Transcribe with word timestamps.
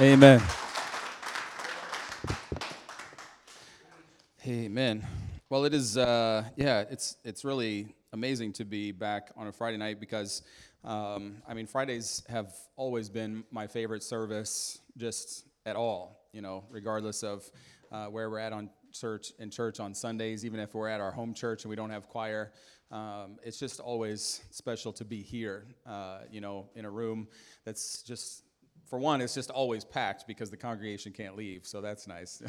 Amen. 0.00 0.42
Amen. 4.46 5.06
Well, 5.50 5.66
it 5.66 5.74
is, 5.74 5.98
uh, 5.98 6.44
yeah, 6.56 6.84
it's, 6.90 7.18
it's 7.22 7.44
really 7.44 7.94
amazing 8.14 8.54
to 8.54 8.64
be 8.64 8.92
back 8.92 9.30
on 9.36 9.48
a 9.48 9.52
Friday 9.52 9.76
night 9.76 10.00
because, 10.00 10.40
um, 10.84 11.42
I 11.46 11.52
mean, 11.52 11.66
Fridays 11.66 12.22
have 12.30 12.54
always 12.76 13.10
been 13.10 13.44
my 13.50 13.66
favorite 13.66 14.02
service 14.02 14.80
just 14.96 15.44
at 15.66 15.76
all, 15.76 16.30
you 16.32 16.40
know, 16.40 16.64
regardless 16.70 17.22
of 17.22 17.50
uh, 17.92 18.06
where 18.06 18.30
we're 18.30 18.38
at 18.38 18.54
on 18.54 18.70
church 18.92 19.32
in 19.38 19.50
church 19.50 19.80
on 19.80 19.92
Sundays, 19.92 20.46
even 20.46 20.60
if 20.60 20.74
we're 20.74 20.88
at 20.88 21.02
our 21.02 21.12
home 21.12 21.34
church 21.34 21.64
and 21.64 21.68
we 21.68 21.76
don't 21.76 21.90
have 21.90 22.08
choir. 22.08 22.52
Um, 22.90 23.36
it's 23.44 23.58
just 23.58 23.80
always 23.80 24.40
special 24.50 24.94
to 24.94 25.04
be 25.04 25.20
here, 25.20 25.66
uh, 25.84 26.20
you 26.30 26.40
know, 26.40 26.70
in 26.74 26.86
a 26.86 26.90
room 26.90 27.28
that's 27.66 28.02
just 28.02 28.44
for 28.90 28.98
one, 28.98 29.20
it's 29.20 29.34
just 29.34 29.52
always 29.52 29.84
packed 29.84 30.26
because 30.26 30.50
the 30.50 30.56
congregation 30.56 31.12
can't 31.12 31.36
leave, 31.36 31.64
so 31.64 31.80
that's 31.80 32.08
nice. 32.08 32.42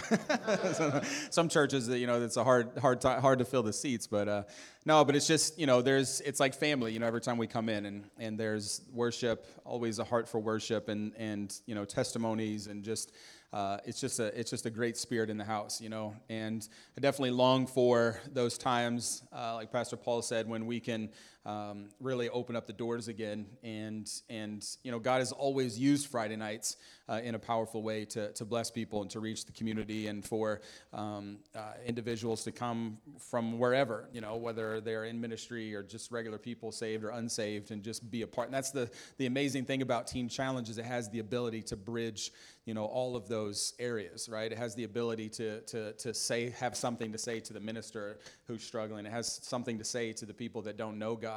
Some 1.29 1.48
churches, 1.48 1.88
you 1.88 2.07
know, 2.07 2.20
it's 2.20 2.35
a 2.35 2.43
hard, 2.43 2.75
hard, 2.79 3.03
hard 3.03 3.38
to 3.39 3.45
fill 3.45 3.61
the 3.61 3.71
seats, 3.71 4.07
but 4.07 4.27
uh, 4.27 4.43
no, 4.84 5.05
but 5.05 5.15
it's 5.15 5.27
just, 5.27 5.59
you 5.59 5.67
know, 5.67 5.84
there's, 5.84 6.20
it's 6.21 6.39
like 6.39 6.55
family, 6.55 6.93
you 6.93 6.99
know, 6.99 7.05
every 7.05 7.21
time 7.21 7.38
we 7.38 7.45
come 7.45 7.70
in, 7.70 7.85
and 7.85 8.05
and 8.17 8.39
there's 8.39 8.81
worship, 8.91 9.45
always 9.65 9.99
a 9.99 10.03
heart 10.03 10.27
for 10.27 10.39
worship, 10.39 10.89
and 10.89 11.13
and 11.15 11.59
you 11.67 11.75
know, 11.75 11.85
testimonies, 11.85 12.65
and 12.65 12.84
just 12.84 13.12
uh, 13.53 13.77
it's 13.85 14.01
just 14.01 14.20
a 14.20 14.37
it's 14.39 14.49
just 14.49 14.65
a 14.65 14.71
great 14.71 14.98
spirit 14.98 15.29
in 15.29 15.37
the 15.37 15.43
house, 15.43 15.79
you 15.79 15.89
know. 15.89 16.15
And 16.27 16.67
I 16.98 17.01
definitely 17.01 17.31
long 17.31 17.67
for 17.67 18.20
those 18.34 18.57
times, 18.57 19.21
uh, 19.31 19.55
like 19.55 19.71
Pastor 19.71 19.98
Paul 19.98 20.23
said, 20.23 20.48
when 20.48 20.65
we 20.65 20.79
can 20.79 21.09
um, 21.45 21.89
really 21.99 22.29
open 22.29 22.55
up 22.55 22.67
the 22.67 22.73
doors 22.73 23.07
again. 23.07 23.45
And 23.63 24.09
and 24.29 24.65
you 24.83 24.91
know, 24.91 24.99
God 24.99 25.19
has 25.19 25.31
always 25.31 25.79
used 25.79 26.07
Friday 26.07 26.35
nights 26.35 26.77
uh, 27.09 27.21
in 27.23 27.35
a 27.35 27.39
powerful 27.39 27.81
way 27.81 28.05
to 28.05 28.31
to 28.33 28.45
bless 28.45 28.69
people 28.69 29.01
and 29.01 29.09
to 29.11 29.19
reach 29.19 29.45
the 29.45 29.51
community, 29.51 30.07
and 30.07 30.23
for 30.23 30.61
um, 30.93 31.39
uh, 31.55 31.73
individuals 31.85 32.43
to 32.43 32.51
come 32.51 32.98
from 33.20 33.57
wherever, 33.57 34.07
you 34.13 34.21
know, 34.21 34.35
whether 34.35 34.81
they're 34.81 35.05
in 35.05 35.20
ministry 35.20 35.73
or 35.73 35.83
just 35.83 36.11
regular 36.11 36.37
people, 36.37 36.71
saved 36.71 37.03
or 37.03 37.09
unsaved, 37.09 37.71
and 37.71 37.83
just 37.83 38.09
be 38.11 38.21
a 38.21 38.27
part. 38.27 38.48
And 38.48 38.53
that's 38.53 38.71
the 38.71 38.89
the 39.17 39.26
amazing 39.26 39.65
thing 39.65 39.81
about 39.81 40.07
Teen 40.07 40.29
Challenge 40.29 40.70
is 40.70 40.77
it 40.77 40.85
has 40.85 41.09
the 41.09 41.20
ability 41.20 41.63
to 41.63 41.76
bridge 41.76 42.31
you 42.65 42.73
know 42.76 42.85
all 42.85 43.15
of 43.15 43.27
those 43.27 43.73
areas 43.79 44.29
right 44.29 44.51
it 44.51 44.57
has 44.57 44.76
the 44.76 44.83
ability 44.83 45.27
to 45.29 45.61
to 45.61 45.93
to 45.93 46.13
say 46.13 46.51
have 46.51 46.76
something 46.76 47.11
to 47.11 47.17
say 47.17 47.39
to 47.39 47.53
the 47.53 47.59
minister 47.59 48.20
who's 48.45 48.63
struggling 48.63 49.05
it 49.05 49.11
has 49.11 49.39
something 49.43 49.77
to 49.77 49.83
say 49.83 50.13
to 50.13 50.26
the 50.26 50.33
people 50.33 50.61
that 50.61 50.77
don't 50.77 50.99
know 50.99 51.15
god 51.15 51.30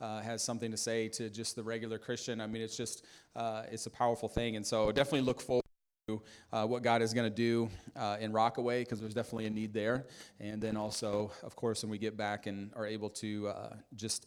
uh, 0.00 0.20
has 0.20 0.42
something 0.42 0.70
to 0.70 0.76
say 0.76 1.08
to 1.08 1.30
just 1.30 1.56
the 1.56 1.62
regular 1.62 1.98
christian 1.98 2.40
i 2.40 2.46
mean 2.46 2.62
it's 2.62 2.76
just 2.76 3.04
uh, 3.36 3.62
it's 3.70 3.86
a 3.86 3.90
powerful 3.90 4.28
thing 4.28 4.56
and 4.56 4.66
so 4.66 4.90
definitely 4.92 5.22
look 5.22 5.40
forward 5.40 5.64
to 6.06 6.20
uh, 6.52 6.66
what 6.66 6.82
God 6.82 7.00
is 7.00 7.14
going 7.14 7.30
to 7.30 7.34
do 7.34 7.70
uh, 7.96 8.18
in 8.20 8.30
Rockaway 8.30 8.82
because 8.82 9.00
there's 9.00 9.14
definitely 9.14 9.46
a 9.46 9.50
need 9.50 9.72
there. 9.72 10.04
And 10.38 10.60
then 10.60 10.76
also, 10.76 11.32
of 11.42 11.56
course, 11.56 11.82
when 11.82 11.90
we 11.90 11.96
get 11.96 12.14
back 12.14 12.46
and 12.46 12.70
are 12.76 12.86
able 12.86 13.08
to 13.10 13.48
uh, 13.48 13.76
just, 13.94 14.26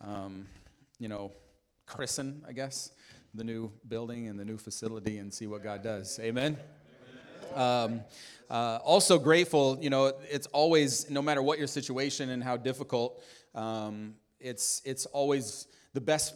um, 0.00 0.46
you 0.98 1.06
know, 1.06 1.32
christen, 1.84 2.42
I 2.48 2.52
guess, 2.52 2.92
the 3.34 3.44
new 3.44 3.70
building 3.88 4.28
and 4.28 4.40
the 4.40 4.44
new 4.44 4.56
facility 4.56 5.18
and 5.18 5.32
see 5.32 5.46
what 5.46 5.62
God 5.62 5.82
does. 5.82 6.18
Amen. 6.18 6.56
Um, 7.54 8.00
uh, 8.48 8.78
also 8.82 9.18
grateful, 9.18 9.78
you 9.80 9.90
know, 9.90 10.12
it's 10.30 10.46
always, 10.48 11.10
no 11.10 11.20
matter 11.20 11.42
what 11.42 11.58
your 11.58 11.66
situation 11.66 12.30
and 12.30 12.42
how 12.42 12.56
difficult, 12.56 13.22
um, 13.54 14.14
it's, 14.40 14.82
it's 14.84 15.06
always 15.06 15.66
the 15.94 16.00
best, 16.00 16.34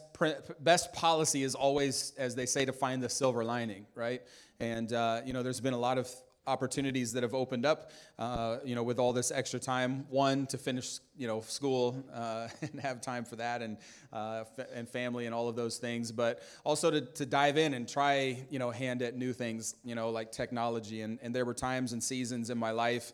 best 0.61 0.93
policy 0.93 1.43
is 1.43 1.55
always, 1.55 2.13
as 2.19 2.35
they 2.35 2.47
say, 2.47 2.65
to 2.65 2.73
find 2.73 3.03
the 3.03 3.09
silver 3.09 3.45
lining, 3.45 3.87
right? 3.95 4.23
And, 4.61 4.93
uh, 4.93 5.23
you 5.25 5.33
know, 5.33 5.43
there's 5.43 5.61
been 5.61 5.75
a 5.75 5.79
lot 5.79 5.99
of 5.99 6.09
opportunities 6.47 7.13
that 7.13 7.23
have 7.23 7.35
opened 7.35 7.65
up, 7.65 7.91
uh, 8.19 8.59
you 8.65 8.75
know, 8.75 8.83
with 8.83 8.99
all 8.99 9.13
this 9.13 9.31
extra 9.31 9.61
time. 9.61 10.07
One 10.09 10.47
to 10.49 10.59
finish, 10.59 10.99
you 11.17 11.27
know, 11.27 11.41
school 11.43 12.05
uh, 12.13 12.49
and 12.63 12.81
have 12.81 13.01
time 13.01 13.25
for 13.25 13.37
that, 13.37 13.63
and 13.63 13.77
uh, 14.13 14.45
f- 14.59 14.67
and 14.75 14.89
family 14.89 15.27
and 15.27 15.35
all 15.35 15.49
of 15.49 15.57
those 15.57 15.79
things. 15.79 16.11
But 16.11 16.43
also 16.65 16.91
to, 16.91 17.01
to 17.01 17.27
dive 17.27 17.59
in 17.59 17.75
and 17.75 17.89
try, 17.89 18.45
you 18.51 18.59
know, 18.59 18.71
hand 18.71 19.03
at 19.03 19.17
new 19.17 19.33
things, 19.33 19.77
you 19.85 19.95
know, 19.95 20.11
like 20.11 20.33
technology. 20.33 21.03
And 21.03 21.19
and 21.23 21.35
there 21.35 21.45
were 21.45 21.55
times 21.55 21.93
and 21.93 22.03
seasons 22.03 22.51
in 22.51 22.59
my 22.59 22.73
life 22.73 23.13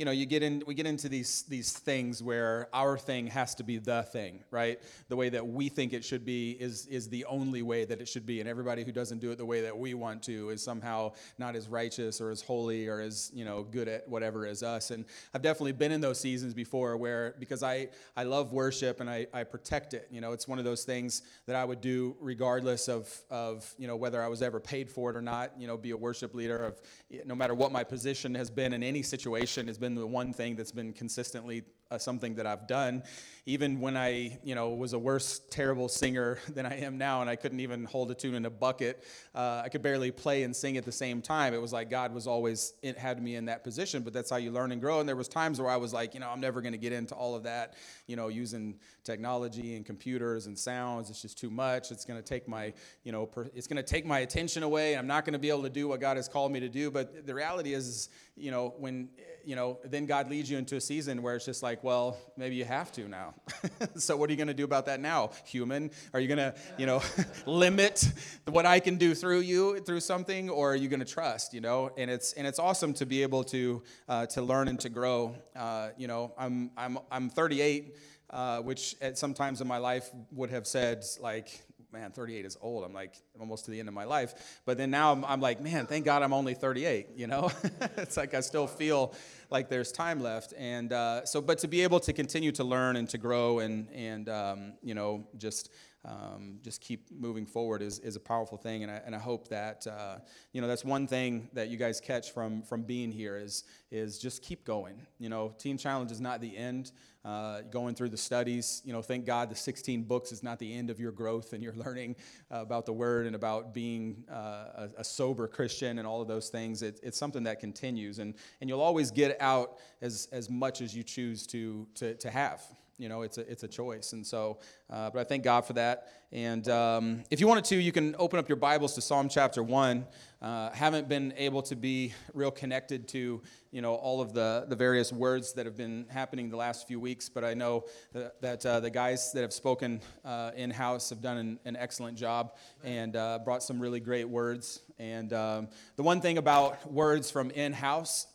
you 0.00 0.06
know, 0.06 0.12
you 0.12 0.24
get 0.24 0.42
in, 0.42 0.62
we 0.66 0.72
get 0.72 0.86
into 0.86 1.10
these 1.10 1.42
these 1.42 1.74
things 1.74 2.22
where 2.22 2.70
our 2.72 2.96
thing 2.96 3.26
has 3.26 3.54
to 3.56 3.62
be 3.62 3.76
the 3.76 4.02
thing, 4.04 4.42
right? 4.50 4.80
The 5.10 5.16
way 5.16 5.28
that 5.28 5.46
we 5.46 5.68
think 5.68 5.92
it 5.92 6.06
should 6.06 6.24
be 6.24 6.52
is 6.52 6.86
is 6.86 7.10
the 7.10 7.26
only 7.26 7.60
way 7.60 7.84
that 7.84 8.00
it 8.00 8.08
should 8.08 8.24
be, 8.24 8.40
and 8.40 8.48
everybody 8.48 8.82
who 8.82 8.92
doesn't 8.92 9.18
do 9.18 9.30
it 9.30 9.36
the 9.36 9.44
way 9.44 9.60
that 9.60 9.76
we 9.76 9.92
want 9.92 10.22
to 10.22 10.48
is 10.48 10.62
somehow 10.62 11.12
not 11.36 11.54
as 11.54 11.68
righteous 11.68 12.18
or 12.18 12.30
as 12.30 12.40
holy 12.40 12.88
or 12.88 13.02
as 13.02 13.30
you 13.34 13.44
know 13.44 13.62
good 13.62 13.88
at 13.88 14.08
whatever 14.08 14.46
as 14.46 14.62
us. 14.62 14.90
And 14.90 15.04
I've 15.34 15.42
definitely 15.42 15.72
been 15.72 15.92
in 15.92 16.00
those 16.00 16.18
seasons 16.18 16.54
before 16.54 16.96
where 16.96 17.34
because 17.38 17.62
I 17.62 17.90
I 18.16 18.22
love 18.22 18.54
worship 18.54 19.00
and 19.00 19.10
I 19.10 19.26
I 19.34 19.44
protect 19.44 19.92
it. 19.92 20.08
You 20.10 20.22
know, 20.22 20.32
it's 20.32 20.48
one 20.48 20.58
of 20.58 20.64
those 20.64 20.84
things 20.84 21.20
that 21.44 21.56
I 21.56 21.64
would 21.66 21.82
do 21.82 22.16
regardless 22.20 22.88
of 22.88 23.06
of 23.28 23.70
you 23.76 23.86
know 23.86 23.96
whether 23.96 24.22
I 24.22 24.28
was 24.28 24.40
ever 24.40 24.60
paid 24.60 24.88
for 24.88 25.10
it 25.10 25.16
or 25.16 25.22
not. 25.22 25.60
You 25.60 25.66
know, 25.66 25.76
be 25.76 25.90
a 25.90 25.96
worship 25.98 26.34
leader 26.34 26.56
of 26.56 26.80
no 27.26 27.34
matter 27.34 27.52
what 27.52 27.70
my 27.70 27.84
position 27.84 28.34
has 28.34 28.48
been 28.48 28.72
in 28.72 28.82
any 28.82 29.02
situation 29.02 29.66
has 29.66 29.76
been 29.76 29.89
been 29.94 30.00
the 30.00 30.06
one 30.06 30.32
thing 30.32 30.56
that's 30.56 30.72
been 30.72 30.92
consistently 30.92 31.64
uh, 31.90 31.98
something 31.98 32.36
that 32.36 32.46
I've 32.46 32.68
done. 32.68 33.02
Even 33.46 33.80
when 33.80 33.96
I, 33.96 34.38
you 34.44 34.54
know, 34.54 34.70
was 34.70 34.92
a 34.92 34.98
worse, 34.98 35.40
terrible 35.50 35.88
singer 35.88 36.38
than 36.48 36.64
I 36.64 36.80
am 36.80 36.98
now, 36.98 37.20
and 37.20 37.28
I 37.28 37.34
couldn't 37.34 37.58
even 37.60 37.84
hold 37.84 38.10
a 38.10 38.14
tune 38.14 38.34
in 38.34 38.46
a 38.46 38.50
bucket. 38.50 39.02
Uh, 39.34 39.62
I 39.64 39.68
could 39.68 39.82
barely 39.82 40.12
play 40.12 40.44
and 40.44 40.54
sing 40.54 40.76
at 40.76 40.84
the 40.84 40.92
same 40.92 41.20
time. 41.20 41.52
It 41.52 41.60
was 41.60 41.72
like 41.72 41.90
God 41.90 42.14
was 42.14 42.26
always 42.26 42.74
it 42.82 42.96
had 42.96 43.20
me 43.20 43.34
in 43.34 43.46
that 43.46 43.64
position. 43.64 44.02
But 44.02 44.12
that's 44.12 44.30
how 44.30 44.36
you 44.36 44.52
learn 44.52 44.70
and 44.70 44.80
grow. 44.80 45.00
And 45.00 45.08
there 45.08 45.16
was 45.16 45.26
times 45.26 45.60
where 45.60 45.70
I 45.70 45.76
was 45.76 45.92
like, 45.92 46.14
you 46.14 46.20
know, 46.20 46.30
I'm 46.30 46.40
never 46.40 46.60
going 46.60 46.72
to 46.72 46.78
get 46.78 46.92
into 46.92 47.14
all 47.14 47.34
of 47.34 47.42
that. 47.42 47.74
You 48.06 48.14
know, 48.14 48.28
using 48.28 48.78
technology 49.10 49.74
and 49.76 49.84
computers 49.84 50.46
and 50.46 50.56
sounds. 50.56 51.10
It's 51.10 51.22
just 51.22 51.36
too 51.36 51.50
much. 51.50 51.90
It's 51.90 52.04
going 52.04 52.20
to 52.20 52.24
take 52.24 52.46
my, 52.46 52.72
you 53.02 53.10
know, 53.10 53.26
per, 53.26 53.48
it's 53.54 53.66
going 53.66 53.76
to 53.76 53.82
take 53.82 54.06
my 54.06 54.20
attention 54.20 54.62
away. 54.62 54.96
I'm 54.96 55.06
not 55.06 55.24
going 55.24 55.32
to 55.32 55.38
be 55.38 55.48
able 55.48 55.62
to 55.62 55.70
do 55.70 55.88
what 55.88 56.00
God 56.00 56.16
has 56.16 56.28
called 56.28 56.52
me 56.52 56.60
to 56.60 56.68
do. 56.68 56.90
But 56.90 57.26
the 57.26 57.34
reality 57.34 57.74
is, 57.74 57.88
is 57.88 58.08
you 58.36 58.50
know, 58.50 58.74
when 58.78 59.08
you 59.44 59.56
know, 59.56 59.78
then 59.84 60.06
God 60.06 60.30
leads 60.30 60.50
you 60.50 60.58
into 60.58 60.76
a 60.76 60.80
season 60.80 61.22
where 61.22 61.34
it's 61.34 61.44
just 61.44 61.62
like, 61.62 61.82
well, 61.82 62.16
maybe 62.36 62.56
you 62.56 62.64
have 62.64 62.92
to 62.92 63.08
now. 63.08 63.34
so 63.96 64.16
what 64.16 64.28
are 64.28 64.32
you 64.32 64.36
going 64.36 64.48
to 64.48 64.54
do 64.54 64.64
about 64.64 64.86
that 64.86 65.00
now, 65.00 65.30
human? 65.44 65.90
Are 66.12 66.20
you 66.20 66.28
going 66.28 66.38
to, 66.38 66.54
you 66.78 66.86
know, 66.86 67.02
limit 67.46 68.12
what 68.46 68.66
I 68.66 68.80
can 68.80 68.96
do 68.96 69.14
through 69.14 69.40
you 69.40 69.80
through 69.80 70.00
something, 70.00 70.50
or 70.50 70.72
are 70.72 70.76
you 70.76 70.88
going 70.88 71.00
to 71.00 71.06
trust? 71.06 71.54
You 71.54 71.60
know, 71.60 71.90
and 71.96 72.10
it's 72.10 72.32
and 72.34 72.46
it's 72.46 72.58
awesome 72.58 72.92
to 72.94 73.06
be 73.06 73.22
able 73.22 73.44
to 73.44 73.82
uh, 74.08 74.26
to 74.26 74.42
learn 74.42 74.68
and 74.68 74.78
to 74.80 74.88
grow. 74.88 75.34
Uh, 75.56 75.88
you 75.96 76.06
know, 76.06 76.32
I'm 76.38 76.70
I'm 76.76 76.98
I'm 77.10 77.30
38. 77.30 77.96
Uh, 78.30 78.60
which 78.60 78.94
at 79.00 79.18
some 79.18 79.34
times 79.34 79.60
in 79.60 79.66
my 79.66 79.78
life 79.78 80.08
would 80.30 80.50
have 80.50 80.64
said 80.64 81.04
like 81.20 81.62
man, 81.92 82.10
38 82.12 82.44
is 82.44 82.56
old. 82.60 82.84
I'm 82.84 82.92
like 82.92 83.14
almost 83.38 83.64
to 83.64 83.70
the 83.70 83.80
end 83.80 83.88
of 83.88 83.94
my 83.94 84.04
life. 84.04 84.60
But 84.64 84.78
then 84.78 84.90
now 84.90 85.12
I'm, 85.12 85.24
I'm 85.24 85.40
like, 85.40 85.60
man, 85.60 85.86
thank 85.86 86.04
God 86.04 86.22
I'm 86.22 86.32
only 86.32 86.54
38. 86.54 87.08
You 87.16 87.26
know, 87.26 87.50
it's 87.96 88.16
like 88.16 88.34
I 88.34 88.40
still 88.40 88.66
feel 88.66 89.14
like 89.50 89.68
there's 89.68 89.92
time 89.92 90.20
left. 90.20 90.54
And 90.56 90.92
uh, 90.92 91.24
so, 91.24 91.40
but 91.40 91.58
to 91.58 91.68
be 91.68 91.82
able 91.82 92.00
to 92.00 92.12
continue 92.12 92.52
to 92.52 92.64
learn 92.64 92.96
and 92.96 93.08
to 93.10 93.18
grow 93.18 93.58
and 93.60 93.88
and 93.92 94.28
um, 94.28 94.72
you 94.82 94.94
know 94.94 95.26
just 95.36 95.70
um, 96.04 96.58
just 96.62 96.80
keep 96.80 97.10
moving 97.10 97.44
forward 97.44 97.82
is, 97.82 97.98
is 97.98 98.16
a 98.16 98.20
powerful 98.20 98.56
thing. 98.56 98.82
And 98.82 98.90
I, 98.90 99.02
and 99.04 99.14
I 99.14 99.18
hope 99.18 99.48
that, 99.48 99.86
uh, 99.86 100.16
you 100.52 100.60
know, 100.60 100.68
that's 100.68 100.84
one 100.84 101.06
thing 101.06 101.50
that 101.52 101.68
you 101.68 101.76
guys 101.76 102.00
catch 102.00 102.32
from, 102.32 102.62
from 102.62 102.82
being 102.82 103.12
here 103.12 103.36
is, 103.36 103.64
is 103.90 104.18
just 104.18 104.42
keep 104.42 104.64
going. 104.64 105.06
You 105.18 105.28
know, 105.28 105.54
Teen 105.58 105.76
Challenge 105.76 106.10
is 106.10 106.20
not 106.20 106.40
the 106.40 106.56
end. 106.56 106.92
Uh, 107.22 107.60
going 107.70 107.94
through 107.94 108.08
the 108.08 108.16
studies, 108.16 108.80
you 108.82 108.94
know, 108.94 109.02
thank 109.02 109.26
God 109.26 109.50
the 109.50 109.54
16 109.54 110.04
books 110.04 110.32
is 110.32 110.42
not 110.42 110.58
the 110.58 110.72
end 110.72 110.88
of 110.88 110.98
your 110.98 111.12
growth 111.12 111.52
and 111.52 111.62
your 111.62 111.74
learning 111.76 112.16
uh, 112.50 112.62
about 112.62 112.86
the 112.86 112.94
Word 112.94 113.26
and 113.26 113.36
about 113.36 113.74
being 113.74 114.24
uh, 114.32 114.34
a, 114.34 114.88
a, 114.98 115.04
sober 115.04 115.46
Christian 115.46 115.98
and 115.98 116.08
all 116.08 116.22
of 116.22 116.28
those 116.28 116.48
things. 116.48 116.80
It, 116.80 116.98
it's 117.02 117.18
something 117.18 117.42
that 117.42 117.60
continues. 117.60 118.20
And, 118.20 118.32
and 118.62 118.70
you'll 118.70 118.80
always 118.80 119.10
get 119.10 119.36
out 119.38 119.80
as, 120.00 120.28
as 120.32 120.48
much 120.48 120.80
as 120.80 120.96
you 120.96 121.02
choose 121.02 121.46
to, 121.48 121.86
to, 121.96 122.14
to 122.14 122.30
have 122.30 122.62
you 123.00 123.08
know 123.08 123.22
it's 123.22 123.38
a, 123.38 123.50
it's 123.50 123.62
a 123.62 123.68
choice. 123.68 124.12
And 124.12 124.26
so 124.26 124.58
uh, 124.90 125.10
but 125.10 125.20
i 125.20 125.24
thank 125.24 125.42
god 125.42 125.62
for 125.62 125.72
that. 125.72 126.08
And 126.32 126.68
um, 126.68 127.24
if 127.30 127.40
you 127.40 127.48
wanted 127.48 127.64
to 127.66 127.76
you 127.76 127.92
can 127.92 128.14
open 128.18 128.38
up 128.38 128.48
your 128.48 128.56
bibles 128.56 128.94
to 128.94 129.00
psalm 129.00 129.28
chapter 129.28 129.62
1 129.62 130.06
uh, 130.42 130.70
haven't 130.70 131.08
been 131.08 131.34
able 131.36 131.60
to 131.62 131.76
be 131.76 132.14
real 132.34 132.50
connected 132.50 133.08
to 133.08 133.42
you 133.72 133.82
know 133.82 133.94
all 133.94 134.20
of 134.20 134.32
the, 134.32 134.66
the 134.68 134.76
various 134.76 135.12
words 135.12 135.52
that 135.54 135.66
have 135.66 135.76
been 135.76 136.06
happening 136.08 136.48
the 136.48 136.56
last 136.56 136.86
few 136.86 137.00
weeks 137.00 137.28
but 137.28 137.44
i 137.44 137.52
know 137.52 137.84
that, 138.12 138.40
that 138.40 138.66
uh, 138.66 138.80
the 138.80 138.90
guys 138.90 139.32
that 139.32 139.42
have 139.42 139.52
spoken 139.52 140.00
uh, 140.24 140.50
in-house 140.56 141.10
have 141.10 141.20
done 141.20 141.36
an, 141.36 141.58
an 141.64 141.76
excellent 141.76 142.16
job 142.16 142.54
and 142.84 143.16
uh, 143.16 143.38
brought 143.44 143.62
some 143.62 143.80
really 143.80 144.00
great 144.00 144.28
words. 144.28 144.80
And 144.98 145.32
um, 145.32 145.68
the 145.96 146.02
one 146.02 146.20
thing 146.20 146.38
about 146.38 146.90
words 146.90 147.30
from 147.30 147.50
in-house 147.50 148.26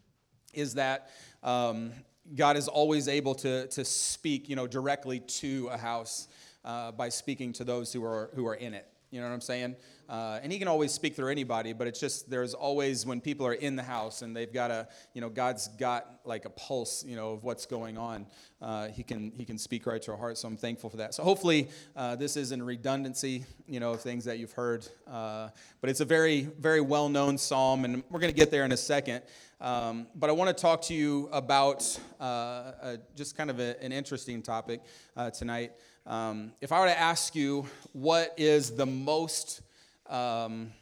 is 0.54 0.74
that 0.74 1.10
um, 1.42 1.92
God 2.34 2.56
is 2.56 2.68
always 2.68 3.08
able 3.08 3.34
to, 3.36 3.66
to 3.68 3.84
speak, 3.84 4.48
you 4.48 4.56
know, 4.56 4.66
directly 4.66 5.20
to 5.20 5.68
a 5.72 5.78
house 5.78 6.28
uh, 6.64 6.92
by 6.92 7.08
speaking 7.08 7.52
to 7.54 7.64
those 7.64 7.92
who 7.92 8.04
are, 8.04 8.30
who 8.34 8.46
are 8.46 8.54
in 8.54 8.74
it. 8.74 8.86
You 9.10 9.20
know 9.20 9.26
what 9.26 9.34
I'm 9.34 9.40
saying? 9.40 9.76
Uh, 10.08 10.40
and 10.42 10.50
he 10.50 10.58
can 10.58 10.68
always 10.68 10.92
speak 10.92 11.14
through 11.14 11.30
anybody, 11.30 11.72
but 11.72 11.86
it's 11.86 12.00
just 12.00 12.30
there's 12.30 12.54
always 12.54 13.04
when 13.04 13.20
people 13.20 13.46
are 13.46 13.54
in 13.54 13.76
the 13.76 13.82
house 13.82 14.22
and 14.22 14.34
they've 14.34 14.52
got 14.52 14.70
a, 14.70 14.88
you 15.12 15.20
know, 15.20 15.28
God's 15.28 15.68
got 15.68 16.20
like 16.24 16.44
a 16.44 16.50
pulse, 16.50 17.04
you 17.04 17.16
know, 17.16 17.32
of 17.32 17.44
what's 17.44 17.66
going 17.66 17.98
on. 17.98 18.26
Uh, 18.60 18.88
he 18.88 19.02
can 19.02 19.32
he 19.36 19.44
can 19.44 19.58
speak 19.58 19.86
right 19.86 20.00
to 20.02 20.12
our 20.12 20.16
heart. 20.16 20.38
So 20.38 20.48
I'm 20.48 20.56
thankful 20.56 20.90
for 20.90 20.98
that. 20.98 21.14
So 21.14 21.22
hopefully 21.22 21.68
uh, 21.94 22.16
this 22.16 22.36
isn't 22.36 22.62
redundancy, 22.62 23.44
you 23.66 23.80
know, 23.80 23.92
of 23.92 24.00
things 24.00 24.24
that 24.24 24.38
you've 24.38 24.52
heard. 24.52 24.86
Uh, 25.06 25.48
but 25.80 25.90
it's 25.90 26.00
a 26.00 26.06
very 26.06 26.48
very 26.58 26.80
well 26.80 27.08
known 27.08 27.36
psalm, 27.38 27.84
and 27.84 28.02
we're 28.10 28.20
going 28.20 28.32
to 28.32 28.38
get 28.38 28.50
there 28.50 28.64
in 28.64 28.72
a 28.72 28.78
second. 28.78 29.22
Um, 29.60 30.06
but 30.14 30.30
I 30.30 30.32
want 30.32 30.56
to 30.56 30.60
talk 30.60 30.82
to 30.82 30.94
you 30.94 31.28
about 31.32 31.98
uh, 32.20 32.96
just 33.16 33.36
kind 33.36 33.50
of 33.50 33.58
a, 33.58 33.82
an 33.82 33.92
interesting 33.92 34.40
topic 34.42 34.80
uh, 35.16 35.30
tonight. 35.30 35.72
Um, 36.08 36.52
if 36.62 36.72
I 36.72 36.80
were 36.80 36.86
to 36.86 36.98
ask 36.98 37.34
you 37.34 37.66
what 37.92 38.32
is 38.38 38.70
the 38.74 38.86
most 38.86 39.60
um, 40.08 40.72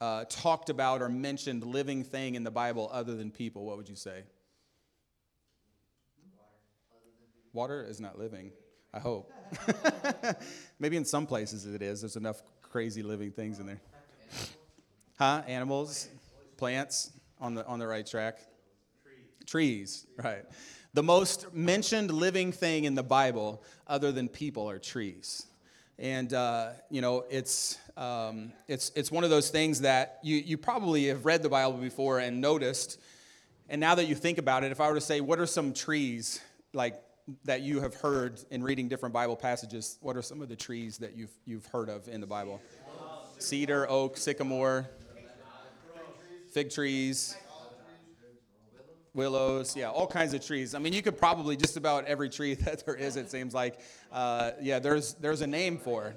uh, 0.00 0.24
talked 0.30 0.70
about 0.70 1.02
or 1.02 1.10
mentioned 1.10 1.64
living 1.64 2.02
thing 2.02 2.34
in 2.34 2.44
the 2.44 2.50
Bible 2.50 2.88
other 2.90 3.14
than 3.14 3.30
people, 3.30 3.66
what 3.66 3.76
would 3.76 3.90
you 3.90 3.94
say? 3.94 4.22
Water 7.52 7.84
is 7.86 8.00
not 8.00 8.18
living, 8.18 8.52
I 8.92 9.00
hope. 9.00 9.30
Maybe 10.78 10.96
in 10.96 11.04
some 11.04 11.26
places 11.26 11.66
it 11.66 11.82
is. 11.82 12.00
There's 12.00 12.16
enough 12.16 12.42
crazy 12.62 13.02
living 13.02 13.32
things 13.32 13.60
in 13.60 13.66
there. 13.66 13.82
Huh? 15.18 15.42
Animals, 15.46 16.08
plants 16.56 17.12
on 17.38 17.54
the 17.54 17.66
on 17.66 17.78
the 17.78 17.86
right 17.86 18.06
track. 18.06 18.38
Trees, 19.46 20.06
right. 20.16 20.44
The 20.94 21.02
most 21.02 21.52
mentioned 21.52 22.12
living 22.12 22.52
thing 22.52 22.84
in 22.84 22.94
the 22.94 23.02
Bible, 23.02 23.64
other 23.88 24.12
than 24.12 24.28
people, 24.28 24.70
are 24.70 24.78
trees. 24.78 25.44
And, 25.98 26.32
uh, 26.32 26.70
you 26.88 27.00
know, 27.00 27.24
it's, 27.28 27.78
um, 27.96 28.52
it's, 28.68 28.92
it's 28.94 29.10
one 29.10 29.24
of 29.24 29.30
those 29.30 29.50
things 29.50 29.80
that 29.80 30.20
you, 30.22 30.36
you 30.36 30.56
probably 30.56 31.06
have 31.08 31.26
read 31.26 31.42
the 31.42 31.48
Bible 31.48 31.78
before 31.78 32.20
and 32.20 32.40
noticed. 32.40 33.00
And 33.68 33.80
now 33.80 33.96
that 33.96 34.04
you 34.04 34.14
think 34.14 34.38
about 34.38 34.62
it, 34.62 34.70
if 34.70 34.80
I 34.80 34.88
were 34.88 34.94
to 34.94 35.00
say, 35.00 35.20
what 35.20 35.40
are 35.40 35.46
some 35.46 35.72
trees 35.72 36.40
like 36.72 37.02
that 37.44 37.62
you 37.62 37.80
have 37.80 37.96
heard 37.96 38.40
in 38.52 38.62
reading 38.62 38.86
different 38.88 39.12
Bible 39.12 39.34
passages? 39.34 39.98
What 40.00 40.16
are 40.16 40.22
some 40.22 40.42
of 40.42 40.48
the 40.48 40.56
trees 40.56 40.98
that 40.98 41.16
you've, 41.16 41.32
you've 41.44 41.66
heard 41.66 41.88
of 41.88 42.06
in 42.06 42.20
the 42.20 42.26
Bible? 42.28 42.60
Cedar, 43.38 43.90
oak, 43.90 44.16
sycamore, 44.16 44.88
fig 46.52 46.70
trees, 46.70 47.36
willows, 49.14 49.76
yeah, 49.76 49.90
all 49.90 50.06
kinds 50.06 50.34
of 50.34 50.44
trees. 50.44 50.74
I 50.74 50.78
mean, 50.78 50.92
you 50.92 51.02
could 51.02 51.16
probably 51.16 51.56
just 51.56 51.76
about 51.76 52.04
every 52.04 52.28
tree 52.28 52.54
that 52.64 52.84
there 52.84 52.96
is. 52.96 53.16
It 53.16 53.30
seems 53.30 53.54
like, 53.54 53.78
uh, 54.12 54.52
yeah, 54.60 54.78
there's 54.78 55.14
there's 55.14 55.40
a 55.40 55.46
name 55.46 55.78
for. 55.78 56.08
it. 56.08 56.16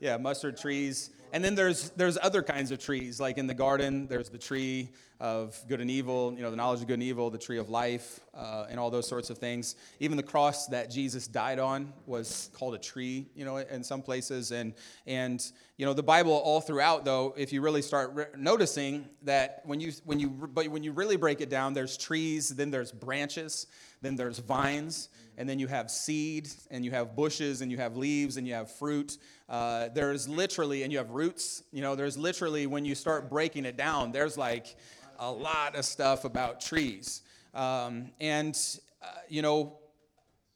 Yeah, 0.00 0.16
mustard 0.16 0.56
trees, 0.56 1.10
and 1.32 1.44
then 1.44 1.54
there's 1.54 1.90
there's 1.90 2.18
other 2.20 2.42
kinds 2.42 2.72
of 2.72 2.80
trees. 2.80 3.20
Like 3.20 3.38
in 3.38 3.46
the 3.46 3.54
garden, 3.54 4.08
there's 4.08 4.28
the 4.28 4.38
tree 4.38 4.90
of 5.22 5.56
good 5.68 5.80
and 5.80 5.88
evil. 5.88 6.34
You 6.36 6.42
know, 6.42 6.50
the 6.50 6.56
knowledge 6.56 6.80
of 6.80 6.88
good 6.88 6.94
and 6.94 7.02
evil, 7.04 7.30
the 7.30 7.38
tree 7.38 7.58
of 7.58 7.70
life, 7.70 8.18
uh, 8.34 8.66
and 8.68 8.78
all 8.78 8.90
those 8.90 9.06
sorts 9.06 9.30
of 9.30 9.38
things. 9.38 9.76
Even 10.00 10.16
the 10.16 10.22
cross 10.22 10.66
that 10.66 10.90
Jesus 10.90 11.28
died 11.28 11.60
on 11.60 11.92
was 12.06 12.50
called 12.52 12.74
a 12.74 12.78
tree. 12.78 13.28
You 13.36 13.44
know, 13.44 13.58
in 13.58 13.84
some 13.84 14.02
places, 14.02 14.50
and 14.50 14.74
and 15.06 15.40
you 15.76 15.86
know 15.86 15.94
the 15.94 16.02
Bible 16.02 16.32
all 16.32 16.60
throughout. 16.60 17.04
Though, 17.04 17.34
if 17.36 17.52
you 17.52 17.62
really 17.62 17.82
start 17.82 18.10
re- 18.14 18.24
noticing 18.36 19.06
that 19.22 19.62
when 19.64 19.78
you 19.78 19.92
when 20.04 20.18
you 20.18 20.28
but 20.28 20.66
when 20.66 20.82
you 20.82 20.90
really 20.90 21.16
break 21.16 21.40
it 21.40 21.48
down, 21.48 21.72
there's 21.72 21.96
trees, 21.96 22.48
then 22.48 22.72
there's 22.72 22.90
branches, 22.90 23.68
then 24.02 24.16
there's 24.16 24.40
vines 24.40 25.08
and 25.38 25.48
then 25.48 25.58
you 25.58 25.66
have 25.66 25.90
seed, 25.90 26.48
and 26.70 26.84
you 26.84 26.90
have 26.90 27.16
bushes, 27.16 27.62
and 27.62 27.70
you 27.70 27.78
have 27.78 27.96
leaves, 27.96 28.36
and 28.36 28.46
you 28.46 28.52
have 28.52 28.70
fruit. 28.70 29.16
Uh, 29.48 29.88
there's 29.88 30.28
literally, 30.28 30.82
and 30.82 30.92
you 30.92 30.98
have 30.98 31.10
roots. 31.10 31.62
You 31.72 31.80
know, 31.80 31.94
there's 31.94 32.18
literally, 32.18 32.66
when 32.66 32.84
you 32.84 32.94
start 32.94 33.30
breaking 33.30 33.64
it 33.64 33.78
down, 33.78 34.12
there's 34.12 34.36
like 34.36 34.76
a 35.22 35.30
lot 35.30 35.76
of 35.76 35.84
stuff 35.84 36.24
about 36.24 36.60
trees. 36.60 37.22
Um, 37.54 38.10
and, 38.20 38.58
uh, 39.00 39.06
you 39.28 39.40
know, 39.40 39.78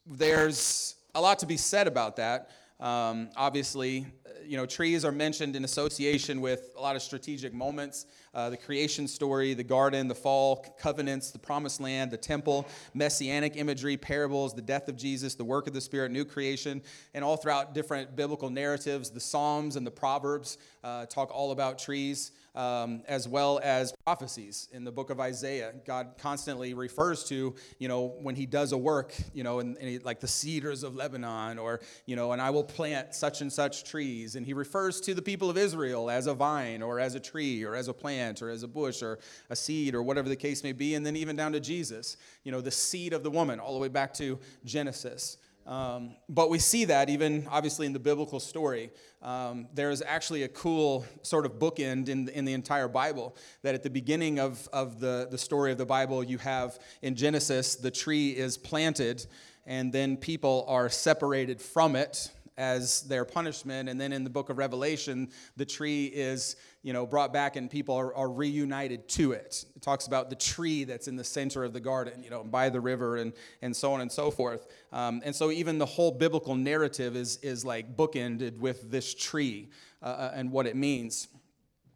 there's 0.05 0.97
a 1.15 1.21
lot 1.21 1.39
to 1.39 1.47
be 1.47 1.57
said 1.57 1.87
about 1.87 2.17
that. 2.17 2.51
Um, 2.81 3.31
obviously, 3.37 4.07
you 4.45 4.57
know, 4.57 4.67
trees 4.67 5.05
are 5.05 5.13
mentioned 5.13 5.55
in 5.55 5.65
association 5.65 6.41
with 6.41 6.73
a 6.77 6.81
lot 6.81 6.97
of 6.97 7.03
strategic 7.03 7.55
moments 7.55 8.07
uh, 8.37 8.51
the 8.51 8.57
creation 8.57 9.09
story, 9.09 9.55
the 9.55 9.65
garden, 9.65 10.09
the 10.09 10.15
fall, 10.15 10.57
covenants, 10.79 11.31
the 11.31 11.39
promised 11.39 11.81
land, 11.81 12.11
the 12.11 12.19
temple, 12.19 12.69
messianic 12.93 13.57
imagery, 13.57 13.97
parables, 13.97 14.53
the 14.53 14.61
death 14.61 14.89
of 14.89 14.97
Jesus, 14.97 15.35
the 15.35 15.45
work 15.45 15.67
of 15.67 15.73
the 15.73 15.81
Spirit, 15.81 16.13
new 16.13 16.25
creation, 16.25 16.83
and 17.15 17.25
all 17.25 17.39
throughout 17.39 17.73
different 17.73 18.15
biblical 18.15 18.51
narratives. 18.51 19.09
The 19.09 19.21
Psalms 19.21 19.77
and 19.77 19.87
the 19.87 19.91
Proverbs 19.91 20.59
uh, 20.85 21.07
talk 21.07 21.31
all 21.33 21.51
about 21.51 21.79
trees 21.79 22.33
um, 22.57 23.03
as 23.07 23.29
well 23.29 23.61
as 23.63 23.93
prophecies 24.05 24.69
in 24.73 24.83
the 24.83 24.91
book 24.91 25.11
of 25.11 25.21
Isaiah. 25.21 25.75
God 25.85 26.15
constantly 26.19 26.75
refers 26.75 27.23
to, 27.25 27.55
you 27.79 27.89
know, 27.89 28.15
when 28.21 28.35
he 28.35 28.47
does 28.47 28.73
a 28.73 28.79
work, 28.79 29.15
you 29.35 29.45
know, 29.45 29.61
and, 29.61 29.77
and 29.77 29.89
he, 29.89 29.99
like 29.99 30.21
the 30.21 30.29
cedars 30.29 30.83
of 30.83 30.97
Lebanon, 30.97 31.59
or, 31.59 31.81
you 32.07 32.17
know, 32.17 32.33
and 32.33 32.41
I 32.41 32.51
will 32.51 32.65
plant 32.65 33.15
such 33.15 33.43
and 33.43 33.53
such 33.53 33.85
trees. 33.85 34.35
And 34.37 34.47
he 34.47 34.55
refers 34.55 35.01
to 35.03 35.15
the 35.15 35.23
people 35.23 35.51
of 35.51 35.59
Israel 35.59 36.11
as 36.11 36.27
a 36.27 36.35
vine, 36.35 36.83
or 36.83 36.99
as 36.99 37.15
a 37.15 37.21
tree, 37.21 37.63
or 37.63 37.75
as 37.75 37.89
a 37.89 37.95
plant, 37.95 38.41
or 38.41 38.49
as 38.49 38.63
a 38.63 38.69
bush, 38.69 39.03
or 39.03 39.19
a 39.51 39.57
seed, 39.57 39.95
or 39.95 40.03
whatever 40.03 40.29
the 40.29 40.37
case 40.37 40.65
may 40.65 40.73
be. 40.73 40.95
And 40.95 41.05
then 41.05 41.17
even 41.17 41.37
down 41.37 41.53
to 41.53 41.61
Jesus, 41.61 42.17
you 42.43 42.53
know, 42.53 42.63
the 42.63 42.71
seed 42.71 43.13
of 43.13 43.23
the 43.23 43.31
woman, 43.31 43.61
all 43.61 43.75
the 43.75 43.81
way 43.81 43.89
back 43.89 44.15
to 44.15 44.39
Genesis. 44.65 45.37
Um, 45.67 46.15
but 46.29 46.49
we 46.49 46.61
see 46.61 46.85
that 46.85 47.11
even 47.11 47.47
obviously 47.51 47.87
in 47.87 47.93
the 47.93 47.99
biblical 47.99 48.39
story. 48.39 48.91
Um, 49.21 49.67
there's 49.75 50.01
actually 50.01 50.45
a 50.45 50.49
cool 50.49 51.05
sort 51.23 51.45
of 51.45 51.59
bookend 51.59 52.09
in, 52.09 52.29
in 52.29 52.45
the 52.45 52.53
entire 52.53 52.87
Bible 52.87 53.35
that 53.63 53.75
at 53.75 53.83
the 53.83 53.91
beginning 53.91 54.39
of, 54.39 54.69
of 54.73 55.01
the, 55.01 55.27
the 55.29 55.39
story 55.39 55.73
of 55.73 55.79
the 55.79 55.87
Bible, 55.87 56.23
you 56.23 56.39
have 56.39 56.79
in 57.03 57.17
Genesis, 57.17 57.75
the 57.75 57.91
tree 57.91 58.31
is 58.31 58.57
planted, 58.57 59.27
and 59.67 59.93
then 59.93 60.17
people 60.17 60.65
are 60.69 60.89
separated 60.89 61.61
from 61.61 61.97
it 61.97 62.31
as 62.57 63.03
their 63.03 63.25
punishment. 63.25 63.89
And 63.89 64.01
then 64.01 64.13
in 64.13 64.25
the 64.25 64.31
book 64.31 64.49
of 64.49 64.59
Revelation, 64.59 65.29
the 65.57 65.65
tree 65.67 66.07
is, 66.07 66.57
you 66.87 66.93
know, 66.93 67.05
brought 67.05 67.33
back 67.33 67.57
and 67.57 67.69
people 67.69 67.97
are, 67.97 68.15
are, 68.15 68.31
reunited 68.31 69.09
to 69.09 69.33
it. 69.33 69.65
It 69.75 69.83
talks 69.83 70.07
about 70.07 70.31
the 70.31 70.37
tree 70.37 70.85
that's 70.85 71.09
in 71.09 71.17
the 71.17 71.25
center 71.25 71.65
of 71.65 71.73
the 71.73 71.81
garden, 71.81 72.23
you 72.23 72.31
know, 72.31 72.45
by 72.45 72.69
the 72.69 72.81
river 72.81 73.17
and, 73.17 73.33
and 73.61 73.75
so 73.75 73.93
on 73.93 74.03
and 74.03 74.13
so 74.13 74.31
forth. 74.31 74.69
Um, 74.93 75.21
and 75.25 75.35
so 75.35 75.51
even 75.51 75.79
the 75.79 75.87
whole 75.87 76.13
biblical 76.13 76.55
narrative 76.55 77.17
is, 77.17 77.39
is 77.39 77.65
like 77.65 77.97
bookended 77.97 78.59
with 78.59 78.89
this 78.89 79.13
tree 79.15 79.69
uh, 80.01 80.07
uh 80.07 80.33
and 80.37 80.53
what 80.53 80.69
it 80.69 80.77
means. 80.77 81.27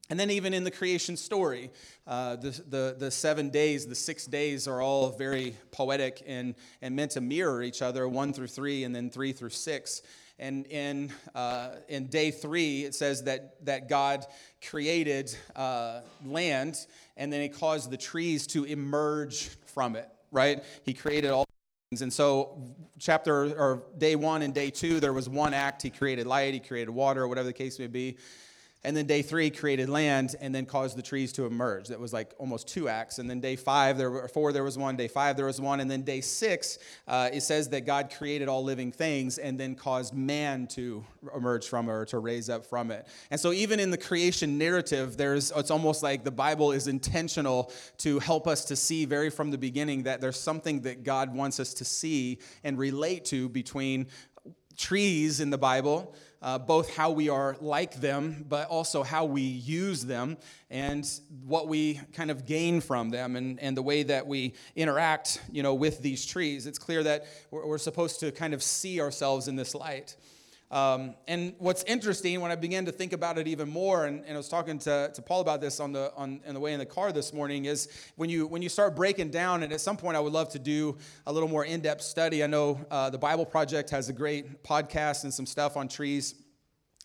And 0.09 0.19
then, 0.19 0.29
even 0.29 0.53
in 0.53 0.65
the 0.65 0.73
creation 0.73 1.17
story, 1.17 1.71
uh, 2.05 2.35
the, 2.35 2.51
the, 2.69 2.97
the, 2.99 3.11
seven 3.13 3.49
days, 3.49 3.87
the 3.87 3.95
six 3.95 4.27
days 4.27 4.67
are 4.67 4.83
all 4.83 5.11
very 5.11 5.55
poetic 5.71 6.21
and, 6.27 6.57
and 6.83 6.97
meant 6.97 7.13
to 7.13 7.21
mirror 7.21 7.63
each 7.63 7.81
other, 7.81 8.09
one 8.09 8.33
through 8.33 8.49
three, 8.49 8.83
and 8.83 8.93
then 8.93 9.09
three 9.09 9.31
through 9.31 9.51
six. 9.51 10.03
And 10.41 10.67
in, 10.69 11.13
uh, 11.35 11.77
in 11.89 12.07
day 12.07 12.31
three, 12.31 12.85
it 12.85 12.95
says 12.95 13.25
that, 13.25 13.65
that 13.67 13.91
God 13.91 14.25
created 14.67 15.37
uh, 15.55 16.01
land 16.25 16.87
and 17.19 17.31
then 17.31 17.43
he 17.43 17.51
caused 17.51 17.91
the 17.91 17.99
trees 17.99 18.47
to 18.49 18.65
emerge 18.65 19.51
from 19.67 19.95
it, 19.97 20.09
right? 20.33 20.65
He 20.83 20.95
created 20.95 21.31
all 21.31 21.45
things. 21.91 22.01
And 22.01 22.11
so, 22.11 22.75
chapter 22.99 23.55
or 23.55 23.83
day 23.99 24.17
one 24.17 24.41
and 24.41 24.55
day 24.55 24.71
two, 24.71 24.99
there 24.99 25.13
was 25.13 25.29
one 25.29 25.53
act. 25.53 25.83
He 25.83 25.91
created 25.91 26.27
light, 26.27 26.55
he 26.55 26.61
created 26.61 26.91
water, 26.91 27.25
or 27.25 27.29
whatever 27.29 27.47
the 27.47 27.53
case 27.53 27.79
may 27.79 27.89
be. 27.89 28.17
And 28.83 28.97
then 28.97 29.07
day 29.07 29.21
three 29.21 29.51
created 29.51 29.91
land 29.91 30.37
and 30.41 30.55
then 30.55 30.65
caused 30.65 30.97
the 30.97 31.03
trees 31.03 31.33
to 31.35 31.45
emerge. 31.45 31.89
That 31.89 32.01
was 32.01 32.15
like 32.15 32.35
almost 32.39 32.67
two 32.67 32.89
acts. 32.89 33.19
And 33.19 33.29
then 33.29 33.39
day 33.39 33.55
five, 33.55 33.99
there 33.99 34.11
were 34.11 34.27
four, 34.27 34.53
there 34.55 34.65
was 34.65 34.79
one. 34.79 34.97
Day 34.97 35.09
five, 35.09 35.37
there 35.37 35.45
was 35.45 35.61
one. 35.61 35.81
And 35.81 35.91
then 35.91 36.01
day 36.01 36.23
six, 36.23 36.79
uh, 37.07 37.29
it 37.31 37.43
says 37.43 37.69
that 37.71 37.85
God 37.85 38.11
created 38.17 38.49
all 38.49 38.65
living 38.65 38.91
things 38.91 39.37
and 39.37 39.61
then 39.61 39.75
caused 39.75 40.15
man 40.15 40.67
to 40.69 41.05
emerge 41.37 41.69
from 41.69 41.91
it 41.91 41.93
or 41.93 42.07
to 42.07 42.19
raise 42.21 42.49
up 42.49 42.65
from 42.65 42.91
it. 42.91 43.07
And 43.31 43.39
so 43.39 43.53
even 43.53 43.81
in 43.81 43.91
the 43.91 43.99
creation 43.99 44.57
narrative, 44.57 45.19
there's 45.19 45.53
it's 45.55 45.71
almost 45.71 46.03
like 46.03 46.25
the 46.25 46.31
Bible 46.31 46.73
is 46.73 46.89
intentional 46.89 47.71
to 47.99 48.19
help 48.21 48.49
us 48.49 48.65
to 48.67 48.77
see 48.77 49.05
very 49.05 49.29
from 49.29 49.51
the 49.51 49.59
beginning 49.59 50.05
that 50.05 50.23
there's 50.23 50.41
something 50.41 50.81
that 50.83 51.05
God 51.05 51.35
wants 51.35 51.61
us 51.61 51.75
to 51.75 51.85
see 51.85 52.39
and 52.65 52.79
relate 52.79 53.27
to 53.27 53.51
between 53.51 54.07
trees 54.79 55.41
in 55.41 55.51
the 55.51 55.59
Bible 55.59 56.15
uh, 56.43 56.59
both 56.59 56.95
how 56.95 57.11
we 57.11 57.29
are 57.29 57.57
like 57.61 58.01
them, 58.01 58.45
but 58.49 58.69
also 58.69 59.03
how 59.03 59.25
we 59.25 59.43
use 59.43 60.05
them 60.05 60.39
and 60.71 61.09
what 61.45 61.69
we 61.69 62.01
kind 62.15 62.31
of 62.31 62.47
gain 62.47 62.81
from 62.81 63.11
them 63.11 63.37
and, 63.37 63.61
and 63.61 63.77
the 63.77 63.83
way 63.83 64.03
that 64.03 64.27
we 64.27 64.55
interact 64.75 65.43
you 65.53 65.63
know, 65.63 65.75
with 65.75 66.01
these 66.01 66.25
trees. 66.25 66.67
It's 66.67 66.79
clear 66.79 67.03
that 67.03 67.27
we're, 67.51 67.67
we're 67.67 67.79
supposed 67.79 68.21
to 68.21 68.33
kind 68.33 68.55
of 68.55 68.63
see 68.63 69.01
ourselves 69.01 69.49
in 69.49 69.57
this 69.57 69.75
light. 69.75 70.17
Um, 70.71 71.15
and 71.27 71.55
what's 71.59 71.83
interesting 71.85 72.41
when 72.41 72.53
I 72.53 72.57
began 72.57 72.85
to 72.85 72.93
think 72.93 73.13
about 73.13 73.39
it 73.39 73.49
even 73.49 73.69
more, 73.69 74.07
and, 74.07 74.25
and 74.25 74.35
I 74.35 74.37
was 74.37 74.49
talking 74.49 74.79
to, 74.81 75.11
to 75.13 75.23
Paul 75.23 75.41
about 75.41 75.61
this 75.61 75.81
on 75.81 75.93
the 75.93 76.13
on, 76.17 76.41
on 76.47 76.55
the 76.55 76.61
way 76.61 76.73
in 76.73 76.79
the 76.79 76.87
car 76.87 77.11
this 77.11 77.33
morning, 77.33 77.65
is 77.65 77.89
when 78.17 78.31
you 78.31 78.47
when 78.47 78.63
you 78.63 78.69
start 78.69 78.95
breaking 78.95 79.31
down, 79.31 79.65
and 79.65 79.73
at 79.73 79.81
some 79.81 79.97
point 79.97 80.17
I 80.17 80.21
would 80.21 80.33
love 80.33 80.49
to 80.51 80.59
do 80.59 80.97
a 81.27 81.33
little 81.33 81.49
more 81.49 81.65
in-depth 81.65 82.03
study. 82.03 82.45
I 82.45 82.47
know 82.47 82.81
uh, 82.91 83.11
the 83.11 83.19
Bible 83.19 83.45
Project 83.45 83.91
has 83.91 84.09
a 84.09 84.13
great 84.13 84.63
podcast 84.63 85.25
and 85.25 85.35
some 85.35 85.47
stuff 85.47 85.77
on 85.77 85.89
trees. 85.89 86.35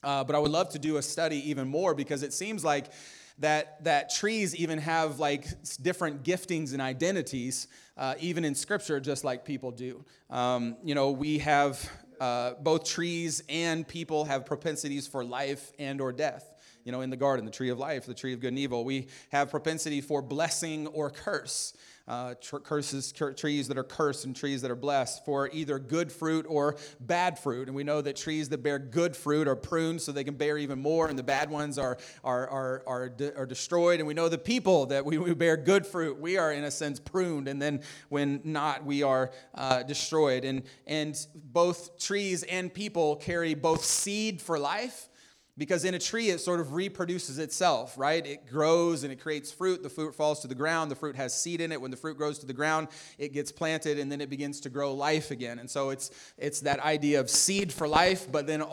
Uh, 0.03 0.23
but 0.23 0.35
I 0.35 0.39
would 0.39 0.51
love 0.51 0.69
to 0.69 0.79
do 0.79 0.97
a 0.97 1.01
study 1.01 1.49
even 1.49 1.67
more 1.67 1.95
because 1.95 2.21
it 2.21 2.31
seems 2.31 2.63
like 2.63 2.91
that, 3.39 3.83
that 3.83 4.13
trees 4.13 4.55
even 4.55 4.77
have 4.77 5.19
like 5.19 5.47
different 5.81 6.23
giftings 6.23 6.73
and 6.73 6.81
identities, 6.81 7.67
uh, 7.97 8.13
even 8.19 8.45
in 8.45 8.53
scripture, 8.53 8.99
just 8.99 9.23
like 9.23 9.43
people 9.43 9.71
do. 9.71 10.05
Um, 10.29 10.77
you 10.83 10.93
know, 10.93 11.09
we 11.09 11.39
have 11.39 11.89
uh, 12.19 12.53
both 12.61 12.85
trees 12.85 13.43
and 13.49 13.87
people 13.87 14.25
have 14.25 14.45
propensities 14.45 15.07
for 15.07 15.23
life 15.23 15.71
and 15.79 16.01
or 16.01 16.11
death. 16.11 16.51
You 16.83 16.91
know 16.91 17.01
in 17.01 17.09
the 17.09 17.17
garden 17.17 17.45
the 17.45 17.51
tree 17.51 17.69
of 17.69 17.79
life 17.79 18.05
the 18.05 18.13
tree 18.13 18.33
of 18.33 18.41
good 18.41 18.49
and 18.49 18.59
evil 18.59 18.85
we 18.85 19.07
have 19.31 19.49
propensity 19.49 20.01
for 20.01 20.21
blessing 20.21 20.85
or 20.85 21.09
curse 21.09 21.73
uh, 22.07 22.35
curses 22.63 23.11
tr- 23.11 23.31
trees 23.31 23.67
that 23.67 23.77
are 23.77 23.83
cursed 23.83 24.25
and 24.25 24.35
trees 24.35 24.61
that 24.61 24.69
are 24.69 24.75
blessed 24.75 25.25
for 25.25 25.49
either 25.51 25.79
good 25.79 26.11
fruit 26.11 26.45
or 26.47 26.75
bad 26.99 27.39
fruit. 27.39 27.67
And 27.67 27.75
we 27.75 27.83
know 27.83 28.01
that 28.01 28.15
trees 28.15 28.49
that 28.49 28.61
bear 28.61 28.77
good 28.77 29.15
fruit 29.15 29.47
are 29.47 29.55
pruned 29.55 30.01
so 30.01 30.11
they 30.11 30.23
can 30.23 30.35
bear 30.35 30.57
even 30.57 30.79
more, 30.79 31.07
and 31.07 31.17
the 31.17 31.23
bad 31.23 31.49
ones 31.49 31.77
are, 31.77 31.97
are, 32.23 32.47
are, 32.47 32.83
are, 32.85 33.09
de- 33.09 33.35
are 33.35 33.45
destroyed. 33.45 33.99
And 33.99 34.07
we 34.07 34.13
know 34.13 34.29
the 34.29 34.37
people 34.37 34.85
that 34.87 35.05
we, 35.05 35.17
we, 35.17 35.33
bear 35.33 35.57
good 35.57 35.85
fruit, 35.85 36.19
we 36.19 36.37
are 36.37 36.51
in 36.53 36.63
a 36.63 36.71
sense 36.71 36.99
pruned, 36.99 37.47
and 37.47 37.61
then 37.61 37.81
when 38.09 38.41
not, 38.43 38.85
we 38.85 39.03
are 39.03 39.31
uh, 39.55 39.83
destroyed. 39.83 40.45
And, 40.45 40.63
and 40.85 41.17
both 41.33 41.97
trees 41.99 42.43
and 42.43 42.73
people 42.73 43.15
carry 43.15 43.53
both 43.55 43.83
seed 43.83 44.41
for 44.41 44.59
life 44.59 45.09
because 45.57 45.85
in 45.85 45.93
a 45.93 45.99
tree, 45.99 46.29
it 46.29 46.39
sort 46.39 46.59
of 46.59 46.73
reproduces 46.73 47.39
itself, 47.39 47.97
right? 47.97 48.25
It 48.25 48.45
grows 48.45 49.03
and 49.03 49.13
it 49.13 49.21
creates 49.21 49.51
fruit. 49.51 49.83
The 49.83 49.89
fruit 49.89 50.13
falls 50.13 50.41
to 50.41 50.47
the 50.47 50.55
ground. 50.55 50.91
The 50.91 50.95
fruit 50.95 51.15
has 51.15 51.33
seed 51.33 51.61
in 51.61 51.71
it. 51.71 51.79
When 51.79 51.91
the 51.91 51.97
fruit 51.97 52.17
grows 52.17 52.39
to 52.39 52.45
the 52.45 52.53
ground, 52.53 52.89
it 53.17 53.33
gets 53.33 53.51
planted 53.51 53.97
and 53.97 54.11
then 54.11 54.19
it 54.19 54.29
begins 54.29 54.59
to 54.61 54.69
grow 54.69 54.93
life 54.93 55.31
again. 55.31 55.59
And 55.59 55.69
so 55.69 55.91
it's, 55.91 56.11
it's 56.37 56.59
that 56.61 56.79
idea 56.81 57.19
of 57.19 57.29
seed 57.29 57.71
for 57.71 57.87
life, 57.87 58.29
but 58.29 58.47
then 58.47 58.63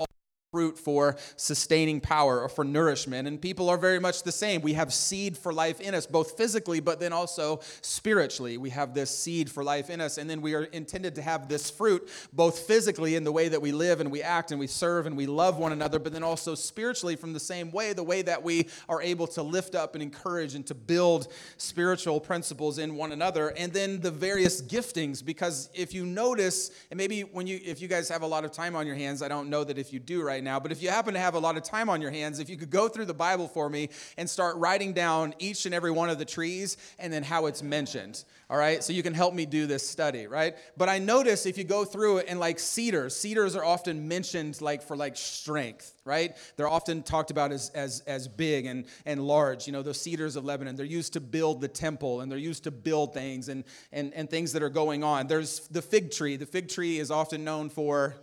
fruit 0.52 0.78
for 0.78 1.16
sustaining 1.37 1.99
power 1.99 2.42
or 2.42 2.49
for 2.49 2.62
nourishment. 2.62 3.26
And 3.26 3.40
people 3.40 3.71
are 3.71 3.78
very 3.78 3.99
much 3.99 4.23
the 4.23 4.30
same. 4.30 4.61
We 4.61 4.75
have 4.75 4.92
seed 4.92 5.38
for 5.38 5.50
life 5.50 5.80
in 5.80 5.94
us, 5.94 6.04
both 6.04 6.37
physically, 6.37 6.78
but 6.78 7.00
then 7.00 7.11
also 7.11 7.61
spiritually. 7.80 8.59
We 8.59 8.68
have 8.68 8.92
this 8.92 9.11
seed 9.11 9.50
for 9.50 9.64
life 9.64 9.88
in 9.88 10.02
us. 10.02 10.18
And 10.18 10.28
then 10.28 10.42
we 10.42 10.52
are 10.54 10.64
intended 10.64 11.14
to 11.14 11.23
have 11.23 11.49
this 11.49 11.71
fruit, 11.71 12.06
both 12.35 12.59
physically 12.59 13.14
in 13.14 13.25
the 13.25 13.32
way 13.32 13.49
that 13.49 13.62
we 13.62 13.73
live 13.73 14.02
and 14.02 14.12
we 14.12 14.21
act 14.21 14.50
and 14.50 14.61
we 14.61 14.66
serve 14.66 15.06
and 15.06 15.16
we 15.16 15.25
love 15.25 15.56
one 15.56 15.73
another, 15.73 15.99
but 15.99 16.12
then 16.12 16.23
also 16.23 16.54
spiritually 16.54 17.16
from 17.16 17.32
the 17.32 17.40
same 17.40 17.71
way, 17.71 17.94
the 17.94 18.02
way 18.02 18.21
that 18.21 18.42
we 18.42 18.68
are 18.90 19.00
able 19.00 19.26
to 19.28 19.42
lift 19.42 19.75
up 19.75 19.94
and 19.94 20.02
encourage 20.02 20.54
and 20.54 20.66
to 20.66 20.75
build 20.75 21.28
spiritual 21.56 22.21
principles 22.21 22.76
in 22.76 22.94
one 22.94 23.12
another. 23.12 23.54
And 23.56 23.73
then 23.73 24.02
the 24.02 24.11
various 24.11 24.61
giftings, 24.61 25.25
because 25.25 25.71
if 25.73 25.94
you 25.94 26.04
notice, 26.04 26.71
and 26.90 26.99
maybe 26.99 27.23
when 27.23 27.47
you, 27.47 27.59
if 27.64 27.80
you 27.80 27.88
guys 27.88 28.11
have 28.11 28.21
a 28.21 28.26
lot 28.26 28.44
of 28.44 28.52
time 28.52 28.76
on 28.76 28.87
your 28.87 28.97
hands, 28.97 29.23
I 29.23 29.28
don't 29.28 29.49
know 29.49 29.64
that 29.64 29.78
if 29.78 29.94
you 29.94 29.99
do 29.99 30.23
right 30.23 30.42
right 30.43 30.51
now, 30.51 30.59
but 30.59 30.73
if 30.73 30.83
you 30.83 30.91
happen 30.91 31.15
to 31.15 31.21
have 31.21 31.35
a 31.35 31.39
lot 31.39 31.57
of 31.57 31.63
time 31.63 31.89
on 31.89 32.01
your 32.01 32.11
hands, 32.11 32.41
if 32.41 32.51
you 32.51 32.57
could 32.57 32.71
go 32.71 32.89
through 32.89 33.05
the 33.05 33.15
Bible 33.15 33.47
for 33.47 33.71
me 33.71 33.89
and 34.17 34.29
start 34.29 34.57
writing 34.57 34.93
down 34.93 35.35
each 35.39 35.67
and 35.67 35.75
every 35.75 35.93
one 35.93 36.11
of 36.11 36.19
the 36.19 36.25
trees 36.25 36.77
and 36.99 37.13
then 37.13 37.23
how 37.23 37.47
it's 37.47 37.63
mentioned. 37.63 38.25
All 38.51 38.59
right, 38.59 38.83
so 38.83 38.93
you 38.93 39.03
can 39.03 39.15
help 39.15 39.33
me 39.35 39.47
do 39.47 39.67
this 39.67 39.89
study, 39.89 40.27
right? 40.27 40.57
But 40.77 40.89
I 40.89 40.99
notice 40.99 41.47
if 41.47 41.57
you 41.57 41.65
go 41.65 41.85
through 41.85 42.19
it 42.19 42.27
and 42.29 42.39
like 42.39 42.59
cedars, 42.59 43.17
cedars 43.17 43.57
are 43.57 43.65
often 43.65 44.09
mentioned 44.09 44.61
like 44.61 44.83
for 44.83 44.97
like 44.97 45.17
strength, 45.17 45.95
right? 46.05 46.37
They're 46.57 46.69
often 46.69 47.03
talked 47.03 47.31
about 47.31 47.53
as, 47.53 47.71
as, 47.71 48.01
as 48.01 48.29
big 48.29 48.67
and, 48.67 48.85
and 49.07 49.27
large. 49.27 49.67
You 49.67 49.73
know, 49.73 49.83
those 49.83 50.01
cedars 50.01 50.37
of 50.37 50.45
Lebanon, 50.45 50.77
they're 50.77 50.85
used 50.85 51.15
to 51.15 51.21
build 51.21 51.61
the 51.61 51.69
temple 51.69 52.21
and 52.21 52.31
they're 52.31 52.39
used 52.39 52.65
to 52.65 52.71
build 52.71 53.15
things 53.15 53.49
and, 53.49 53.65
and, 53.93 54.13
and 54.13 54.29
things 54.29 54.53
that 54.53 54.63
are 54.63 54.71
going 54.71 55.03
on. 55.05 55.29
There's 55.29 55.69
the 55.69 55.83
fig 55.83 56.11
tree. 56.11 56.37
The 56.37 56.47
fig 56.47 56.69
tree 56.69 56.99
is 56.99 57.11
often 57.11 57.45
known 57.45 57.71
for 57.71 58.17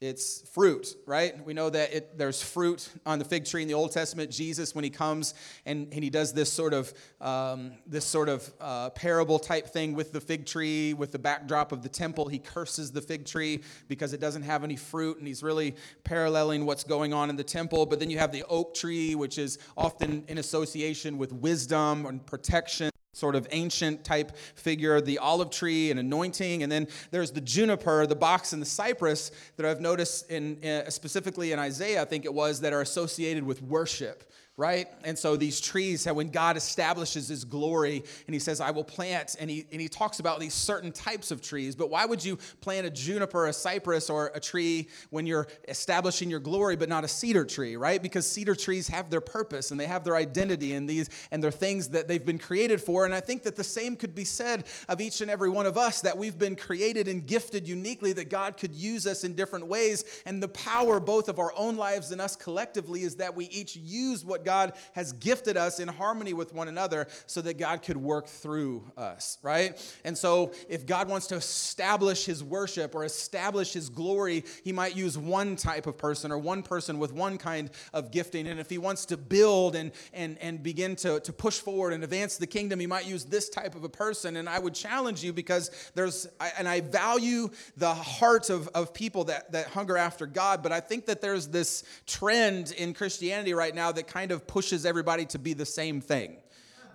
it's 0.00 0.48
fruit, 0.50 0.94
right? 1.06 1.44
We 1.44 1.54
know 1.54 1.70
that 1.70 1.92
it, 1.92 2.18
there's 2.18 2.40
fruit 2.40 2.88
on 3.04 3.18
the 3.18 3.24
fig 3.24 3.44
tree 3.44 3.62
in 3.62 3.68
the 3.68 3.74
Old 3.74 3.90
Testament. 3.90 4.30
Jesus, 4.30 4.72
when 4.72 4.84
he 4.84 4.90
comes 4.90 5.34
and, 5.66 5.92
and 5.92 6.04
he 6.04 6.10
does 6.10 6.32
this 6.32 6.52
sort 6.52 6.72
of 6.72 6.94
um, 7.20 7.72
this 7.84 8.04
sort 8.04 8.28
of 8.28 8.48
uh, 8.60 8.90
parable 8.90 9.40
type 9.40 9.66
thing 9.66 9.94
with 9.94 10.12
the 10.12 10.20
fig 10.20 10.46
tree, 10.46 10.94
with 10.94 11.10
the 11.10 11.18
backdrop 11.18 11.72
of 11.72 11.82
the 11.82 11.88
temple, 11.88 12.28
he 12.28 12.38
curses 12.38 12.92
the 12.92 13.00
fig 13.00 13.26
tree 13.26 13.62
because 13.88 14.12
it 14.12 14.20
doesn't 14.20 14.42
have 14.42 14.62
any 14.62 14.76
fruit, 14.76 15.18
and 15.18 15.26
he's 15.26 15.42
really 15.42 15.74
paralleling 16.04 16.64
what's 16.64 16.84
going 16.84 17.12
on 17.12 17.28
in 17.28 17.34
the 17.34 17.44
temple. 17.44 17.84
But 17.84 17.98
then 17.98 18.08
you 18.08 18.18
have 18.18 18.30
the 18.30 18.44
oak 18.48 18.74
tree, 18.74 19.16
which 19.16 19.36
is 19.36 19.58
often 19.76 20.24
in 20.28 20.38
association 20.38 21.18
with 21.18 21.32
wisdom 21.32 22.06
and 22.06 22.24
protection 22.24 22.90
sort 23.18 23.34
of 23.34 23.46
ancient 23.50 24.04
type 24.04 24.36
figure, 24.54 25.00
the 25.00 25.18
olive 25.18 25.50
tree 25.50 25.90
and 25.90 25.98
anointing. 25.98 26.62
And 26.62 26.70
then 26.70 26.88
there's 27.10 27.32
the 27.32 27.40
juniper, 27.40 28.06
the 28.06 28.16
box, 28.16 28.52
and 28.52 28.62
the 28.62 28.66
cypress 28.66 29.30
that 29.56 29.66
I've 29.66 29.80
noticed 29.80 30.30
in, 30.30 30.64
uh, 30.64 30.88
specifically 30.88 31.52
in 31.52 31.58
Isaiah, 31.58 32.02
I 32.02 32.04
think 32.04 32.24
it 32.24 32.32
was, 32.32 32.60
that 32.60 32.72
are 32.72 32.80
associated 32.80 33.42
with 33.42 33.62
worship 33.62 34.24
right? 34.58 34.88
And 35.04 35.16
so 35.16 35.36
these 35.36 35.60
trees, 35.60 36.04
how 36.04 36.14
when 36.14 36.30
God 36.30 36.56
establishes 36.56 37.28
his 37.28 37.44
glory 37.44 38.02
and 38.26 38.34
he 38.34 38.40
says, 38.40 38.60
I 38.60 38.72
will 38.72 38.82
plant, 38.82 39.36
and 39.38 39.48
he, 39.48 39.64
and 39.70 39.80
he 39.80 39.88
talks 39.88 40.18
about 40.18 40.40
these 40.40 40.52
certain 40.52 40.90
types 40.90 41.30
of 41.30 41.40
trees, 41.40 41.76
but 41.76 41.90
why 41.90 42.04
would 42.04 42.24
you 42.24 42.36
plant 42.60 42.84
a 42.84 42.90
juniper, 42.90 43.46
a 43.46 43.52
cypress, 43.52 44.10
or 44.10 44.32
a 44.34 44.40
tree 44.40 44.88
when 45.10 45.26
you're 45.26 45.46
establishing 45.68 46.28
your 46.28 46.40
glory, 46.40 46.74
but 46.74 46.88
not 46.88 47.04
a 47.04 47.08
cedar 47.08 47.44
tree, 47.44 47.76
right? 47.76 48.02
Because 48.02 48.28
cedar 48.28 48.56
trees 48.56 48.88
have 48.88 49.10
their 49.10 49.20
purpose 49.20 49.70
and 49.70 49.78
they 49.78 49.86
have 49.86 50.02
their 50.02 50.16
identity 50.16 50.74
and 50.74 50.90
these 50.90 51.08
and 51.30 51.42
they're 51.42 51.52
things 51.52 51.88
that 51.90 52.08
they've 52.08 52.26
been 52.26 52.38
created 52.38 52.80
for. 52.80 53.04
And 53.04 53.14
I 53.14 53.20
think 53.20 53.44
that 53.44 53.54
the 53.54 53.62
same 53.62 53.94
could 53.94 54.14
be 54.14 54.24
said 54.24 54.64
of 54.88 55.00
each 55.00 55.20
and 55.20 55.30
every 55.30 55.50
one 55.50 55.66
of 55.66 55.78
us, 55.78 56.00
that 56.00 56.18
we've 56.18 56.36
been 56.36 56.56
created 56.56 57.06
and 57.06 57.24
gifted 57.24 57.68
uniquely, 57.68 58.12
that 58.14 58.28
God 58.28 58.56
could 58.56 58.74
use 58.74 59.06
us 59.06 59.22
in 59.22 59.34
different 59.34 59.68
ways. 59.68 60.22
And 60.26 60.42
the 60.42 60.48
power 60.48 60.98
both 60.98 61.28
of 61.28 61.38
our 61.38 61.52
own 61.56 61.76
lives 61.76 62.10
and 62.10 62.20
us 62.20 62.34
collectively 62.34 63.04
is 63.04 63.14
that 63.16 63.36
we 63.36 63.44
each 63.46 63.76
use 63.76 64.24
what 64.24 64.47
God 64.48 64.72
has 64.94 65.12
gifted 65.12 65.58
us 65.58 65.78
in 65.78 65.88
harmony 65.88 66.32
with 66.32 66.54
one 66.54 66.68
another 66.68 67.06
so 67.26 67.42
that 67.42 67.58
God 67.58 67.82
could 67.82 67.98
work 67.98 68.26
through 68.26 68.82
us, 68.96 69.36
right? 69.42 69.78
And 70.06 70.16
so 70.16 70.52
if 70.70 70.86
God 70.86 71.06
wants 71.06 71.26
to 71.26 71.34
establish 71.34 72.24
his 72.24 72.42
worship 72.42 72.94
or 72.94 73.04
establish 73.04 73.74
his 73.74 73.90
glory, 73.90 74.46
he 74.64 74.72
might 74.72 74.96
use 74.96 75.18
one 75.18 75.54
type 75.54 75.86
of 75.86 75.98
person 75.98 76.32
or 76.32 76.38
one 76.38 76.62
person 76.62 76.98
with 76.98 77.12
one 77.12 77.36
kind 77.36 77.68
of 77.92 78.10
gifting. 78.10 78.46
And 78.46 78.58
if 78.58 78.70
he 78.70 78.78
wants 78.78 79.04
to 79.06 79.18
build 79.18 79.76
and, 79.76 79.92
and, 80.14 80.38
and 80.38 80.62
begin 80.62 80.96
to, 80.96 81.20
to 81.20 81.30
push 81.30 81.58
forward 81.58 81.92
and 81.92 82.02
advance 82.02 82.38
the 82.38 82.46
kingdom, 82.46 82.80
he 82.80 82.86
might 82.86 83.04
use 83.04 83.26
this 83.26 83.50
type 83.50 83.74
of 83.74 83.84
a 83.84 83.90
person. 83.90 84.36
And 84.36 84.48
I 84.48 84.58
would 84.60 84.74
challenge 84.74 85.22
you 85.22 85.34
because 85.34 85.70
there's, 85.94 86.26
and 86.56 86.66
I 86.66 86.80
value 86.80 87.50
the 87.76 87.92
heart 87.92 88.48
of, 88.48 88.66
of 88.68 88.94
people 88.94 89.24
that, 89.24 89.52
that 89.52 89.66
hunger 89.66 89.98
after 89.98 90.24
God, 90.24 90.62
but 90.62 90.72
I 90.72 90.80
think 90.80 91.04
that 91.04 91.20
there's 91.20 91.48
this 91.48 91.84
trend 92.06 92.72
in 92.72 92.94
Christianity 92.94 93.52
right 93.52 93.74
now 93.74 93.92
that 93.92 94.06
kind 94.06 94.32
of 94.32 94.37
of 94.38 94.46
pushes 94.46 94.86
everybody 94.86 95.26
to 95.26 95.38
be 95.38 95.52
the 95.52 95.66
same 95.66 96.00
thing. 96.00 96.36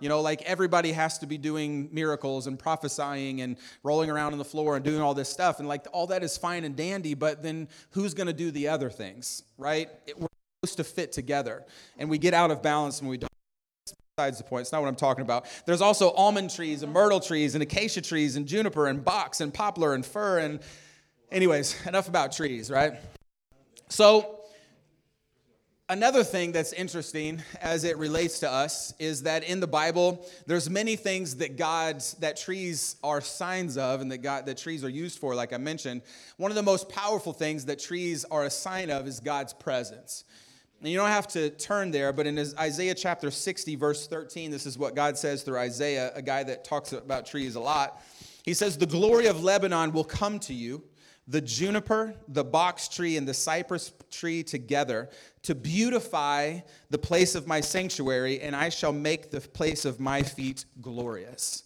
You 0.00 0.08
know, 0.08 0.20
like 0.20 0.42
everybody 0.42 0.92
has 0.92 1.18
to 1.18 1.26
be 1.26 1.38
doing 1.38 1.88
miracles 1.92 2.46
and 2.46 2.58
prophesying 2.58 3.40
and 3.42 3.56
rolling 3.82 4.10
around 4.10 4.32
on 4.32 4.38
the 4.38 4.44
floor 4.44 4.76
and 4.76 4.84
doing 4.84 5.00
all 5.00 5.14
this 5.14 5.28
stuff. 5.28 5.60
And 5.60 5.68
like 5.68 5.86
all 5.92 6.06
that 6.08 6.22
is 6.22 6.36
fine 6.36 6.64
and 6.64 6.74
dandy, 6.74 7.14
but 7.14 7.42
then 7.42 7.68
who's 7.90 8.14
going 8.14 8.26
to 8.26 8.32
do 8.32 8.50
the 8.50 8.68
other 8.68 8.90
things, 8.90 9.42
right? 9.56 9.90
It, 10.06 10.18
we're 10.18 10.28
supposed 10.62 10.76
to 10.78 10.84
fit 10.84 11.12
together. 11.12 11.64
And 11.98 12.10
we 12.10 12.18
get 12.18 12.34
out 12.34 12.50
of 12.50 12.62
balance 12.62 13.00
when 13.00 13.10
we 13.10 13.18
don't. 13.18 13.30
Besides 14.16 14.38
the 14.38 14.44
point, 14.44 14.62
it's 14.62 14.72
not 14.72 14.80
what 14.80 14.88
I'm 14.88 14.94
talking 14.94 15.22
about. 15.22 15.46
There's 15.66 15.80
also 15.80 16.12
almond 16.12 16.54
trees 16.54 16.84
and 16.84 16.92
myrtle 16.92 17.18
trees 17.18 17.54
and 17.54 17.62
acacia 17.62 18.00
trees 18.00 18.36
and 18.36 18.46
juniper 18.46 18.86
and 18.86 19.04
box 19.04 19.40
and 19.40 19.52
poplar 19.52 19.92
and 19.92 20.06
fir. 20.06 20.38
And, 20.38 20.60
anyways, 21.32 21.84
enough 21.86 22.08
about 22.08 22.30
trees, 22.30 22.70
right? 22.70 22.94
So, 23.88 24.43
Another 25.90 26.24
thing 26.24 26.52
that's 26.52 26.72
interesting 26.72 27.42
as 27.60 27.84
it 27.84 27.98
relates 27.98 28.38
to 28.38 28.50
us 28.50 28.94
is 28.98 29.24
that 29.24 29.44
in 29.44 29.60
the 29.60 29.66
Bible, 29.66 30.26
there's 30.46 30.70
many 30.70 30.96
things 30.96 31.36
that 31.36 31.58
God's 31.58 32.14
that 32.14 32.38
trees 32.38 32.96
are 33.04 33.20
signs 33.20 33.76
of 33.76 34.00
and 34.00 34.10
that 34.10 34.18
God, 34.18 34.46
that 34.46 34.56
trees 34.56 34.82
are 34.82 34.88
used 34.88 35.18
for, 35.18 35.34
like 35.34 35.52
I 35.52 35.58
mentioned. 35.58 36.00
One 36.38 36.50
of 36.50 36.54
the 36.54 36.62
most 36.62 36.88
powerful 36.88 37.34
things 37.34 37.66
that 37.66 37.78
trees 37.78 38.24
are 38.30 38.44
a 38.44 38.50
sign 38.50 38.88
of 38.88 39.06
is 39.06 39.20
God's 39.20 39.52
presence. 39.52 40.24
And 40.80 40.88
you 40.88 40.96
don't 40.96 41.10
have 41.10 41.28
to 41.28 41.50
turn 41.50 41.90
there, 41.90 42.14
but 42.14 42.26
in 42.26 42.38
Isaiah 42.38 42.94
chapter 42.94 43.30
60, 43.30 43.76
verse 43.76 44.06
13, 44.06 44.50
this 44.50 44.64
is 44.64 44.78
what 44.78 44.94
God 44.94 45.18
says 45.18 45.42
through 45.42 45.58
Isaiah, 45.58 46.12
a 46.14 46.22
guy 46.22 46.44
that 46.44 46.64
talks 46.64 46.94
about 46.94 47.26
trees 47.26 47.56
a 47.56 47.60
lot. 47.60 48.02
He 48.42 48.54
says, 48.54 48.78
The 48.78 48.86
glory 48.86 49.26
of 49.26 49.44
Lebanon 49.44 49.92
will 49.92 50.04
come 50.04 50.38
to 50.40 50.54
you 50.54 50.82
the 51.26 51.40
juniper, 51.40 52.14
the 52.28 52.44
box 52.44 52.88
tree, 52.88 53.16
and 53.16 53.26
the 53.26 53.34
cypress 53.34 53.92
tree 54.10 54.42
together 54.42 55.08
to 55.42 55.54
beautify 55.54 56.60
the 56.90 56.98
place 56.98 57.34
of 57.34 57.46
my 57.46 57.60
sanctuary, 57.60 58.40
and 58.40 58.54
I 58.54 58.68
shall 58.68 58.92
make 58.92 59.30
the 59.30 59.40
place 59.40 59.84
of 59.84 60.00
my 60.00 60.22
feet 60.22 60.64
glorious. 60.80 61.62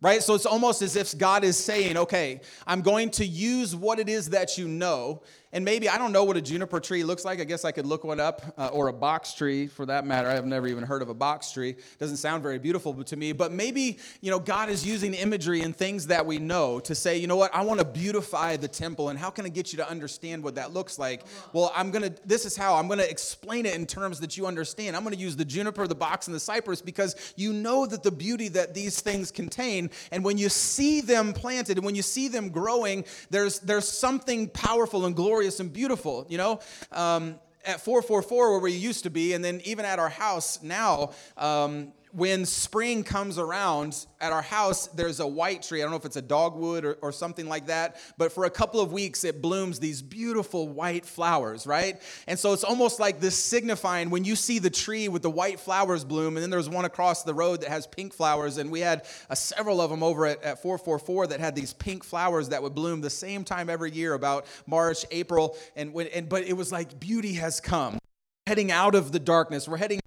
Right? 0.00 0.22
So 0.22 0.34
it's 0.34 0.46
almost 0.46 0.80
as 0.82 0.94
if 0.94 1.16
God 1.18 1.42
is 1.42 1.56
saying, 1.56 1.96
okay, 1.96 2.40
I'm 2.66 2.82
going 2.82 3.10
to 3.12 3.26
use 3.26 3.74
what 3.74 3.98
it 3.98 4.08
is 4.08 4.30
that 4.30 4.56
you 4.56 4.68
know, 4.68 5.22
and 5.52 5.64
maybe 5.64 5.88
I 5.88 5.96
don't 5.96 6.12
know 6.12 6.24
what 6.24 6.36
a 6.36 6.42
juniper 6.42 6.78
tree 6.78 7.04
looks 7.04 7.24
like. 7.24 7.40
I 7.40 7.44
guess 7.44 7.64
I 7.64 7.72
could 7.72 7.86
look 7.86 8.04
one 8.04 8.20
up, 8.20 8.42
uh, 8.58 8.68
or 8.68 8.88
a 8.88 8.92
box 8.92 9.32
tree 9.32 9.66
for 9.66 9.86
that 9.86 10.04
matter. 10.04 10.28
I've 10.28 10.44
never 10.44 10.66
even 10.66 10.84
heard 10.84 11.00
of 11.00 11.08
a 11.08 11.14
box 11.14 11.52
tree. 11.52 11.76
Doesn't 11.98 12.18
sound 12.18 12.42
very 12.42 12.58
beautiful 12.58 12.92
to 13.04 13.16
me. 13.16 13.32
But 13.32 13.52
maybe 13.52 13.98
you 14.20 14.30
know 14.30 14.38
God 14.38 14.68
is 14.68 14.86
using 14.86 15.14
imagery 15.14 15.62
and 15.62 15.74
things 15.74 16.08
that 16.08 16.26
we 16.26 16.38
know 16.38 16.80
to 16.80 16.94
say, 16.94 17.16
you 17.16 17.26
know 17.26 17.36
what? 17.36 17.54
I 17.54 17.62
want 17.62 17.80
to 17.80 17.86
beautify 17.86 18.56
the 18.56 18.68
temple, 18.68 19.08
and 19.08 19.18
how 19.18 19.30
can 19.30 19.46
I 19.46 19.48
get 19.48 19.72
you 19.72 19.78
to 19.78 19.88
understand 19.88 20.42
what 20.42 20.56
that 20.56 20.72
looks 20.72 20.98
like? 20.98 21.24
Well, 21.52 21.72
I'm 21.74 21.90
gonna. 21.90 22.12
This 22.26 22.44
is 22.44 22.56
how 22.56 22.74
I'm 22.74 22.88
gonna 22.88 23.04
explain 23.04 23.64
it 23.64 23.74
in 23.74 23.86
terms 23.86 24.20
that 24.20 24.36
you 24.36 24.46
understand. 24.46 24.96
I'm 24.96 25.04
gonna 25.04 25.16
use 25.16 25.36
the 25.36 25.46
juniper, 25.46 25.86
the 25.86 25.94
box, 25.94 26.26
and 26.26 26.36
the 26.36 26.40
cypress 26.40 26.82
because 26.82 27.34
you 27.36 27.54
know 27.54 27.86
that 27.86 28.02
the 28.02 28.12
beauty 28.12 28.48
that 28.48 28.74
these 28.74 29.00
things 29.00 29.30
contain, 29.30 29.90
and 30.12 30.22
when 30.22 30.36
you 30.36 30.50
see 30.50 31.00
them 31.00 31.32
planted 31.32 31.78
and 31.78 31.86
when 31.86 31.94
you 31.94 32.02
see 32.02 32.28
them 32.28 32.50
growing, 32.50 33.04
there's 33.30 33.60
there's 33.60 33.88
something 33.88 34.48
powerful 34.48 35.06
and 35.06 35.16
glorious 35.16 35.37
glorious 35.38 35.60
and 35.60 35.72
beautiful, 35.72 36.26
you 36.28 36.36
know? 36.36 36.58
Um, 36.90 37.36
at 37.64 37.80
444, 37.80 38.50
where 38.50 38.58
we 38.58 38.72
used 38.72 39.04
to 39.04 39.10
be, 39.10 39.34
and 39.34 39.44
then 39.44 39.60
even 39.64 39.84
at 39.84 40.00
our 40.00 40.08
house 40.08 40.60
now, 40.64 41.12
um, 41.36 41.92
when 42.12 42.46
spring 42.46 43.04
comes 43.04 43.38
around 43.38 44.06
at 44.20 44.32
our 44.32 44.42
house, 44.42 44.86
there's 44.88 45.20
a 45.20 45.26
white 45.26 45.62
tree. 45.62 45.80
I 45.80 45.84
don't 45.84 45.90
know 45.90 45.98
if 45.98 46.04
it's 46.04 46.16
a 46.16 46.22
dogwood 46.22 46.84
or, 46.84 46.94
or, 47.02 47.12
something 47.12 47.48
like 47.48 47.66
that, 47.66 47.96
but 48.16 48.32
for 48.32 48.44
a 48.44 48.50
couple 48.50 48.80
of 48.80 48.92
weeks, 48.92 49.24
it 49.24 49.42
blooms 49.42 49.78
these 49.78 50.02
beautiful 50.02 50.68
white 50.68 51.04
flowers, 51.04 51.66
right? 51.66 52.00
And 52.26 52.38
so 52.38 52.52
it's 52.52 52.64
almost 52.64 53.00
like 53.00 53.20
this 53.20 53.36
signifying 53.36 54.10
when 54.10 54.24
you 54.24 54.36
see 54.36 54.58
the 54.58 54.70
tree 54.70 55.08
with 55.08 55.22
the 55.22 55.30
white 55.30 55.60
flowers 55.60 56.04
bloom, 56.04 56.36
and 56.36 56.42
then 56.42 56.50
there's 56.50 56.68
one 56.68 56.84
across 56.84 57.22
the 57.22 57.34
road 57.34 57.60
that 57.60 57.70
has 57.70 57.86
pink 57.86 58.12
flowers, 58.12 58.58
and 58.58 58.70
we 58.70 58.80
had 58.80 59.04
uh, 59.28 59.34
several 59.34 59.80
of 59.80 59.90
them 59.90 60.02
over 60.02 60.26
at, 60.26 60.42
at 60.42 60.62
444 60.62 61.28
that 61.28 61.40
had 61.40 61.54
these 61.54 61.72
pink 61.72 62.04
flowers 62.04 62.48
that 62.50 62.62
would 62.62 62.74
bloom 62.74 63.00
the 63.00 63.10
same 63.10 63.44
time 63.44 63.68
every 63.68 63.90
year, 63.90 64.14
about 64.14 64.46
March, 64.66 65.04
April, 65.10 65.56
and 65.76 65.92
when, 65.92 66.06
and 66.08 66.28
but 66.28 66.44
it 66.44 66.54
was 66.54 66.72
like 66.72 66.98
beauty 66.98 67.34
has 67.34 67.60
come 67.60 67.98
heading 68.46 68.72
out 68.72 68.94
of 68.94 69.12
the 69.12 69.18
darkness. 69.18 69.68
We're 69.68 69.76
heading 69.76 70.00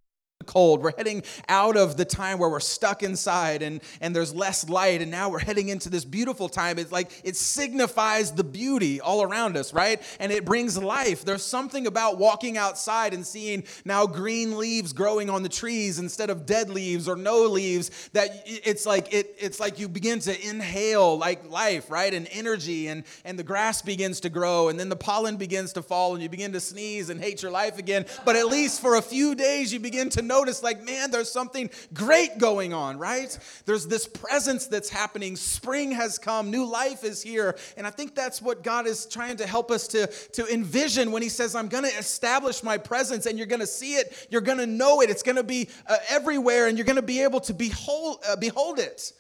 cold. 0.52 0.82
We're 0.82 0.96
heading 0.98 1.24
out 1.48 1.78
of 1.78 1.96
the 1.96 2.04
time 2.04 2.38
where 2.38 2.50
we're 2.50 2.60
stuck 2.60 3.04
inside 3.04 3.62
and, 3.62 3.82
and 4.02 4.14
there's 4.14 4.36
less 4.36 4.68
light, 4.68 5.02
and 5.02 5.10
now 5.10 5.30
we're 5.30 5.40
heading 5.40 5.70
into 5.70 5.90
this 5.90 6.04
beautiful 6.04 6.50
time. 6.50 6.78
It's 6.78 6.92
like 6.92 7.10
it 7.24 7.38
signifies 7.38 8.32
the 8.32 8.44
beauty 8.44 9.00
all 9.00 9.24
around 9.24 9.56
us, 9.56 9.74
right? 9.74 10.02
And 10.20 10.32
it 10.32 10.44
brings 10.44 10.78
life. 10.78 11.24
There's 11.24 11.46
something 11.46 11.88
about 11.88 12.18
walking 12.18 12.58
outside 12.58 13.14
and 13.14 13.26
seeing 13.26 13.64
now 13.86 14.06
green 14.06 14.58
leaves 14.58 14.92
growing 14.92 15.30
on 15.30 15.44
the 15.44 15.50
trees 15.50 16.00
instead 16.00 16.30
of 16.30 16.46
dead 16.46 16.70
leaves 16.70 17.08
or 17.08 17.16
no 17.16 17.44
leaves 17.44 18.10
that 18.14 18.30
it's 18.46 18.86
like 18.86 19.14
it, 19.14 19.36
it's 19.40 19.60
like 19.60 19.80
you 19.80 19.88
begin 19.88 20.20
to 20.20 20.50
inhale 20.50 21.18
like 21.18 21.50
life, 21.50 21.90
right? 21.90 22.14
And 22.14 22.28
energy 22.32 22.88
and, 22.88 23.04
and 23.24 23.40
the 23.40 23.44
grass 23.44 23.82
begins 23.82 24.20
to 24.22 24.30
grow 24.30 24.70
and 24.70 24.80
then 24.80 24.90
the 24.90 24.96
pollen 24.96 25.38
begins 25.38 25.74
to 25.74 25.82
fall 25.82 26.14
and 26.14 26.22
you 26.22 26.30
begin 26.30 26.52
to 26.54 26.60
sneeze 26.60 27.10
and 27.10 27.22
hate 27.22 27.42
your 27.42 27.52
life 27.52 27.78
again. 27.78 28.06
But 28.26 28.36
at 28.36 28.48
least 28.48 28.82
for 28.82 28.96
a 28.96 29.02
few 29.02 29.34
days 29.34 29.72
you 29.72 29.80
begin 29.80 30.10
to 30.10 30.22
know 30.22 30.41
notice, 30.42 30.64
like, 30.64 30.84
man, 30.84 31.12
there's 31.12 31.32
something 31.32 31.70
great 31.94 32.40
going 32.40 32.74
on, 32.74 32.98
right? 32.98 33.38
There's 33.66 33.86
this 33.86 34.08
presence 34.08 34.66
that's 34.66 34.90
happening. 34.90 35.36
Spring 35.36 35.92
has 35.92 36.18
come, 36.18 36.50
new 36.50 36.66
life 36.66 37.04
is 37.04 37.22
here. 37.22 37.56
And 37.78 37.86
I 37.86 37.92
think 37.92 38.16
that's 38.16 38.42
what 38.42 38.64
God 38.64 38.88
is 38.88 39.06
trying 39.06 39.38
to 39.38 39.46
help 39.46 39.70
us 39.70 39.88
to, 39.90 40.08
to 40.08 40.52
envision 40.52 41.12
when 41.12 41.22
He 41.22 41.30
says, 41.30 41.54
I'm 41.54 41.68
going 41.68 41.84
to 41.84 41.96
establish 41.96 42.64
my 42.64 42.80
presence, 42.80 43.28
and 43.28 43.38
you're 43.38 43.48
going 43.48 43.62
to 43.62 43.68
see 43.68 43.94
it, 43.94 44.28
you're 44.32 44.42
going 44.42 44.58
to 44.58 44.66
know 44.66 45.02
it, 45.02 45.12
it's 45.12 45.24
going 45.24 45.36
to 45.36 45.44
be 45.44 45.70
uh, 45.88 45.98
everywhere, 46.10 46.66
and 46.66 46.78
you're 46.78 46.86
going 46.86 46.96
to 46.96 47.04
be 47.04 47.22
able 47.22 47.40
to 47.42 47.54
behold, 47.54 48.18
uh, 48.28 48.36
behold 48.36 48.80
it. 48.80 49.14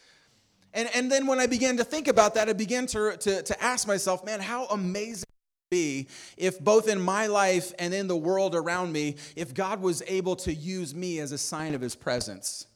And, 0.73 0.89
and 0.95 1.11
then 1.11 1.27
when 1.27 1.39
I 1.39 1.45
began 1.45 1.77
to 1.77 1.83
think 1.83 2.07
about 2.07 2.33
that, 2.33 2.49
I 2.49 2.53
began 2.53 2.87
to, 2.87 3.15
to, 3.17 3.43
to 3.43 3.63
ask 3.63 3.87
myself, 3.87 4.25
man, 4.25 4.39
how 4.39 4.65
amazing 4.67 5.30
be 5.71 6.07
if 6.37 6.59
both 6.59 6.87
in 6.87 7.01
my 7.01 7.27
life 7.27 7.73
and 7.79 7.93
in 7.93 8.07
the 8.07 8.15
world 8.15 8.53
around 8.53 8.91
me, 8.91 9.15
if 9.35 9.53
God 9.55 9.81
was 9.81 10.03
able 10.05 10.35
to 10.35 10.53
use 10.53 10.93
me 10.93 11.19
as 11.19 11.31
a 11.31 11.37
sign 11.37 11.73
of 11.73 11.81
his 11.81 11.95
presence. 11.95 12.67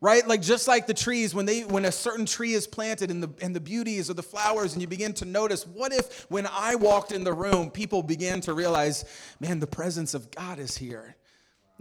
Right? 0.00 0.26
Like 0.26 0.42
just 0.42 0.66
like 0.66 0.88
the 0.88 0.94
trees, 0.94 1.32
when 1.32 1.46
they 1.46 1.60
when 1.60 1.84
a 1.84 1.92
certain 1.92 2.26
tree 2.26 2.54
is 2.54 2.66
planted 2.66 3.12
and 3.12 3.22
the 3.22 3.30
and 3.40 3.54
the 3.54 3.60
beauties 3.60 4.08
of 4.10 4.16
the 4.16 4.22
flowers, 4.22 4.72
and 4.72 4.82
you 4.82 4.88
begin 4.88 5.12
to 5.14 5.24
notice, 5.24 5.64
what 5.64 5.92
if 5.92 6.28
when 6.28 6.48
I 6.50 6.74
walked 6.74 7.12
in 7.12 7.22
the 7.22 7.32
room, 7.32 7.70
people 7.70 8.02
began 8.02 8.40
to 8.40 8.54
realize, 8.54 9.04
man, 9.38 9.60
the 9.60 9.68
presence 9.68 10.12
of 10.14 10.28
God 10.32 10.58
is 10.58 10.76
here. 10.76 11.14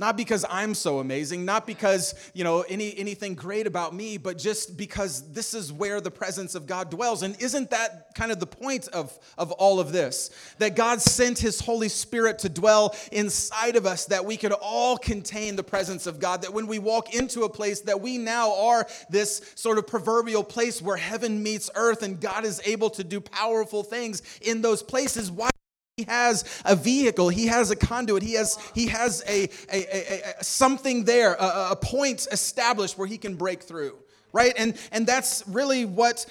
Not 0.01 0.17
because 0.17 0.43
I'm 0.49 0.73
so 0.73 0.97
amazing, 0.97 1.45
not 1.45 1.67
because, 1.67 2.15
you 2.33 2.43
know, 2.43 2.61
any, 2.61 2.97
anything 2.97 3.35
great 3.35 3.67
about 3.67 3.93
me, 3.93 4.17
but 4.17 4.35
just 4.35 4.75
because 4.75 5.31
this 5.31 5.53
is 5.53 5.71
where 5.71 6.01
the 6.01 6.09
presence 6.09 6.55
of 6.55 6.65
God 6.65 6.89
dwells. 6.89 7.21
And 7.21 7.39
isn't 7.39 7.69
that 7.69 8.15
kind 8.15 8.31
of 8.31 8.39
the 8.39 8.47
point 8.47 8.87
of, 8.87 9.15
of 9.37 9.51
all 9.51 9.79
of 9.79 9.91
this? 9.91 10.31
That 10.57 10.75
God 10.75 11.03
sent 11.03 11.37
his 11.37 11.59
Holy 11.59 11.87
Spirit 11.87 12.39
to 12.39 12.49
dwell 12.49 12.95
inside 13.11 13.75
of 13.75 13.85
us, 13.85 14.05
that 14.05 14.25
we 14.25 14.37
could 14.37 14.53
all 14.53 14.97
contain 14.97 15.55
the 15.55 15.63
presence 15.63 16.07
of 16.07 16.19
God, 16.19 16.41
that 16.41 16.51
when 16.51 16.65
we 16.65 16.79
walk 16.79 17.13
into 17.13 17.43
a 17.43 17.49
place, 17.49 17.81
that 17.81 18.01
we 18.01 18.17
now 18.17 18.55
are 18.59 18.87
this 19.11 19.53
sort 19.53 19.77
of 19.77 19.85
proverbial 19.85 20.43
place 20.43 20.81
where 20.81 20.97
heaven 20.97 21.43
meets 21.43 21.69
earth 21.75 22.01
and 22.01 22.19
God 22.19 22.43
is 22.43 22.59
able 22.65 22.89
to 22.89 23.03
do 23.03 23.21
powerful 23.21 23.83
things 23.83 24.23
in 24.41 24.63
those 24.63 24.81
places. 24.81 25.29
Why? 25.29 25.51
He 25.97 26.05
has 26.07 26.45
a 26.65 26.75
vehicle, 26.75 27.29
he 27.29 27.47
has 27.47 27.69
a 27.69 27.75
conduit, 27.75 28.23
he 28.23 28.33
has, 28.33 28.57
he 28.73 28.87
has 28.87 29.23
a, 29.27 29.49
a, 29.71 29.85
a, 29.95 30.33
a 30.39 30.43
something 30.43 31.03
there, 31.03 31.33
a, 31.33 31.71
a 31.71 31.75
point 31.75 32.27
established 32.31 32.97
where 32.97 33.07
he 33.07 33.17
can 33.17 33.35
break 33.35 33.61
through, 33.61 33.97
right? 34.31 34.53
And, 34.57 34.77
and 34.91 35.05
that's 35.05 35.43
really 35.47 35.85
what 35.85 36.25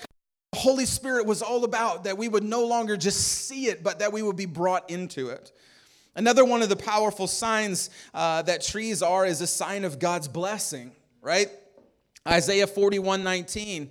the 0.53 0.59
Holy 0.59 0.87
Spirit 0.87 1.27
was 1.27 1.42
all 1.42 1.64
about, 1.64 2.05
that 2.05 2.16
we 2.16 2.27
would 2.27 2.42
no 2.42 2.66
longer 2.66 2.96
just 2.96 3.20
see 3.20 3.66
it, 3.66 3.83
but 3.83 3.99
that 3.99 4.12
we 4.12 4.23
would 4.23 4.37
be 4.37 4.46
brought 4.46 4.88
into 4.90 5.29
it. 5.29 5.53
Another 6.16 6.44
one 6.44 6.62
of 6.62 6.68
the 6.68 6.77
powerful 6.77 7.27
signs 7.27 7.90
uh, 8.14 8.42
that 8.42 8.62
trees 8.62 9.03
are 9.03 9.27
is 9.27 9.40
a 9.40 9.46
sign 9.46 9.85
of 9.85 9.99
God's 9.99 10.27
blessing, 10.27 10.92
right? 11.23 11.49
Isaiah 12.27 12.66
41 12.66 13.23
19, 13.23 13.90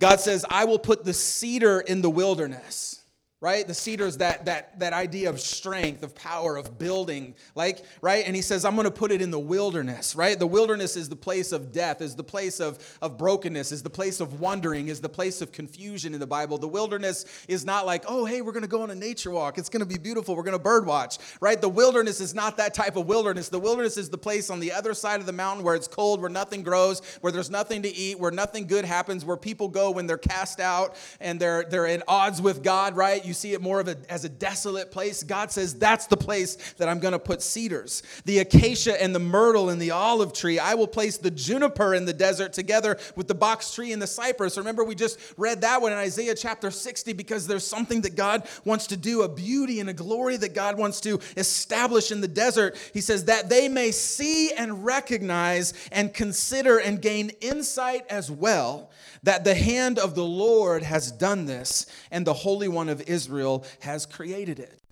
God 0.00 0.20
says, 0.20 0.44
I 0.50 0.64
will 0.64 0.78
put 0.78 1.04
the 1.04 1.14
cedar 1.14 1.80
in 1.80 2.02
the 2.02 2.10
wilderness 2.10 3.00
right? 3.44 3.66
The 3.66 3.74
cedars 3.74 4.16
that 4.16 4.46
that 4.46 4.78
that 4.80 4.94
idea 4.94 5.28
of 5.28 5.38
strength 5.38 6.02
of 6.02 6.14
power 6.14 6.56
of 6.56 6.78
building 6.78 7.34
like 7.54 7.84
right? 8.00 8.24
And 8.26 8.34
he 8.34 8.40
says 8.40 8.64
i'm 8.64 8.74
going 8.74 8.86
to 8.86 8.90
put 8.90 9.12
it 9.12 9.20
in 9.20 9.30
the 9.30 9.38
wilderness 9.38 10.16
right? 10.16 10.38
The 10.38 10.46
wilderness 10.46 10.96
is 10.96 11.10
the 11.10 11.16
place 11.16 11.52
of 11.52 11.70
death 11.70 12.00
is 12.00 12.16
the 12.16 12.24
place 12.24 12.58
of 12.58 12.78
of 13.02 13.18
brokenness 13.18 13.70
is 13.70 13.82
the 13.82 13.90
place 13.90 14.20
of 14.20 14.40
wandering 14.40 14.88
is 14.88 15.02
the 15.02 15.10
place 15.10 15.42
of 15.42 15.52
confusion 15.52 16.14
in 16.14 16.20
the 16.20 16.26
bible. 16.26 16.56
The 16.56 16.68
wilderness 16.68 17.26
is 17.46 17.66
not 17.66 17.84
like 17.84 18.04
oh 18.08 18.24
hey 18.24 18.40
we're 18.40 18.52
going 18.52 18.62
to 18.62 18.68
go 18.68 18.80
on 18.80 18.90
a 18.90 18.94
nature 18.94 19.30
walk. 19.30 19.58
It's 19.58 19.68
going 19.68 19.80
to 19.80 19.86
be 19.86 19.98
beautiful. 19.98 20.34
We're 20.34 20.42
going 20.42 20.56
to 20.56 20.58
bird 20.58 20.86
watch 20.86 21.18
right? 21.38 21.60
The 21.60 21.68
wilderness 21.68 22.22
is 22.22 22.34
not 22.34 22.56
that 22.56 22.72
type 22.72 22.96
of 22.96 23.04
wilderness. 23.04 23.50
The 23.50 23.58
wilderness 23.58 23.98
is 23.98 24.08
the 24.08 24.16
place 24.16 24.48
on 24.48 24.58
the 24.58 24.72
other 24.72 24.94
side 24.94 25.20
of 25.20 25.26
the 25.26 25.32
mountain 25.32 25.62
where 25.62 25.74
it's 25.74 25.86
cold 25.86 26.22
where 26.22 26.30
nothing 26.30 26.62
grows 26.62 27.02
where 27.20 27.30
there's 27.30 27.50
nothing 27.50 27.82
to 27.82 27.94
eat 27.94 28.18
where 28.18 28.30
nothing 28.30 28.66
good 28.66 28.86
happens 28.86 29.22
where 29.22 29.36
people 29.36 29.68
go 29.68 29.90
when 29.90 30.06
they're 30.06 30.16
cast 30.16 30.60
out 30.60 30.96
and 31.20 31.38
they're 31.38 31.64
they're 31.64 31.84
in 31.84 32.02
odds 32.08 32.40
with 32.40 32.62
god 32.62 32.96
right? 32.96 33.22
You 33.22 33.33
see 33.34 33.52
it 33.52 33.60
more 33.60 33.80
of 33.80 33.88
a, 33.88 33.96
as 34.08 34.24
a 34.24 34.28
desolate 34.28 34.90
place, 34.90 35.22
God 35.22 35.50
says, 35.50 35.74
that's 35.74 36.06
the 36.06 36.16
place 36.16 36.56
that 36.78 36.88
I'm 36.88 36.98
going 36.98 37.12
to 37.12 37.18
put 37.18 37.42
cedars. 37.42 38.02
The 38.24 38.38
acacia 38.38 39.00
and 39.02 39.14
the 39.14 39.18
myrtle 39.18 39.70
and 39.70 39.80
the 39.80 39.90
olive 39.90 40.32
tree. 40.32 40.58
I 40.58 40.74
will 40.74 40.86
place 40.86 41.16
the 41.18 41.30
juniper 41.30 41.94
in 41.94 42.04
the 42.04 42.12
desert 42.12 42.52
together 42.52 42.98
with 43.16 43.28
the 43.28 43.34
box 43.34 43.74
tree 43.74 43.92
and 43.92 44.00
the 44.00 44.06
cypress. 44.06 44.56
Remember, 44.56 44.84
we 44.84 44.94
just 44.94 45.18
read 45.36 45.60
that 45.62 45.82
one 45.82 45.92
in 45.92 45.98
Isaiah 45.98 46.34
chapter 46.34 46.70
60 46.70 47.12
because 47.12 47.46
there's 47.46 47.66
something 47.66 48.00
that 48.02 48.16
God 48.16 48.48
wants 48.64 48.86
to 48.88 48.96
do, 48.96 49.22
a 49.22 49.28
beauty 49.28 49.80
and 49.80 49.90
a 49.90 49.94
glory 49.94 50.36
that 50.36 50.54
God 50.54 50.78
wants 50.78 51.00
to 51.02 51.20
establish 51.36 52.10
in 52.10 52.20
the 52.20 52.28
desert. 52.28 52.76
He 52.92 53.00
says, 53.00 53.24
that 53.24 53.48
they 53.48 53.68
may 53.68 53.90
see 53.90 54.52
and 54.52 54.84
recognize 54.84 55.74
and 55.90 56.12
consider 56.12 56.78
and 56.78 57.00
gain 57.00 57.30
insight 57.40 58.06
as 58.08 58.30
well 58.30 58.90
that 59.24 59.44
the 59.44 59.54
hand 59.54 59.98
of 59.98 60.14
the 60.14 60.24
Lord 60.24 60.82
has 60.82 61.10
done 61.10 61.46
this, 61.46 61.86
and 62.10 62.26
the 62.26 62.32
Holy 62.32 62.68
One 62.68 62.88
of 62.88 63.02
Israel 63.02 63.64
has 63.80 64.06
created 64.06 64.58
it 64.58 64.83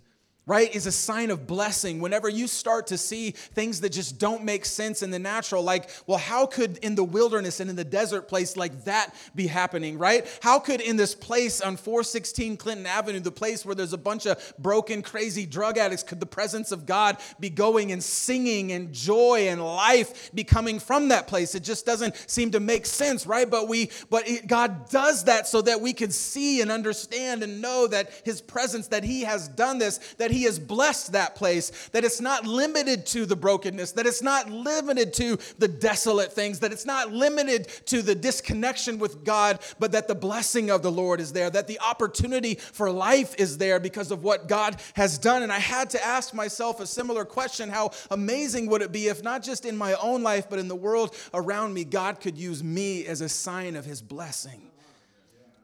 right, 0.45 0.75
is 0.75 0.87
a 0.87 0.93
sign 0.93 1.31
of 1.31 1.47
blessing. 1.47 2.01
Whenever 2.01 2.29
you 2.29 2.49
start 2.49 2.89
to 2.89 2.99
see 2.99 3.31
things 3.31 3.81
that 3.81 3.91
just 3.91 4.19
don't 4.19 4.43
make 4.43 4.65
sense 4.65 5.03
in 5.03 5.13
the 5.13 5.19
natural, 5.19 5.63
like, 5.63 5.89
well, 6.09 6.19
how 6.19 6.47
could 6.47 6.79
in 6.79 6.97
the 6.97 7.05
wilderness 7.05 7.61
and 7.61 7.71
in 7.71 7.77
the 7.77 7.85
desert 7.85 8.27
place 8.27 8.57
like 8.57 8.85
that 8.85 9.15
be 9.37 9.47
happening, 9.47 9.99
right? 9.99 10.27
How 10.43 10.59
could 10.59 10.81
in 10.81 10.97
this 10.97 11.15
place 11.15 11.61
on 11.61 11.77
416 11.77 12.57
Clinton 12.57 12.87
Avenue, 12.87 13.21
the 13.21 13.31
place 13.31 13.65
where 13.65 13.77
there's 13.77 13.93
a 13.93 13.99
bunch 13.99 14.27
of 14.27 14.53
broken, 14.59 15.01
crazy 15.01 15.47
drug 15.47 15.79
addicts, 15.79 16.03
could 16.03 16.19
the 16.19 16.27
presence 16.27 16.73
of 16.73 16.87
God 16.87 17.19
be 17.39 17.49
going 17.49 17.93
and 17.93 18.03
singing 18.03 18.73
and 18.73 18.93
joy 18.93 19.47
and 19.49 19.65
life 19.65 20.35
be 20.35 20.43
coming 20.43 20.81
from 20.81 21.09
that 21.09 21.29
place? 21.29 21.55
It 21.55 21.63
just 21.63 21.87
doesn't 21.87 22.17
seem 22.29 22.51
to 22.51 22.61
make 22.61 22.87
sense, 22.87 23.29
right? 23.29 23.49
But 23.49 23.69
we, 23.69 23.91
but 24.11 24.29
it, 24.29 24.49
God 24.49 24.91
does 24.91 25.25
that 25.25 25.47
so 25.47 25.63
that 25.63 25.81
we 25.81 25.93
can 25.93 26.11
see 26.11 26.61
and 26.61 26.73
understand 26.73 27.45
and 27.45 27.63
know 27.63 27.87
that 27.87 28.11
His 28.25 28.41
presence, 28.41 28.89
that 28.89 29.05
He 29.05 29.23
has 29.23 29.47
done 29.47 29.79
this, 29.79 29.99
that 30.19 30.32
He 30.33 30.45
has 30.45 30.59
blessed 30.59 31.13
that 31.13 31.35
place, 31.35 31.71
that 31.93 32.05
it's 32.05 32.21
not 32.21 32.47
limited 32.47 33.07
to 33.07 33.27
the 33.27 33.37
brokenness, 33.37 33.93
that 33.93 34.07
it's 34.07 34.23
not 34.23 34.51
limited 34.51 35.13
to 35.15 35.39
the 35.59 35.69
desolate 35.69 36.33
things, 36.33 36.61
that 36.61 36.73
it's 36.73 36.87
not 36.87 37.13
limited 37.13 37.69
to 37.87 38.03
the 38.03 38.15
disconnection 38.15 38.99
with 38.99 39.25
God, 39.25 39.61
but 39.79 39.93
that 39.93 40.09
the 40.09 40.15
blessing 40.15 40.71
of 40.71 40.83
the 40.83 40.91
Lord 40.91 41.21
is 41.21 41.33
there, 41.33 41.51
that 41.51 41.67
the 41.67 41.81
opportunity 41.81 42.55
for 42.55 42.91
life 42.91 43.35
is 43.39 43.59
there 43.59 43.79
because 43.79 44.11
of 44.11 44.25
what 44.25 44.49
God 44.49 44.81
has 44.95 45.19
done. 45.19 45.43
And 45.43 45.53
I 45.53 45.59
had 45.59 45.91
to 45.91 46.05
ask 46.05 46.33
myself 46.33 46.81
a 46.81 46.87
similar 46.87 47.25
question 47.25 47.69
how 47.69 47.91
amazing 48.11 48.67
would 48.69 48.83
it 48.83 48.93
be 48.93 49.09
if 49.09 49.23
not 49.23 49.43
just 49.43 49.65
in 49.67 49.77
my 49.77 49.95
own 49.95 50.23
life, 50.23 50.49
but 50.49 50.59
in 50.59 50.69
the 50.69 50.75
world 50.75 51.15
around 51.35 51.75
me, 51.75 51.85
God 51.85 52.21
could 52.21 52.39
use 52.39 52.65
me 52.65 53.07
as 53.07 53.21
a 53.21 53.29
sign 53.29 53.77
of 53.77 53.85
His 53.85 54.01
blessing? 54.01 54.72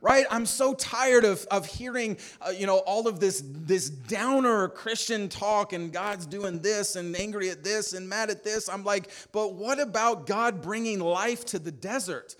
Right? 0.01 0.27
I'm 0.31 0.47
so 0.47 0.75
tired 0.75 1.25
of, 1.25 1.47
of 1.51 1.67
hearing 1.67 2.19
uh, 2.41 2.51
you 2.51 2.67
know 2.67 2.79
all 2.79 3.09
of 3.09 3.21
this 3.21 3.43
this 3.45 3.89
downer 3.91 4.69
christian 4.69 5.29
talk 5.29 5.73
and 5.73 5.93
god's 5.93 6.27
doing 6.27 6.61
this 6.61 6.97
and 6.97 7.15
angry 7.17 7.51
at 7.51 7.65
this 7.65 7.93
and 7.93 8.09
mad 8.09 8.31
at 8.31 8.45
this. 8.45 8.69
I'm 8.69 8.85
like 8.85 9.11
but 9.33 9.55
what 9.55 9.81
about 9.81 10.27
god 10.27 10.63
bringing 10.63 11.01
life 11.01 11.45
to 11.47 11.59
the 11.59 11.73
desert 11.73 12.37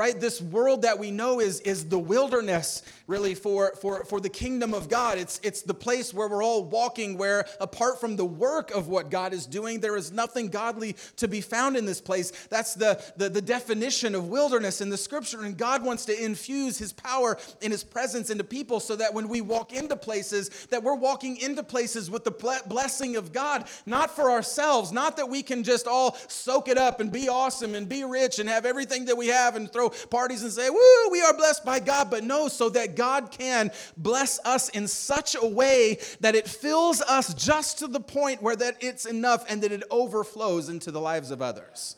right? 0.00 0.18
This 0.18 0.40
world 0.40 0.80
that 0.80 0.98
we 0.98 1.10
know 1.10 1.40
is 1.40 1.60
is 1.60 1.84
the 1.84 1.98
wilderness 1.98 2.82
really 3.06 3.34
for 3.34 3.74
for 3.82 4.02
for 4.06 4.18
the 4.18 4.30
kingdom 4.30 4.72
of 4.72 4.88
god. 4.88 5.18
It's 5.18 5.38
it's 5.42 5.60
the 5.60 5.74
place 5.74 6.14
where 6.14 6.26
we're 6.26 6.42
all 6.42 6.64
walking 6.64 7.18
where 7.18 7.44
apart 7.60 8.00
from 8.00 8.16
the 8.16 8.24
work 8.24 8.70
of 8.70 8.88
what 8.88 9.10
god 9.10 9.34
is 9.34 9.44
doing 9.44 9.78
there 9.80 9.98
is 9.98 10.10
nothing 10.10 10.48
godly 10.48 10.96
to 11.16 11.28
be 11.28 11.42
found 11.42 11.76
in 11.76 11.84
this 11.84 12.00
place. 12.00 12.32
That's 12.48 12.72
the 12.72 12.98
the, 13.18 13.28
the 13.28 13.42
definition 13.42 14.14
of 14.14 14.28
wilderness 14.28 14.80
in 14.80 14.88
the 14.88 14.96
scripture. 14.96 15.44
And 15.44 15.54
god 15.54 15.84
wants 15.84 16.06
to 16.06 16.24
infuse 16.24 16.78
his 16.78 16.94
power 16.94 17.36
and 17.60 17.70
his 17.70 17.84
presence 17.84 18.30
into 18.30 18.44
people 18.44 18.80
so 18.80 18.96
that 18.96 19.12
when 19.12 19.28
we 19.28 19.42
walk 19.42 19.74
into 19.74 19.96
places 19.96 20.48
that 20.70 20.82
we're 20.82 20.94
walking 20.94 21.36
into 21.36 21.62
places 21.62 22.10
with 22.10 22.24
the 22.24 22.62
blessing 22.66 23.16
of 23.16 23.34
god 23.34 23.66
not 23.84 24.16
for 24.16 24.30
ourselves 24.30 24.92
not 24.92 25.18
that 25.18 25.28
we 25.28 25.42
can 25.42 25.62
just 25.62 25.86
all 25.86 26.16
soak 26.28 26.68
it 26.68 26.78
up 26.78 27.00
and 27.00 27.12
be 27.12 27.28
awesome 27.28 27.74
and 27.74 27.86
be 27.86 28.02
rich 28.02 28.38
and 28.38 28.48
have 28.48 28.64
everything 28.64 29.04
that 29.04 29.18
we 29.18 29.26
have 29.26 29.56
and 29.56 29.70
throw 29.70 29.89
parties 30.10 30.42
and 30.42 30.52
say, 30.52 30.70
Woo, 30.70 31.10
we 31.10 31.20
are 31.22 31.36
blessed 31.36 31.64
by 31.64 31.80
God. 31.80 32.10
But 32.10 32.24
no, 32.24 32.48
so 32.48 32.68
that 32.70 32.96
God 32.96 33.30
can 33.30 33.70
bless 33.96 34.38
us 34.44 34.68
in 34.70 34.88
such 34.88 35.36
a 35.40 35.46
way 35.46 35.98
that 36.20 36.34
it 36.34 36.48
fills 36.48 37.00
us 37.02 37.34
just 37.34 37.78
to 37.80 37.86
the 37.86 38.00
point 38.00 38.42
where 38.42 38.56
that 38.56 38.76
it's 38.80 39.06
enough 39.06 39.44
and 39.48 39.62
that 39.62 39.72
it 39.72 39.82
overflows 39.90 40.68
into 40.68 40.90
the 40.90 41.00
lives 41.00 41.30
of 41.30 41.42
others. 41.42 41.96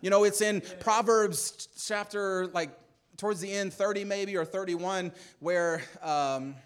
You 0.00 0.10
know, 0.10 0.24
it's 0.24 0.40
in 0.40 0.62
Proverbs 0.80 1.68
chapter, 1.86 2.46
like 2.48 2.70
towards 3.16 3.40
the 3.40 3.52
end, 3.52 3.72
30 3.72 4.04
maybe 4.04 4.36
or 4.36 4.46
31, 4.46 5.12
where, 5.40 5.82
um, 6.02 6.56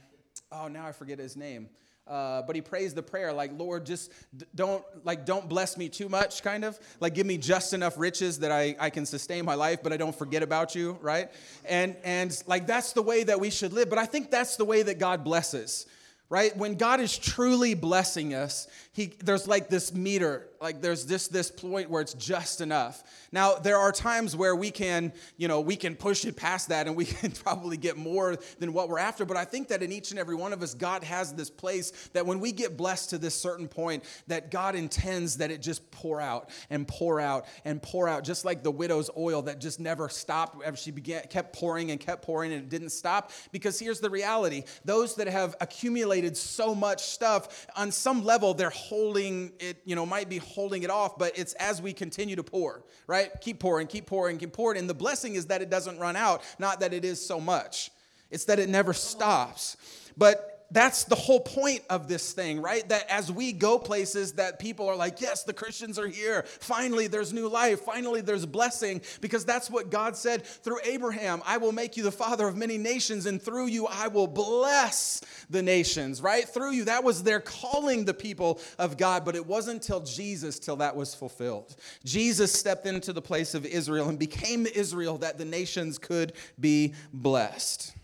oh, 0.52 0.68
now 0.68 0.87
I 0.87 0.92
forget 0.92 1.18
his 1.18 1.37
name. 1.37 1.68
Uh, 2.06 2.42
but 2.42 2.54
he 2.54 2.60
prays 2.60 2.92
the 2.92 3.02
prayer 3.02 3.32
like 3.32 3.50
lord 3.56 3.86
just 3.86 4.12
don't 4.54 4.84
like 5.04 5.24
don't 5.24 5.48
bless 5.48 5.78
me 5.78 5.88
too 5.88 6.06
much 6.08 6.42
kind 6.42 6.62
of. 6.62 6.78
Like 7.00 7.14
give 7.14 7.26
me 7.26 7.38
just 7.38 7.72
enough 7.72 7.94
riches 7.96 8.40
that 8.40 8.52
I, 8.52 8.76
I 8.78 8.90
can 8.90 9.06
sustain 9.06 9.46
my 9.46 9.54
life 9.54 9.82
but 9.82 9.90
i 9.90 9.96
don't 9.96 10.14
forget 10.14 10.42
about 10.42 10.74
you 10.74 10.98
right? 11.00 11.30
And 11.64 11.96
and 12.04 12.42
like 12.46 12.66
that's 12.66 12.92
the 12.92 13.00
way 13.00 13.24
that 13.24 13.40
we 13.40 13.48
should 13.48 13.72
live. 13.72 13.88
But 13.88 13.98
i 13.98 14.04
think 14.04 14.30
that's 14.30 14.56
the 14.56 14.66
way 14.66 14.82
that 14.82 14.98
god 14.98 15.24
blesses 15.24 15.86
right? 16.28 16.54
When 16.56 16.74
god 16.74 17.00
is 17.00 17.16
truly 17.16 17.72
blessing 17.74 18.34
us 18.34 18.66
he 18.94 19.12
there's 19.22 19.46
like 19.46 19.68
this 19.68 19.92
meter 19.92 20.48
like 20.61 20.80
there's 20.80 21.04
this 21.04 21.28
this 21.28 21.50
point 21.50 21.90
where 21.90 22.00
it's 22.00 22.14
just 22.14 22.62
enough. 22.62 23.02
Now 23.33 23.57
there 23.57 23.76
are 23.76 23.92
times 23.92 24.35
where 24.35 24.57
we 24.57 24.70
can 24.70 25.12
you 25.37 25.46
know 25.46 25.61
we 25.61 25.76
can 25.76 25.94
push 25.94 26.24
it 26.24 26.37
past 26.37 26.70
that 26.70 26.87
and 26.87 26.96
we 26.96 27.04
can 27.04 27.30
probably 27.30 27.76
get 27.76 27.96
more 27.98 28.37
than 28.59 28.72
what 28.72 28.88
we're 28.88 28.98
after 28.98 29.24
but 29.24 29.37
i 29.37 29.44
think 29.44 29.68
that 29.68 29.83
in 29.83 29.92
each 29.92 30.11
and 30.11 30.18
every 30.18 30.35
one 30.35 30.52
of 30.52 30.62
us 30.62 30.74
god 30.74 31.04
has 31.04 31.35
this 31.35 31.50
place 31.50 31.90
that 32.12 32.24
when 32.24 32.40
we 32.40 32.52
get 32.52 32.76
blessed 32.76 33.11
to 33.11 33.18
this 33.18 33.35
certain 33.35 33.68
point 33.68 34.04
that 34.26 34.50
god 34.50 34.74
intends 34.74 35.37
that 35.37 35.50
it 35.50 35.61
just 35.61 35.90
pour 35.90 36.20
out 36.20 36.50
and 36.70 36.87
pour 36.88 37.20
out 37.20 37.46
and 37.64 37.83
pour 37.83 38.09
out 38.09 38.24
just 38.24 38.44
like 38.44 38.62
the 38.62 38.70
widow's 38.70 39.11
oil 39.16 39.42
that 39.42 39.61
just 39.61 39.80
never 39.80 40.09
stopped 40.09 40.62
as 40.64 40.78
she 40.78 40.90
began 40.90 41.22
kept 41.28 41.54
pouring 41.54 41.90
and 41.90 42.00
kept 42.00 42.22
pouring 42.22 42.52
and 42.52 42.62
it 42.62 42.68
didn't 42.68 42.90
stop. 42.90 43.33
Because 43.52 43.78
here's 43.78 44.00
the 44.00 44.11
reality 44.11 44.64
those 44.85 45.16
that 45.16 45.26
have 45.28 45.57
accumulated 45.61 46.37
so 46.37 46.74
much 46.74 47.02
stuff 47.02 47.66
on 47.76 47.90
some 47.90 48.24
level 48.24 48.54
they're 48.54 48.70
holding 48.88 49.52
it 49.58 49.78
you 49.84 49.94
know 49.96 50.06
might 50.06 50.28
be 50.28 50.38
holding 50.38 50.82
it 50.82 50.90
off, 50.90 51.18
but 51.18 51.38
it's 51.38 51.54
as 51.54 51.80
we 51.80 51.92
continue 51.92 52.36
to 52.36 52.42
pour, 52.42 52.82
right? 53.06 53.30
Keep 53.40 53.60
pouring, 53.60 53.86
keep 53.86 54.06
pouring, 54.06 54.38
keep 54.38 54.52
pouring. 54.52 54.78
And 54.78 54.88
the 54.88 54.94
blessing 54.94 55.34
is 55.34 55.46
that 55.46 55.62
it 55.62 55.70
doesn't 55.70 55.98
run 55.98 56.16
out, 56.16 56.42
not 56.58 56.80
that 56.80 56.92
it 56.92 57.04
is 57.04 57.24
so 57.24 57.40
much. 57.40 57.90
It's 58.30 58.44
that 58.46 58.58
it 58.58 58.68
never 58.68 58.92
stops. 58.92 59.76
But 60.16 60.53
that's 60.70 61.05
the 61.05 61.14
whole 61.14 61.40
point 61.40 61.83
of 61.88 62.09
this 62.09 62.33
thing, 62.33 62.61
right? 62.61 62.88
That 62.88 63.09
as 63.11 63.31
we 63.31 63.53
go 63.53 63.79
places 63.79 64.33
that 64.33 64.59
people 64.59 64.88
are 64.88 64.96
like, 64.96 65.20
yes, 65.20 65.44
the 65.44 65.53
Christians 65.53 65.98
are 65.98 66.09
here. 66.09 66.42
Finally, 66.61 67.07
there's 67.07 67.33
new 67.33 67.48
life. 67.48 67.81
Finally, 67.81 68.22
there's 68.22 68.46
blessing 68.46 69.03
because 69.20 69.44
that's 69.44 69.70
what 69.70 69.90
God 69.90 70.16
said 70.16 70.44
through 70.44 70.79
Abraham. 70.85 71.42
I 71.46 71.59
will 71.59 71.72
make 71.72 71.96
you 71.96 72.03
the 72.03 72.12
father 72.12 72.48
of 72.48 72.57
many 72.57 72.79
nations 72.79 73.27
and 73.27 73.40
through 73.40 73.66
you 73.66 73.87
I 73.87 74.09
will 74.09 74.27
bless 74.27 75.20
the 75.50 75.62
nations, 75.62 76.20
right? 76.20 76.48
Through 76.48 76.72
you. 76.72 76.85
That 76.85 77.05
was 77.05 77.22
their 77.22 77.40
calling 77.40 78.05
the 78.05 78.14
people 78.14 78.61
of 78.79 78.96
God, 78.96 79.24
but 79.24 79.37
it 79.37 79.46
wasn't 79.46 79.74
until 79.74 80.00
Jesus 80.00 80.59
till 80.59 80.77
that 80.77 80.96
was 80.96 81.14
fulfilled. 81.14 81.77
Jesus 82.05 82.53
stepped 82.53 82.87
into 82.87 83.12
the 83.12 83.22
place 83.22 83.55
of 83.55 83.66
Israel 83.66 84.09
and 84.09 84.18
became 84.18 84.66
Israel 84.66 85.18
that 85.18 85.37
the 85.37 85.44
nations 85.44 85.98
could 85.98 86.33
be 86.59 86.94
blessed. 87.12 87.94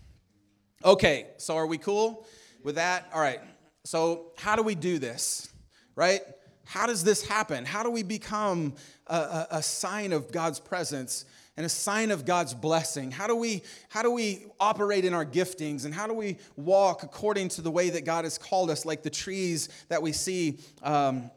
Okay, 0.85 1.27
so 1.37 1.57
are 1.57 1.67
we 1.67 1.79
cool? 1.79 2.27
With 2.63 2.77
that? 2.77 3.09
All 3.13 3.21
right. 3.21 3.41
So, 3.85 4.33
how 4.37 4.57
do 4.57 4.63
we 4.63 4.75
do 4.75 4.99
this? 4.99 5.53
Right? 5.95 6.23
How 6.65 6.87
does 6.87 7.03
this 7.03 7.27
happen? 7.27 7.65
How 7.65 7.83
do 7.83 7.91
we 7.91 8.05
become 8.05 8.75
a, 9.09 9.17
a, 9.17 9.47
a 9.53 9.63
sign 9.63 10.13
of 10.13 10.31
God's 10.31 10.61
presence 10.61 11.25
and 11.57 11.67
a 11.67 11.69
sign 11.69 12.13
of 12.13 12.25
God's 12.25 12.55
blessing? 12.55 13.11
How 13.11 13.27
do 13.27 13.35
we 13.35 13.63
how 13.89 14.03
do 14.03 14.13
we 14.13 14.47
operate 14.61 15.05
in 15.05 15.13
our 15.13 15.25
giftings 15.25 15.85
and 15.85 15.93
how 15.93 16.07
do 16.07 16.15
we 16.15 16.39
walk 16.57 17.03
according 17.03 17.49
to 17.51 17.63
the 17.63 17.71
way 17.71 17.91
that 17.91 18.05
God 18.05 18.25
has 18.25 18.39
called 18.39 18.71
us, 18.71 18.87
like 18.87 19.03
the 19.03 19.11
trees 19.11 19.69
that 19.89 20.01
we 20.01 20.13
see 20.13 20.61
um, 20.83 21.31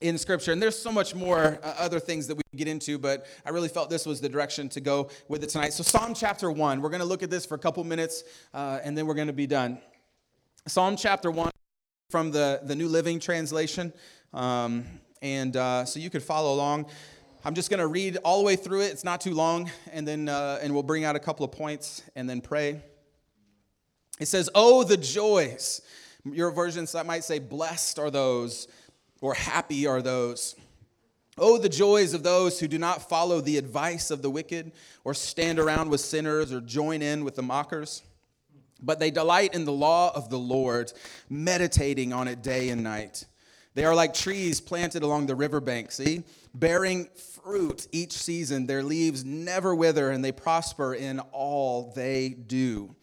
in 0.00 0.16
Scripture? 0.16 0.52
And 0.52 0.62
there's 0.62 0.78
so 0.78 0.92
much 0.92 1.12
more 1.14 1.58
uh, 1.62 1.74
other 1.78 1.98
things 1.98 2.28
that 2.28 2.36
we 2.36 2.42
get 2.54 2.68
into, 2.68 2.98
but 2.98 3.26
I 3.44 3.50
really 3.50 3.68
felt 3.68 3.90
this 3.90 4.06
was 4.06 4.20
the 4.20 4.28
direction 4.28 4.68
to 4.70 4.80
go 4.80 5.10
with 5.26 5.42
it 5.42 5.50
tonight. 5.50 5.72
So 5.72 5.82
Psalm 5.82 6.14
chapter 6.14 6.52
one, 6.52 6.82
we're 6.82 6.90
going 6.90 7.00
to 7.00 7.06
look 7.06 7.24
at 7.24 7.30
this 7.30 7.44
for 7.44 7.56
a 7.56 7.58
couple 7.58 7.82
minutes, 7.82 8.22
uh, 8.54 8.78
and 8.84 8.96
then 8.96 9.06
we're 9.06 9.14
going 9.14 9.26
to 9.26 9.32
be 9.32 9.48
done. 9.48 9.78
Psalm 10.66 10.96
chapter 10.96 11.30
1 11.30 11.50
from 12.10 12.30
the, 12.30 12.60
the 12.64 12.74
New 12.74 12.88
Living 12.88 13.20
Translation. 13.20 13.92
Um, 14.34 14.84
and 15.22 15.56
uh, 15.56 15.84
so 15.84 15.98
you 15.98 16.10
could 16.10 16.22
follow 16.22 16.52
along. 16.52 16.86
I'm 17.44 17.54
just 17.54 17.70
going 17.70 17.80
to 17.80 17.86
read 17.86 18.18
all 18.18 18.38
the 18.38 18.44
way 18.44 18.56
through 18.56 18.82
it. 18.82 18.92
It's 18.92 19.04
not 19.04 19.20
too 19.20 19.34
long, 19.34 19.70
and 19.92 20.06
then 20.06 20.28
uh, 20.28 20.58
and 20.60 20.74
we'll 20.74 20.82
bring 20.82 21.04
out 21.04 21.16
a 21.16 21.20
couple 21.20 21.44
of 21.44 21.52
points 21.52 22.02
and 22.16 22.28
then 22.28 22.40
pray. 22.40 22.82
It 24.20 24.26
says, 24.26 24.50
"Oh, 24.54 24.84
the 24.84 24.96
joys." 24.96 25.80
Your 26.24 26.50
versions 26.50 26.92
that 26.92 27.06
might 27.06 27.24
say, 27.24 27.38
"Blessed 27.38 27.98
are 27.98 28.10
those," 28.10 28.68
or 29.20 29.34
"Happy 29.34 29.86
are 29.86 30.02
those." 30.02 30.56
Oh, 31.38 31.56
the 31.56 31.68
joys 31.68 32.12
of 32.12 32.24
those 32.24 32.58
who 32.58 32.66
do 32.66 32.78
not 32.78 33.08
follow 33.08 33.40
the 33.40 33.56
advice 33.56 34.10
of 34.10 34.20
the 34.20 34.30
wicked, 34.30 34.72
or 35.04 35.14
stand 35.14 35.58
around 35.58 35.88
with 35.88 36.00
sinners, 36.00 36.52
or 36.52 36.60
join 36.60 37.00
in 37.00 37.24
with 37.24 37.36
the 37.36 37.42
mockers. 37.42 38.02
But 38.80 38.98
they 38.98 39.10
delight 39.10 39.54
in 39.54 39.64
the 39.64 39.72
law 39.72 40.12
of 40.14 40.30
the 40.30 40.38
Lord, 40.38 40.92
meditating 41.28 42.12
on 42.12 42.28
it 42.28 42.42
day 42.42 42.68
and 42.68 42.82
night. 42.82 43.26
They 43.74 43.84
are 43.84 43.94
like 43.94 44.14
trees 44.14 44.60
planted 44.60 45.02
along 45.02 45.26
the 45.26 45.36
riverbank, 45.36 45.92
see, 45.92 46.24
bearing 46.54 47.08
fruit 47.44 47.86
each 47.92 48.12
season. 48.12 48.66
Their 48.66 48.82
leaves 48.82 49.24
never 49.24 49.74
wither, 49.74 50.10
and 50.10 50.24
they 50.24 50.32
prosper 50.32 50.94
in 50.94 51.20
all 51.32 51.92
they 51.94 52.30
do. 52.30 52.94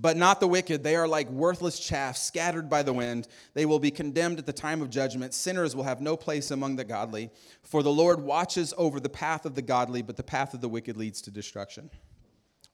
But 0.00 0.16
not 0.16 0.38
the 0.38 0.46
wicked. 0.46 0.84
They 0.84 0.94
are 0.94 1.08
like 1.08 1.28
worthless 1.28 1.80
chaff 1.80 2.16
scattered 2.16 2.70
by 2.70 2.84
the 2.84 2.92
wind. 2.92 3.26
They 3.54 3.66
will 3.66 3.80
be 3.80 3.90
condemned 3.90 4.38
at 4.38 4.46
the 4.46 4.52
time 4.52 4.80
of 4.80 4.90
judgment. 4.90 5.34
Sinners 5.34 5.74
will 5.74 5.82
have 5.82 6.00
no 6.00 6.16
place 6.16 6.52
among 6.52 6.76
the 6.76 6.84
godly. 6.84 7.30
For 7.62 7.82
the 7.82 7.90
Lord 7.90 8.20
watches 8.20 8.72
over 8.78 9.00
the 9.00 9.08
path 9.08 9.44
of 9.44 9.56
the 9.56 9.62
godly, 9.62 10.02
but 10.02 10.16
the 10.16 10.22
path 10.22 10.54
of 10.54 10.60
the 10.60 10.68
wicked 10.68 10.96
leads 10.96 11.20
to 11.22 11.32
destruction. 11.32 11.90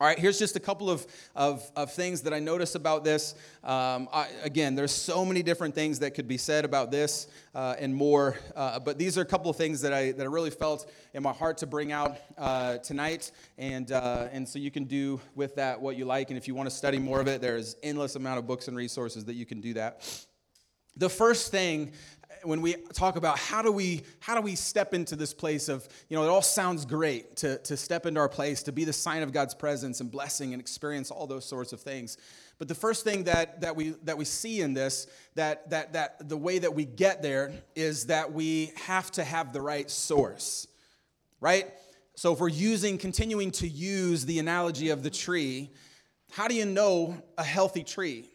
All 0.00 0.08
right, 0.08 0.18
here's 0.18 0.40
just 0.40 0.56
a 0.56 0.60
couple 0.60 0.90
of, 0.90 1.06
of, 1.36 1.70
of 1.76 1.92
things 1.92 2.22
that 2.22 2.34
I 2.34 2.40
notice 2.40 2.74
about 2.74 3.04
this. 3.04 3.36
Um, 3.62 4.08
I, 4.12 4.26
again, 4.42 4.74
there's 4.74 4.90
so 4.90 5.24
many 5.24 5.40
different 5.40 5.72
things 5.72 6.00
that 6.00 6.14
could 6.14 6.26
be 6.26 6.36
said 6.36 6.64
about 6.64 6.90
this 6.90 7.28
uh, 7.54 7.76
and 7.78 7.94
more, 7.94 8.36
uh, 8.56 8.80
but 8.80 8.98
these 8.98 9.16
are 9.16 9.20
a 9.20 9.24
couple 9.24 9.52
of 9.52 9.56
things 9.56 9.80
that 9.82 9.92
I, 9.92 10.10
that 10.10 10.24
I 10.24 10.28
really 10.28 10.50
felt 10.50 10.90
in 11.14 11.22
my 11.22 11.32
heart 11.32 11.58
to 11.58 11.68
bring 11.68 11.92
out 11.92 12.16
uh, 12.36 12.78
tonight. 12.78 13.30
And, 13.56 13.92
uh, 13.92 14.26
and 14.32 14.48
so 14.48 14.58
you 14.58 14.72
can 14.72 14.82
do 14.82 15.20
with 15.36 15.54
that 15.54 15.80
what 15.80 15.96
you 15.96 16.06
like. 16.06 16.28
And 16.30 16.36
if 16.36 16.48
you 16.48 16.56
want 16.56 16.68
to 16.68 16.74
study 16.74 16.98
more 16.98 17.20
of 17.20 17.28
it, 17.28 17.40
there's 17.40 17.76
endless 17.84 18.16
amount 18.16 18.40
of 18.40 18.48
books 18.48 18.66
and 18.66 18.76
resources 18.76 19.24
that 19.26 19.34
you 19.34 19.46
can 19.46 19.60
do 19.60 19.74
that. 19.74 20.02
The 20.96 21.08
first 21.08 21.50
thing 21.50 21.92
when 22.44 22.60
we 22.60 22.74
talk 22.92 23.16
about 23.16 23.38
how 23.38 23.62
do 23.62 23.72
we 23.72 24.02
how 24.20 24.34
do 24.34 24.40
we 24.40 24.54
step 24.54 24.94
into 24.94 25.16
this 25.16 25.32
place 25.34 25.68
of 25.68 25.88
you 26.08 26.16
know 26.16 26.24
it 26.24 26.28
all 26.28 26.42
sounds 26.42 26.84
great 26.84 27.36
to, 27.36 27.58
to 27.58 27.76
step 27.76 28.06
into 28.06 28.20
our 28.20 28.28
place 28.28 28.62
to 28.62 28.72
be 28.72 28.84
the 28.84 28.92
sign 28.92 29.22
of 29.22 29.32
god's 29.32 29.54
presence 29.54 30.00
and 30.00 30.10
blessing 30.10 30.52
and 30.52 30.60
experience 30.60 31.10
all 31.10 31.26
those 31.26 31.44
sorts 31.44 31.72
of 31.72 31.80
things 31.80 32.18
But 32.58 32.68
the 32.68 32.74
first 32.74 33.04
thing 33.04 33.24
that, 33.24 33.60
that, 33.62 33.74
we, 33.74 33.90
that 34.04 34.16
we 34.16 34.24
see 34.24 34.60
in 34.60 34.74
this, 34.74 35.06
that, 35.34 35.70
that, 35.70 35.92
that 35.94 36.28
the 36.28 36.36
way 36.36 36.58
that 36.58 36.74
we 36.74 36.84
get 36.84 37.22
there 37.22 37.52
is 37.74 38.06
that 38.06 38.32
we 38.32 38.72
have 38.76 39.10
to 39.12 39.24
have 39.24 39.52
the 39.52 39.60
right 39.60 39.90
source, 39.90 40.68
right? 41.40 41.66
So 42.14 42.32
if 42.32 42.40
we're 42.40 42.48
using, 42.48 42.96
continuing 42.96 43.50
to 43.52 43.66
use 43.66 44.24
the 44.24 44.38
analogy 44.38 44.90
of 44.90 45.02
the 45.02 45.10
tree, 45.10 45.70
how 46.30 46.46
do 46.46 46.54
you 46.54 46.64
know 46.64 47.20
a 47.36 47.44
healthy 47.44 47.82
tree? 47.82 48.30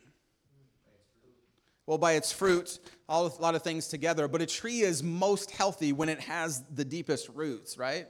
Well, 1.90 1.98
by 1.98 2.12
its 2.12 2.32
fruit, 2.32 2.78
all, 3.10 3.26
a 3.26 3.42
lot 3.42 3.56
of 3.56 3.64
things 3.64 3.88
together. 3.88 4.28
But 4.28 4.44
a 4.44 4.46
tree 4.46 4.82
is 4.82 5.02
most 5.02 5.50
healthy 5.50 5.92
when 5.92 6.08
it 6.08 6.20
has 6.20 6.64
the 6.72 6.86
deepest 6.86 7.30
roots, 7.30 7.80
right? 7.80 8.06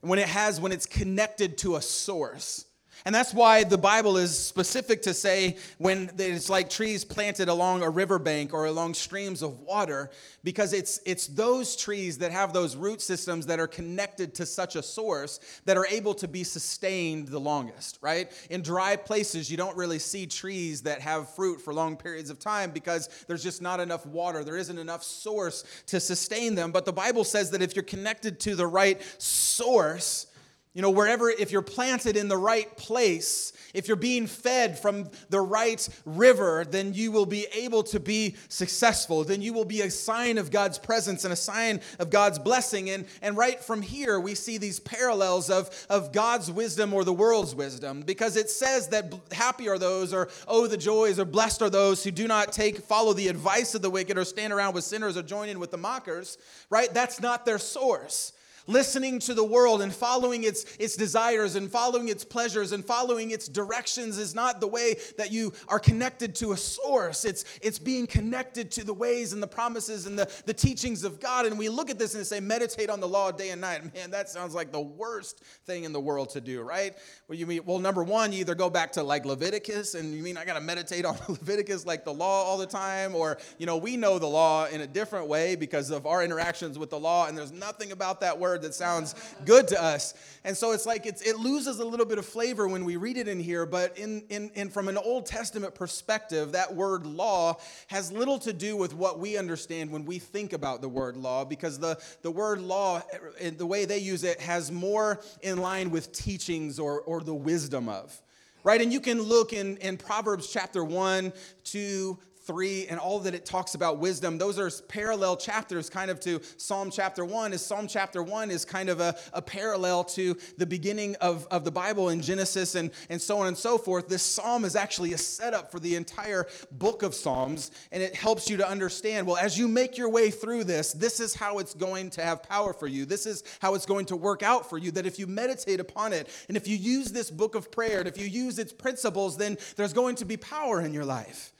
When 0.00 0.18
it 0.18 0.26
has, 0.26 0.58
when 0.58 0.72
it's 0.72 0.86
connected 0.86 1.58
to 1.58 1.76
a 1.76 1.82
source. 1.82 2.64
And 3.04 3.14
that's 3.14 3.32
why 3.32 3.64
the 3.64 3.78
Bible 3.78 4.16
is 4.16 4.36
specific 4.38 5.02
to 5.02 5.14
say 5.14 5.56
when 5.78 6.10
it's 6.18 6.50
like 6.50 6.68
trees 6.68 7.04
planted 7.04 7.48
along 7.48 7.82
a 7.82 7.90
riverbank 7.90 8.52
or 8.52 8.66
along 8.66 8.94
streams 8.94 9.42
of 9.42 9.60
water, 9.60 10.10
because 10.44 10.72
it's, 10.72 11.00
it's 11.06 11.26
those 11.26 11.76
trees 11.76 12.18
that 12.18 12.32
have 12.32 12.52
those 12.52 12.76
root 12.76 13.00
systems 13.00 13.46
that 13.46 13.60
are 13.60 13.66
connected 13.66 14.34
to 14.34 14.46
such 14.46 14.76
a 14.76 14.82
source 14.82 15.40
that 15.64 15.76
are 15.76 15.86
able 15.86 16.14
to 16.14 16.28
be 16.28 16.44
sustained 16.44 17.28
the 17.28 17.38
longest, 17.38 17.98
right? 18.00 18.30
In 18.50 18.62
dry 18.62 18.96
places, 18.96 19.50
you 19.50 19.56
don't 19.56 19.76
really 19.76 19.98
see 19.98 20.26
trees 20.26 20.82
that 20.82 21.00
have 21.00 21.28
fruit 21.34 21.60
for 21.60 21.72
long 21.72 21.96
periods 21.96 22.30
of 22.30 22.38
time 22.38 22.70
because 22.70 23.08
there's 23.26 23.42
just 23.42 23.62
not 23.62 23.80
enough 23.80 24.06
water. 24.06 24.44
There 24.44 24.56
isn't 24.56 24.78
enough 24.78 25.02
source 25.02 25.64
to 25.86 26.00
sustain 26.00 26.54
them. 26.54 26.72
But 26.72 26.84
the 26.84 26.92
Bible 26.92 27.24
says 27.24 27.50
that 27.50 27.62
if 27.62 27.74
you're 27.74 27.82
connected 27.82 28.40
to 28.40 28.54
the 28.54 28.66
right 28.66 29.00
source, 29.18 30.26
you 30.72 30.82
know, 30.82 30.90
wherever, 30.90 31.28
if 31.28 31.50
you're 31.50 31.62
planted 31.62 32.16
in 32.16 32.28
the 32.28 32.36
right 32.36 32.76
place, 32.76 33.52
if 33.74 33.88
you're 33.88 33.96
being 33.96 34.28
fed 34.28 34.78
from 34.78 35.08
the 35.28 35.40
right 35.40 35.88
river, 36.04 36.64
then 36.64 36.94
you 36.94 37.10
will 37.10 37.26
be 37.26 37.46
able 37.52 37.82
to 37.84 37.98
be 37.98 38.36
successful. 38.48 39.24
Then 39.24 39.42
you 39.42 39.52
will 39.52 39.64
be 39.64 39.80
a 39.80 39.90
sign 39.90 40.38
of 40.38 40.52
God's 40.52 40.78
presence 40.78 41.24
and 41.24 41.32
a 41.32 41.36
sign 41.36 41.80
of 41.98 42.10
God's 42.10 42.38
blessing. 42.38 42.88
And, 42.90 43.06
and 43.20 43.36
right 43.36 43.58
from 43.58 43.82
here, 43.82 44.20
we 44.20 44.36
see 44.36 44.58
these 44.58 44.78
parallels 44.78 45.50
of, 45.50 45.70
of 45.90 46.12
God's 46.12 46.52
wisdom 46.52 46.94
or 46.94 47.02
the 47.02 47.12
world's 47.12 47.54
wisdom, 47.54 48.02
because 48.02 48.36
it 48.36 48.48
says 48.48 48.88
that 48.88 49.12
happy 49.32 49.68
are 49.68 49.78
those, 49.78 50.14
or 50.14 50.28
oh, 50.46 50.68
the 50.68 50.76
joys, 50.76 51.18
or 51.18 51.24
blessed 51.24 51.62
are 51.62 51.70
those 51.70 52.04
who 52.04 52.12
do 52.12 52.28
not 52.28 52.52
take, 52.52 52.78
follow 52.78 53.12
the 53.12 53.26
advice 53.26 53.74
of 53.74 53.82
the 53.82 53.90
wicked, 53.90 54.16
or 54.16 54.24
stand 54.24 54.52
around 54.52 54.74
with 54.74 54.84
sinners, 54.84 55.16
or 55.16 55.22
join 55.22 55.48
in 55.48 55.58
with 55.58 55.72
the 55.72 55.78
mockers, 55.78 56.38
right? 56.70 56.94
That's 56.94 57.20
not 57.20 57.44
their 57.44 57.58
source 57.58 58.34
listening 58.66 59.18
to 59.20 59.34
the 59.34 59.44
world 59.44 59.82
and 59.82 59.92
following 59.92 60.44
its, 60.44 60.64
its 60.78 60.96
desires 60.96 61.56
and 61.56 61.70
following 61.70 62.08
its 62.08 62.24
pleasures 62.24 62.72
and 62.72 62.84
following 62.84 63.30
its 63.30 63.48
directions 63.48 64.18
is 64.18 64.34
not 64.34 64.60
the 64.60 64.66
way 64.66 64.96
that 65.18 65.32
you 65.32 65.52
are 65.68 65.78
connected 65.78 66.34
to 66.36 66.52
a 66.52 66.56
source. 66.56 67.24
It's, 67.24 67.44
it's 67.62 67.78
being 67.78 68.06
connected 68.06 68.70
to 68.72 68.84
the 68.84 68.94
ways 68.94 69.32
and 69.32 69.42
the 69.42 69.46
promises 69.46 70.06
and 70.06 70.18
the, 70.18 70.30
the 70.46 70.54
teachings 70.54 71.04
of 71.04 71.20
God. 71.20 71.46
And 71.46 71.58
we 71.58 71.68
look 71.68 71.90
at 71.90 71.98
this 71.98 72.14
and 72.14 72.26
say, 72.26 72.40
meditate 72.40 72.90
on 72.90 73.00
the 73.00 73.08
law 73.08 73.30
day 73.30 73.50
and 73.50 73.60
night. 73.60 73.94
Man, 73.94 74.10
that 74.10 74.28
sounds 74.28 74.54
like 74.54 74.72
the 74.72 74.80
worst 74.80 75.42
thing 75.66 75.84
in 75.84 75.92
the 75.92 76.00
world 76.00 76.30
to 76.30 76.40
do, 76.40 76.62
right? 76.62 76.94
Well, 77.28 77.38
you 77.38 77.46
mean, 77.46 77.62
well, 77.64 77.78
number 77.78 78.02
one, 78.02 78.32
you 78.32 78.40
either 78.40 78.54
go 78.54 78.70
back 78.70 78.92
to 78.92 79.02
like 79.02 79.24
Leviticus 79.24 79.94
and 79.94 80.14
you 80.14 80.22
mean 80.22 80.36
I 80.36 80.44
got 80.44 80.54
to 80.54 80.60
meditate 80.60 81.04
on 81.04 81.16
Leviticus 81.28 81.86
like 81.86 82.04
the 82.04 82.14
law 82.14 82.44
all 82.44 82.58
the 82.58 82.66
time, 82.66 83.14
or, 83.14 83.38
you 83.58 83.66
know, 83.66 83.76
we 83.76 83.96
know 83.96 84.18
the 84.18 84.26
law 84.26 84.66
in 84.66 84.80
a 84.80 84.86
different 84.86 85.28
way 85.28 85.56
because 85.56 85.90
of 85.90 86.06
our 86.06 86.22
interactions 86.22 86.78
with 86.78 86.90
the 86.90 86.98
law, 86.98 87.26
and 87.26 87.36
there's 87.36 87.52
nothing 87.52 87.92
about 87.92 88.20
that 88.20 88.38
word 88.38 88.49
that 88.58 88.74
sounds 88.74 89.14
good 89.44 89.68
to 89.68 89.82
us. 89.82 90.14
And 90.44 90.56
so 90.56 90.72
it's 90.72 90.86
like 90.86 91.06
it's, 91.06 91.22
it 91.22 91.36
loses 91.36 91.80
a 91.80 91.84
little 91.84 92.06
bit 92.06 92.18
of 92.18 92.24
flavor 92.24 92.66
when 92.66 92.84
we 92.84 92.96
read 92.96 93.16
it 93.16 93.28
in 93.28 93.40
here, 93.40 93.66
but 93.66 93.98
in, 93.98 94.22
in, 94.30 94.50
in, 94.54 94.70
from 94.70 94.88
an 94.88 94.96
Old 94.96 95.26
Testament 95.26 95.74
perspective, 95.74 96.52
that 96.52 96.74
word 96.74 97.06
law 97.06 97.56
has 97.88 98.10
little 98.10 98.38
to 98.40 98.52
do 98.52 98.76
with 98.76 98.94
what 98.94 99.18
we 99.18 99.36
understand 99.36 99.90
when 99.90 100.04
we 100.04 100.18
think 100.18 100.52
about 100.52 100.80
the 100.80 100.88
word 100.88 101.16
law, 101.16 101.44
because 101.44 101.78
the, 101.78 102.00
the 102.22 102.30
word 102.30 102.60
law, 102.60 103.02
eh, 103.38 103.50
the 103.56 103.66
way 103.66 103.84
they 103.84 103.98
use 103.98 104.24
it, 104.24 104.40
has 104.40 104.72
more 104.72 105.20
in 105.42 105.58
line 105.58 105.90
with 105.90 106.12
teachings 106.12 106.78
or, 106.78 107.00
or 107.02 107.20
the 107.20 107.34
wisdom 107.34 107.88
of 107.88 108.20
right? 108.64 108.80
And 108.80 108.92
you 108.92 109.00
can 109.00 109.22
look 109.22 109.52
in, 109.52 109.76
in 109.78 109.96
Proverbs 109.96 110.52
chapter 110.52 110.84
1, 110.84 111.32
2, 111.64 112.18
3 112.50 112.88
and 112.88 112.98
all 112.98 113.20
that 113.20 113.32
it 113.32 113.46
talks 113.46 113.76
about 113.76 113.98
wisdom 113.98 114.36
those 114.36 114.58
are 114.58 114.68
parallel 114.88 115.36
chapters 115.36 115.88
kind 115.88 116.10
of 116.10 116.18
to 116.18 116.40
psalm 116.56 116.90
chapter 116.90 117.24
1 117.24 117.52
is 117.52 117.64
psalm 117.64 117.86
chapter 117.86 118.24
1 118.24 118.50
is 118.50 118.64
kind 118.64 118.88
of 118.88 118.98
a, 118.98 119.16
a 119.32 119.40
parallel 119.40 120.02
to 120.02 120.36
the 120.58 120.66
beginning 120.66 121.14
of, 121.20 121.46
of 121.52 121.62
the 121.62 121.70
bible 121.70 122.08
in 122.08 122.20
genesis 122.20 122.74
and, 122.74 122.90
and 123.08 123.22
so 123.22 123.38
on 123.38 123.46
and 123.46 123.56
so 123.56 123.78
forth. 123.78 124.08
This 124.08 124.24
psalm 124.24 124.64
is 124.64 124.74
actually 124.74 125.12
a 125.12 125.18
setup 125.18 125.70
for 125.70 125.78
the 125.78 125.94
entire 125.94 126.48
book 126.72 127.04
of 127.04 127.14
psalms 127.14 127.70
and 127.92 128.02
it 128.02 128.16
helps 128.16 128.50
you 128.50 128.56
to 128.56 128.68
understand 128.68 129.28
well 129.28 129.36
as 129.36 129.56
you 129.56 129.68
make 129.68 129.96
your 129.96 130.08
way 130.08 130.32
through 130.32 130.64
this 130.64 130.92
this 130.92 131.20
is 131.20 131.36
how 131.36 131.58
it's 131.58 131.74
going 131.74 132.10
to 132.10 132.22
have 132.22 132.42
power 132.42 132.72
for 132.72 132.88
you. 132.88 133.04
This 133.04 133.26
is 133.26 133.44
how 133.60 133.76
it's 133.76 133.86
going 133.86 134.06
to 134.06 134.16
work 134.16 134.42
out 134.42 134.68
for 134.68 134.76
you 134.76 134.90
that 134.92 135.06
if 135.06 135.20
you 135.20 135.28
meditate 135.28 135.78
upon 135.78 136.12
it 136.12 136.28
and 136.48 136.56
if 136.56 136.66
you 136.66 136.76
use 136.76 137.12
this 137.12 137.30
book 137.30 137.54
of 137.54 137.70
prayer 137.70 138.00
and 138.00 138.08
if 138.08 138.18
you 138.18 138.26
use 138.26 138.58
its 138.58 138.72
principles 138.72 139.36
then 139.36 139.56
there's 139.76 139.92
going 139.92 140.16
to 140.16 140.24
be 140.24 140.36
power 140.36 140.80
in 140.80 140.92
your 140.92 141.04
life 141.04 141.52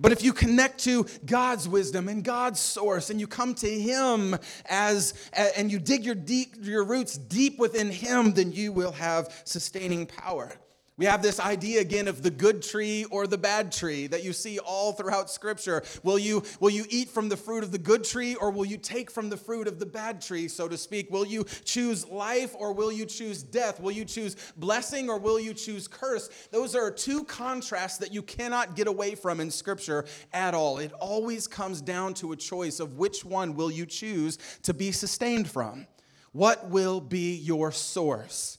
but 0.00 0.12
if 0.12 0.22
you 0.22 0.32
connect 0.32 0.80
to 0.84 1.06
God's 1.26 1.68
wisdom 1.68 2.08
and 2.08 2.22
God's 2.22 2.60
source 2.60 3.10
and 3.10 3.20
you 3.20 3.26
come 3.26 3.54
to 3.56 3.68
Him 3.68 4.36
as, 4.66 5.14
and 5.32 5.70
you 5.70 5.78
dig 5.78 6.04
your, 6.04 6.14
deep, 6.14 6.54
your 6.60 6.84
roots 6.84 7.16
deep 7.16 7.58
within 7.58 7.90
Him, 7.90 8.32
then 8.32 8.52
you 8.52 8.72
will 8.72 8.92
have 8.92 9.42
sustaining 9.44 10.06
power. 10.06 10.52
We 10.98 11.06
have 11.06 11.22
this 11.22 11.38
idea 11.38 11.80
again 11.80 12.08
of 12.08 12.24
the 12.24 12.30
good 12.30 12.60
tree 12.60 13.04
or 13.04 13.28
the 13.28 13.38
bad 13.38 13.70
tree 13.70 14.08
that 14.08 14.24
you 14.24 14.32
see 14.32 14.58
all 14.58 14.92
throughout 14.92 15.30
Scripture. 15.30 15.84
Will 16.02 16.18
you, 16.18 16.42
will 16.58 16.70
you 16.70 16.84
eat 16.90 17.08
from 17.08 17.28
the 17.28 17.36
fruit 17.36 17.62
of 17.62 17.70
the 17.70 17.78
good 17.78 18.02
tree 18.02 18.34
or 18.34 18.50
will 18.50 18.64
you 18.64 18.76
take 18.76 19.08
from 19.08 19.30
the 19.30 19.36
fruit 19.36 19.68
of 19.68 19.78
the 19.78 19.86
bad 19.86 20.20
tree, 20.20 20.48
so 20.48 20.66
to 20.66 20.76
speak? 20.76 21.08
Will 21.12 21.24
you 21.24 21.44
choose 21.64 22.04
life 22.08 22.52
or 22.58 22.72
will 22.72 22.90
you 22.90 23.06
choose 23.06 23.44
death? 23.44 23.78
Will 23.78 23.92
you 23.92 24.04
choose 24.04 24.34
blessing 24.56 25.08
or 25.08 25.20
will 25.20 25.38
you 25.38 25.54
choose 25.54 25.86
curse? 25.86 26.30
Those 26.50 26.74
are 26.74 26.90
two 26.90 27.22
contrasts 27.22 27.98
that 27.98 28.12
you 28.12 28.22
cannot 28.22 28.74
get 28.74 28.88
away 28.88 29.14
from 29.14 29.38
in 29.38 29.52
Scripture 29.52 30.04
at 30.32 30.52
all. 30.52 30.78
It 30.78 30.92
always 30.94 31.46
comes 31.46 31.80
down 31.80 32.14
to 32.14 32.32
a 32.32 32.36
choice 32.36 32.80
of 32.80 32.98
which 32.98 33.24
one 33.24 33.54
will 33.54 33.70
you 33.70 33.86
choose 33.86 34.36
to 34.64 34.74
be 34.74 34.90
sustained 34.90 35.48
from. 35.48 35.86
What 36.32 36.70
will 36.70 37.00
be 37.00 37.36
your 37.36 37.70
source? 37.70 38.57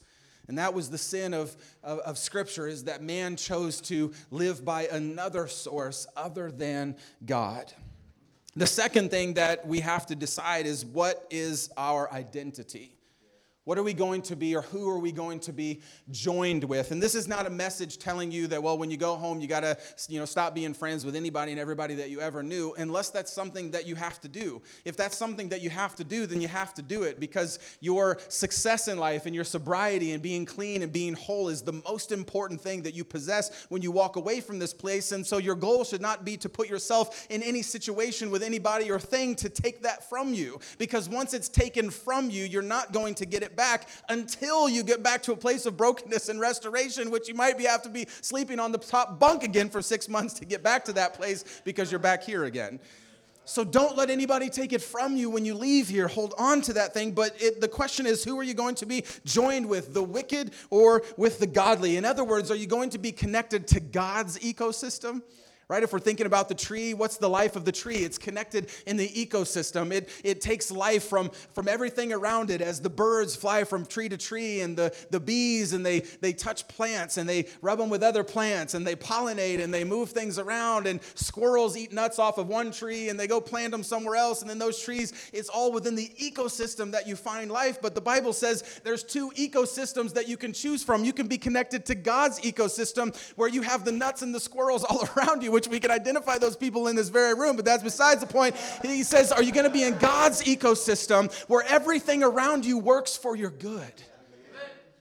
And 0.49 0.57
that 0.57 0.73
was 0.73 0.89
the 0.89 0.97
sin 0.97 1.35
of, 1.35 1.55
of, 1.83 1.99
of, 1.99 2.17
Scripture, 2.17 2.67
is 2.67 2.85
that 2.85 3.03
man 3.03 3.35
chose 3.35 3.79
to 3.81 4.12
live 4.31 4.65
by 4.65 4.88
another 4.88 5.47
source 5.47 6.07
other 6.17 6.51
than 6.51 6.97
God. 7.23 7.71
The 8.55 8.65
second 8.65 9.12
thing 9.12 9.35
that 9.35 9.67
we 9.67 9.79
have 9.81 10.07
to 10.07 10.15
decide 10.15 10.65
is 10.65 10.83
what 10.83 11.27
is 11.29 11.69
our 11.77 12.12
identity? 12.12 12.98
What 13.69 13.77
are 13.77 13.84
we 13.84 13.93
going 13.93 14.23
to 14.23 14.36
be, 14.36 14.55
or 14.55 14.63
who 14.63 14.89
are 14.89 14.97
we 14.97 15.12
going 15.12 15.39
to 15.41 15.53
be 15.53 15.82
joined 16.10 16.63
with? 16.63 16.89
And 16.89 16.99
this 16.99 17.13
is 17.13 17.27
not 17.27 17.45
a 17.45 17.51
message 17.51 17.99
telling 17.99 18.32
you 18.32 18.47
that, 18.47 18.63
well, 18.63 18.79
when 18.79 18.89
you 18.89 18.97
go 18.97 19.15
home, 19.15 19.39
you 19.39 19.47
got 19.47 19.60
to 19.60 19.77
you 20.08 20.17
know, 20.17 20.25
stop 20.25 20.55
being 20.55 20.73
friends 20.73 21.05
with 21.05 21.15
anybody 21.15 21.51
and 21.51 21.62
everybody 21.62 21.93
that 21.93 22.10
you 22.10 22.19
ever 22.19 22.41
knew, 22.41 22.73
unless 22.79 23.12
that's 23.12 23.32
something 23.32 23.69
that 23.69 23.86
you 23.86 23.93
have 23.93 24.19
to 24.21 24.27
do. 24.27 24.60
If 24.86 24.97
that's 24.97 25.15
something 25.15 25.49
that 25.49 25.62
you 25.62 25.69
have 25.69 25.95
to 25.97 26.03
do, 26.03 26.25
then 26.25 26.41
you 26.41 26.47
have 26.47 26.73
to 26.73 26.82
do 26.82 27.03
it 27.03 27.19
because 27.19 27.60
your 27.79 28.17
success 28.27 28.88
in 28.88 28.97
life 28.97 29.27
and 29.27 29.36
your 29.36 29.43
sobriety 29.43 30.13
and 30.13 30.23
being 30.23 30.47
clean 30.47 30.82
and 30.82 30.91
being 30.91 31.13
whole 31.13 31.47
is 31.47 31.62
the 31.62 31.79
most 31.88 32.12
important 32.12 32.60
thing 32.60 32.82
that 32.82 32.95
you 32.95 33.03
possess 33.03 33.67
when 33.69 33.84
you 33.84 33.91
walk 33.91 34.15
away 34.15 34.41
from 34.41 34.58
this 34.58 34.73
place. 34.73 35.12
And 35.12 35.23
so 35.23 35.38
your 35.38 35.53
goal 35.53 35.84
should 35.84 36.01
not 36.01 36.25
be 36.25 36.38
to 36.38 36.49
put 36.49 36.69
yourself 36.69 37.27
in 37.29 37.43
any 37.43 37.62
situation 37.62 38.32
with 38.32 38.41
anybody 38.41 38.89
or 38.89 38.99
thing 38.99 39.36
to 39.36 39.47
take 39.47 39.84
that 39.84 40.10
from 40.10 40.34
you 40.34 40.60
because 40.79 41.08
once 41.08 41.36
it's 41.36 41.49
taken 41.49 41.91
from 41.91 42.32
you, 42.32 42.45
you're 42.45 42.63
not 42.63 42.93
going 42.93 43.13
to 43.13 43.27
get 43.27 43.43
it 43.43 43.55
back 43.60 43.89
until 44.08 44.69
you 44.69 44.84
get 44.84 45.04
back 45.04 45.22
to 45.22 45.34
a 45.34 45.36
place 45.36 45.65
of 45.65 45.76
brokenness 45.76 46.30
and 46.30 46.39
restoration, 46.39 47.12
which 47.12 47.28
you 47.28 47.34
might 47.34 47.58
be 47.58 47.65
have 47.65 47.82
to 47.82 47.89
be 47.89 48.08
sleeping 48.22 48.58
on 48.58 48.72
the 48.72 48.78
top 48.78 49.19
bunk 49.19 49.43
again 49.43 49.69
for 49.69 49.82
six 49.82 50.08
months 50.08 50.34
to 50.36 50.45
get 50.45 50.63
back 50.63 50.86
to 50.86 50.93
that 50.93 51.13
place 51.13 51.62
because 51.65 51.91
you're 51.91 52.00
back 52.00 52.24
here 52.24 52.45
again. 52.45 52.80
So 53.43 53.65
don't 53.65 53.98
let 53.98 54.10
anybody 54.10 54.50
take 54.50 54.72
it 54.72 54.82
from 54.82 55.17
you 55.17 55.30
when 55.30 55.43
you 55.43 55.56
leave 55.56 55.89
here. 55.89 56.08
Hold 56.08 56.36
on 56.38 56.62
to 56.62 56.74
that 56.74 56.93
thing. 56.93 57.12
But 57.12 57.36
it, 57.41 57.60
the 57.60 57.67
question 57.67 58.06
is, 58.06 58.24
who 58.24 58.39
are 58.39 58.43
you 58.43 58.54
going 58.54 58.76
to 58.76 58.86
be 58.86 59.04
joined 59.26 59.67
with, 59.67 59.93
the 59.93 60.04
wicked 60.04 60.52
or 60.69 61.04
with 61.17 61.39
the 61.39 61.48
godly? 61.48 61.98
In 61.98 62.06
other 62.06 62.24
words, 62.24 62.50
are 62.52 62.56
you 62.56 62.67
going 62.67 62.91
to 62.91 62.98
be 62.98 63.12
connected 63.12 63.67
to 63.69 63.82
God's 63.82 64.39
ecosystem? 64.39 65.22
Right? 65.69 65.84
If 65.84 65.93
we're 65.93 65.99
thinking 65.99 66.25
about 66.25 66.49
the 66.49 66.55
tree, 66.55 66.95
what's 66.95 67.17
the 67.17 67.29
life 67.29 67.55
of 67.55 67.63
the 67.63 67.71
tree? 67.71 67.97
It's 67.97 68.17
connected 68.17 68.71
in 68.88 68.97
the 68.97 69.08
ecosystem. 69.08 69.93
It, 69.93 70.10
it 70.23 70.41
takes 70.41 70.71
life 70.71 71.03
from, 71.03 71.29
from 71.53 71.67
everything 71.67 72.12
around 72.12 72.49
it 72.49 72.60
as 72.60 72.82
the 72.82 72.89
birds 72.89 73.36
fly 73.36 73.63
from 73.63 73.86
tree 73.86 74.10
to 74.10 74.17
tree 74.17 74.62
and 74.62 74.75
the, 74.75 74.91
the 75.12 75.19
bees 75.19 75.73
and 75.73 75.86
they, 75.86 75.99
they 76.21 76.34
touch 76.34 76.67
plants 76.67 77.17
and 77.17 77.29
they 77.29 77.45
rub 77.62 77.77
them 77.77 77.89
with 77.89 78.01
other 78.01 78.23
plants 78.23 78.73
and 78.73 78.86
they 78.86 78.95
pollinate 78.95 79.63
and 79.63 79.71
they 79.71 79.84
move 79.84 80.10
things 80.10 80.39
around 80.39 80.88
and 80.88 81.01
squirrels 81.13 81.77
eat 81.77 81.93
nuts 81.93 82.17
off 82.17 82.39
of 82.39 82.47
one 82.47 82.71
tree 82.71 83.10
and 83.10 83.19
they 83.19 83.27
go 83.27 83.39
plant 83.39 83.71
them 83.71 83.84
somewhere 83.84 84.15
else 84.15 84.41
and 84.41 84.49
then 84.49 84.58
those 84.58 84.82
trees, 84.82 85.29
it's 85.34 85.49
all 85.49 85.71
within 85.71 85.93
the 85.93 86.10
ecosystem 86.19 86.91
that 86.91 87.08
you 87.08 87.15
find 87.15 87.51
life. 87.51 87.79
But 87.79 87.93
the 87.93 88.01
Bible 88.01 88.34
says 88.34 88.82
there's 88.84 89.03
two 89.03 89.29
ecosystems 89.32 90.15
that 90.15 90.27
you 90.27 90.36
can 90.36 90.51
choose 90.51 90.84
from. 90.84 91.05
You 91.05 91.13
can 91.13 91.27
be 91.27 91.38
connected 91.38 91.86
to 91.86 91.95
God's 91.95 92.39
ecosystem 92.39 93.15
where 93.36 93.49
you 93.49 93.62
have 93.62 93.86
the 93.86 93.91
nuts 93.91 94.23
and 94.23 94.34
the 94.34 94.39
squirrels 94.39 94.84
all 94.89 95.08
around 95.15 95.43
you 95.43 95.59
which 95.60 95.67
we 95.67 95.78
can 95.78 95.91
identify 95.91 96.38
those 96.38 96.56
people 96.56 96.88
in 96.88 96.95
this 96.95 97.10
very 97.10 97.34
room, 97.34 97.58
but 97.58 97.65
that's 97.65 97.84
besides 97.84 98.22
the 98.22 98.28
point. 98.28 98.56
He 98.82 99.04
says, 99.04 99.34
Are 99.34 99.43
you 99.43 99.52
going 99.52 99.65
to 99.65 99.69
be 99.69 99.84
in 99.84 99.98
God's 99.98 100.41
ecosystem 100.43 101.34
where 101.50 101.65
everything 101.67 102.24
around 102.24 102.65
you 102.65 102.78
works 102.78 103.17
for 103.17 103.36
your 103.36 103.50
good? 103.50 103.91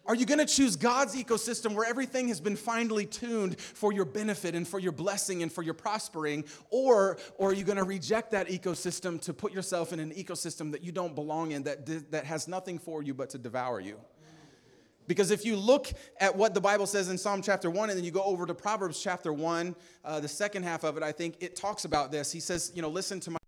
Are 0.04 0.16
you 0.16 0.26
going 0.26 0.38
to 0.38 0.46
choose 0.46 0.74
God's 0.74 1.14
ecosystem 1.14 1.74
where 1.74 1.86
everything 1.86 2.26
has 2.28 2.40
been 2.40 2.56
finely 2.56 3.06
tuned 3.06 3.60
for 3.60 3.92
your 3.92 4.06
benefit 4.06 4.56
and 4.56 4.66
for 4.66 4.80
your 4.80 4.90
blessing 4.90 5.44
and 5.44 5.52
for 5.52 5.62
your 5.62 5.74
prospering? 5.74 6.44
Or, 6.70 7.18
or 7.36 7.50
are 7.50 7.54
you 7.54 7.62
going 7.62 7.76
to 7.76 7.84
reject 7.84 8.32
that 8.32 8.48
ecosystem 8.48 9.20
to 9.20 9.34
put 9.34 9.52
yourself 9.52 9.92
in 9.92 10.00
an 10.00 10.10
ecosystem 10.12 10.72
that 10.72 10.82
you 10.82 10.90
don't 10.90 11.14
belong 11.14 11.52
in, 11.52 11.62
that, 11.64 12.10
that 12.10 12.24
has 12.24 12.48
nothing 12.48 12.78
for 12.78 13.00
you 13.00 13.14
but 13.14 13.30
to 13.30 13.38
devour 13.38 13.80
you? 13.80 14.00
Because 15.08 15.30
if 15.32 15.44
you 15.44 15.56
look 15.56 15.88
at 16.20 16.36
what 16.36 16.54
the 16.54 16.60
Bible 16.60 16.86
says 16.86 17.08
in 17.08 17.18
Psalm 17.18 17.42
chapter 17.42 17.70
1, 17.70 17.90
and 17.90 17.98
then 17.98 18.04
you 18.04 18.12
go 18.12 18.22
over 18.22 18.46
to 18.46 18.54
Proverbs 18.54 19.02
chapter 19.02 19.32
1, 19.32 19.74
uh, 20.04 20.20
the 20.20 20.28
second 20.28 20.62
half 20.62 20.84
of 20.84 20.96
it, 20.96 21.02
I 21.02 21.10
think 21.10 21.36
it 21.40 21.56
talks 21.56 21.86
about 21.86 22.12
this. 22.12 22.30
He 22.30 22.40
says, 22.40 22.70
you 22.74 22.82
know, 22.82 22.90
listen 22.90 23.18
to 23.20 23.32
my 23.32 23.38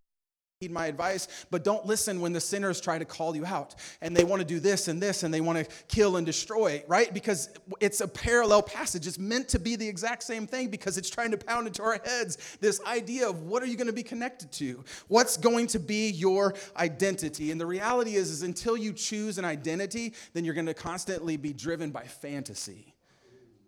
heed 0.61 0.71
my 0.71 0.89
advice, 0.89 1.47
but 1.51 1.65
don't 1.65 1.87
listen 1.87 2.21
when 2.21 2.35
the 2.35 2.41
sinners 2.41 2.83
try 2.83 2.99
to 2.99 3.05
call 3.07 3.35
you 3.35 3.47
out 3.47 3.75
and 4.03 4.15
they 4.15 4.25
want 4.25 4.41
to 4.41 4.47
do 4.47 4.61
this 4.61 4.89
and 4.89 5.03
this 5.03 5.23
and 5.23 5.33
they 5.33 5.41
want 5.41 5.57
to 5.57 5.65
kill 5.89 6.19
and 6.19 6.27
destroy, 6.27 6.85
right? 6.87 7.15
Because 7.15 7.49
it's 7.81 8.03
a 8.03 8.07
parallel 8.07 8.63
passage. 8.63 9.07
It's 9.07 9.19
meant 9.19 9.49
to 9.49 9.59
be 9.59 9.75
the 9.75 9.89
exact 9.89 10.23
same 10.23 10.47
thing 10.47 10.69
because 10.69 10.99
it's 10.99 11.09
trying 11.09 11.31
to 11.31 11.39
pound 11.39 11.67
into 11.67 11.83
our 11.83 11.99
heads 12.05 12.59
this 12.61 12.79
idea 12.85 13.27
of 13.27 13.45
what 13.45 13.63
are 13.63 13.67
you 13.67 13.79
going 13.79 13.87
to 13.87 13.93
be 13.95 14.03
connected 14.03 14.53
to? 14.53 14.85
What's 15.09 15.39
going 15.39 15.67
to 15.69 15.79
be 15.79 16.11
your 16.11 16.55
identity? 16.77 17.53
And 17.53 17.59
the 17.59 17.65
reality 17.65 18.17
is, 18.17 18.31
is 18.31 18.43
until 18.43 18.77
you 18.77 18.93
choose 18.93 19.39
an 19.39 19.47
identity, 19.47 20.13
then 20.35 20.45
you're 20.45 20.53
going 20.53 20.67
to 20.67 20.75
constantly 20.75 21.39
be 21.39 21.55
driven 21.55 21.91
by 21.91 22.03
fantasy. 22.03 22.93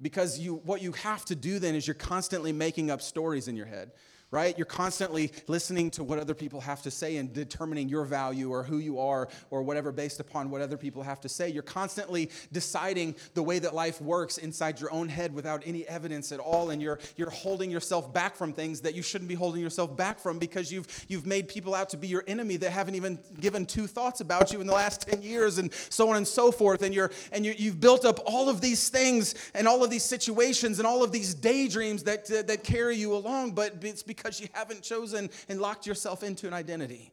Because 0.02 0.38
you, 0.38 0.56
what 0.56 0.82
you 0.82 0.92
have 0.92 1.24
to 1.24 1.34
do 1.34 1.58
then 1.58 1.74
is 1.74 1.86
you're 1.86 1.94
constantly 1.94 2.52
making 2.52 2.90
up 2.90 3.00
stories 3.00 3.48
in 3.48 3.56
your 3.56 3.64
head 3.64 3.92
right? 4.32 4.56
You're 4.56 4.64
constantly 4.64 5.30
listening 5.46 5.90
to 5.92 6.02
what 6.02 6.18
other 6.18 6.34
people 6.34 6.62
have 6.62 6.82
to 6.82 6.90
say 6.90 7.18
and 7.18 7.32
determining 7.32 7.88
your 7.88 8.04
value 8.04 8.50
or 8.50 8.62
who 8.62 8.78
you 8.78 8.98
are 8.98 9.28
or 9.50 9.62
whatever 9.62 9.92
based 9.92 10.20
upon 10.20 10.50
what 10.50 10.62
other 10.62 10.78
people 10.78 11.02
have 11.02 11.20
to 11.20 11.28
say. 11.28 11.50
You're 11.50 11.62
constantly 11.62 12.30
deciding 12.50 13.14
the 13.34 13.42
way 13.42 13.58
that 13.58 13.74
life 13.74 14.00
works 14.00 14.38
inside 14.38 14.80
your 14.80 14.90
own 14.90 15.10
head 15.10 15.34
without 15.34 15.62
any 15.66 15.86
evidence 15.86 16.32
at 16.32 16.40
all 16.40 16.70
and 16.70 16.80
you're 16.80 16.98
you're 17.16 17.30
holding 17.30 17.70
yourself 17.70 18.12
back 18.12 18.34
from 18.34 18.54
things 18.54 18.80
that 18.80 18.94
you 18.94 19.02
shouldn't 19.02 19.28
be 19.28 19.34
holding 19.34 19.60
yourself 19.60 19.94
back 19.96 20.18
from 20.18 20.38
because 20.38 20.72
you've 20.72 21.04
you've 21.08 21.26
made 21.26 21.46
people 21.46 21.74
out 21.74 21.90
to 21.90 21.98
be 21.98 22.08
your 22.08 22.24
enemy 22.26 22.56
that 22.56 22.70
haven't 22.70 22.94
even 22.94 23.18
given 23.38 23.66
two 23.66 23.86
thoughts 23.86 24.22
about 24.22 24.50
you 24.50 24.62
in 24.62 24.66
the 24.66 24.72
last 24.72 25.02
10 25.02 25.20
years 25.20 25.58
and 25.58 25.70
so 25.90 26.08
on 26.08 26.16
and 26.16 26.26
so 26.26 26.50
forth 26.50 26.82
and 26.82 26.94
you're 26.94 27.10
and 27.32 27.44
you, 27.44 27.54
you've 27.58 27.80
built 27.80 28.06
up 28.06 28.18
all 28.24 28.48
of 28.48 28.62
these 28.62 28.88
things 28.88 29.34
and 29.52 29.68
all 29.68 29.84
of 29.84 29.90
these 29.90 30.04
situations 30.04 30.78
and 30.78 30.86
all 30.86 31.02
of 31.04 31.12
these 31.12 31.34
daydreams 31.34 32.02
that 32.02 32.30
uh, 32.30 32.40
that 32.40 32.64
carry 32.64 32.96
you 32.96 33.14
along 33.14 33.52
but 33.52 33.74
it's 33.82 34.02
because 34.02 34.21
because 34.22 34.40
you 34.40 34.48
haven't 34.52 34.82
chosen 34.82 35.28
and 35.48 35.60
locked 35.60 35.86
yourself 35.86 36.22
into 36.22 36.46
an 36.46 36.52
identity. 36.54 37.12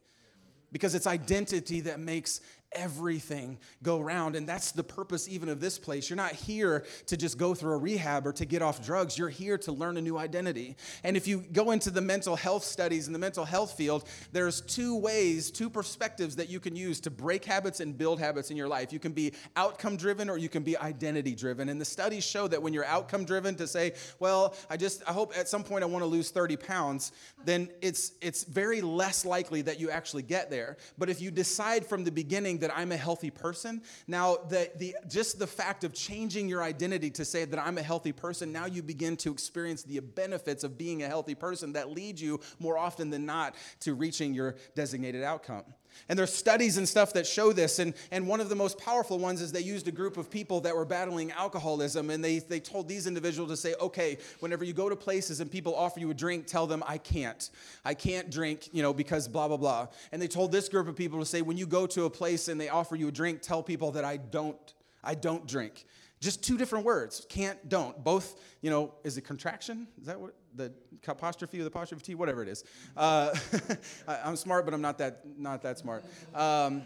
Because 0.72 0.93
it's 0.93 1.08
identity 1.08 1.82
that 1.82 2.00
makes 2.00 2.41
everything 2.71 3.58
go 3.84 3.99
round. 3.99 4.36
And 4.36 4.47
that's 4.47 4.71
the 4.71 4.84
purpose 4.84 5.27
even 5.27 5.49
of 5.49 5.60
this 5.60 5.79
place. 5.79 6.10
You're 6.10 6.17
not 6.17 6.34
here 6.34 6.86
to 7.08 7.17
just 7.17 7.38
go 7.38 7.53
through 7.53 7.73
a 7.73 7.77
rehab 7.77 8.27
or 8.27 8.34
to 8.34 8.45
get 8.45 8.62
off 8.62 8.84
drugs. 8.86 9.17
You're 9.17 9.29
here 9.29 9.58
to 9.60 9.71
learn 9.71 9.97
a 9.97 10.01
new 10.01 10.17
identity. 10.17 10.77
And 11.03 11.17
if 11.17 11.27
you 11.27 11.43
go 11.51 11.71
into 11.71 11.89
the 11.89 12.01
mental 12.01 12.36
health 12.36 12.63
studies 12.63 13.08
in 13.08 13.13
the 13.13 13.19
mental 13.19 13.45
health 13.45 13.73
field, 13.73 14.08
there's 14.32 14.62
two 14.62 14.95
ways, 14.95 15.51
two 15.51 15.69
perspectives 15.69 16.36
that 16.36 16.49
you 16.49 16.60
can 16.60 16.75
use 16.75 16.99
to 17.01 17.10
break 17.10 17.45
habits 17.45 17.79
and 17.79 17.97
build 17.97 18.19
habits 18.19 18.51
in 18.51 18.58
your 18.58 18.67
life. 18.67 18.93
You 18.93 18.99
can 18.99 19.13
be 19.13 19.34
outcome 19.55 19.97
driven 19.97 20.29
or 20.29 20.38
you 20.38 20.49
can 20.49 20.63
be 20.63 20.77
identity 20.77 21.36
driven. 21.36 21.69
And 21.69 21.79
the 21.79 21.86
studies 21.86 22.23
show 22.23 22.47
that 22.47 22.62
when 22.62 22.73
you're 22.73 22.86
outcome 22.86 23.25
driven 23.25 23.55
to 23.55 23.67
say, 23.67 23.93
well, 24.19 24.55
I 24.69 24.77
just 24.77 25.03
I 25.08 25.13
hope 25.13 25.34
at 25.38 25.47
some 25.47 25.63
point 25.63 25.84
I 25.84 25.88
want 25.88 26.03
to 26.03 26.08
lose 26.08 26.29
30 26.29 26.58
pounds, 26.58 27.12
then 27.45 27.69
it's 27.82 28.13
it's 28.21 28.43
very 28.43 28.82
less 28.82 29.25
likely 29.25 29.62
that 29.63 29.79
you 29.79 29.89
actually 29.89 30.23
get 30.23 30.49
there. 30.49 30.77
But 30.97 31.10
if 31.10 31.21
you 31.21 31.32
decide 31.32 31.86
from 31.86 32.03
the 32.03 32.12
beginning 32.12 32.59
that 32.60 32.76
I'm 32.76 32.91
a 32.91 32.98
healthy 32.98 33.30
person. 33.30 33.82
Now, 34.08 34.38
the, 34.50 34.69
the, 34.78 34.95
just 35.08 35.39
the 35.39 35.48
fact 35.48 35.84
of 35.84 35.93
changing 35.93 36.48
your 36.48 36.63
identity 36.63 37.10
to 37.12 37.26
say 37.26 37.45
that 37.45 37.60
I'm 37.60 37.78
a 37.78 37.84
healthy 37.84 38.12
person, 38.12 38.52
now 38.52 38.65
you 38.65 38.82
begin 38.82 39.17
to 39.17 39.32
experience 39.32 39.84
the 39.84 40.00
benefits 40.00 40.63
of 40.63 40.78
being 40.78 41.04
a 41.04 41.08
healthy 41.08 41.36
person 41.36 41.74
that 41.74 41.91
lead 41.91 42.19
you 42.19 42.39
more 42.60 42.78
often 42.78 43.10
than 43.10 43.26
not 43.26 43.56
to 43.82 43.93
reaching 43.93 44.34
your 44.34 44.56
designated 44.76 45.24
outcome. 45.24 45.63
And 46.08 46.17
there's 46.17 46.34
studies 46.34 46.78
and 46.78 46.88
stuff 46.88 47.13
that 47.13 47.28
show 47.28 47.54
this. 47.54 47.80
And, 47.80 47.93
and 48.12 48.28
one 48.28 48.39
of 48.39 48.49
the 48.49 48.56
most 48.56 48.78
powerful 48.78 49.19
ones 49.19 49.41
is 49.41 49.52
they 49.52 49.62
used 49.62 49.88
a 49.88 49.91
group 49.91 50.17
of 50.17 50.30
people 50.30 50.62
that 50.62 50.75
were 50.75 50.86
battling 50.86 51.32
alcoholism. 51.32 52.10
And 52.10 52.23
they, 52.23 52.39
they 52.39 52.60
told 52.60 52.88
these 52.88 53.06
individuals 53.08 53.52
to 53.52 53.58
say, 53.58 53.75
okay, 53.80 54.17
whenever 54.39 54.63
you 54.63 54.73
go 54.73 54.89
to 54.89 54.95
places 54.95 55.39
and 55.39 55.52
people 55.52 55.75
offer 55.75 55.99
you 55.99 56.10
a 56.10 56.13
drink, 56.13 56.47
tell 56.47 56.67
them, 56.67 56.84
I 56.88 56.97
can't. 56.97 57.49
I 57.86 57.93
can't 57.93 58.32
drink, 58.32 58.69
you 58.71 58.82
know, 58.82 58.93
because 58.93 59.28
blah, 59.28 59.47
blah, 59.47 59.58
blah. 59.58 59.88
And 60.12 60.21
they 60.21 60.28
told 60.28 60.52
this 60.52 60.69
group 60.69 60.88
of 60.88 60.95
people 60.95 61.19
to 61.19 61.25
say, 61.25 61.41
when 61.41 61.58
you 61.58 61.67
go 61.67 61.86
to 61.88 62.06
a 62.06 62.10
place 62.10 62.47
and 62.47 62.60
they 62.60 62.69
offer 62.69 62.95
you 62.95 63.10
a 63.10 63.12
drink, 63.12 63.41
tell 63.41 63.62
people 63.62 63.91
that 63.91 64.06
I 64.06 64.17
don't, 64.17 64.58
I 65.04 65.15
don't 65.15 65.47
drink. 65.47 65.86
Just 66.19 66.43
two 66.43 66.58
different 66.58 66.84
words 66.84 67.25
can't, 67.29 67.69
don't. 67.69 68.03
Both, 68.03 68.41
you 68.62 68.69
know, 68.69 68.93
is 69.03 69.17
it 69.17 69.21
contraction? 69.21 69.88
Is 70.01 70.08
that 70.08 70.19
what 70.19 70.36
the 70.53 70.73
apostrophe 71.08 71.60
or 71.60 71.63
the 71.63 71.67
apostrophe 71.67 72.03
T, 72.03 72.15
whatever 72.15 72.43
it 72.43 72.49
is? 72.49 72.65
Uh, 72.97 73.34
I'm 74.08 74.36
smart, 74.36 74.65
but 74.65 74.73
I'm 74.73 74.82
not 74.82 74.97
that, 74.97 75.21
not 75.38 75.62
that 75.62 75.77
smart. 75.77 76.03
Um, 76.36 76.84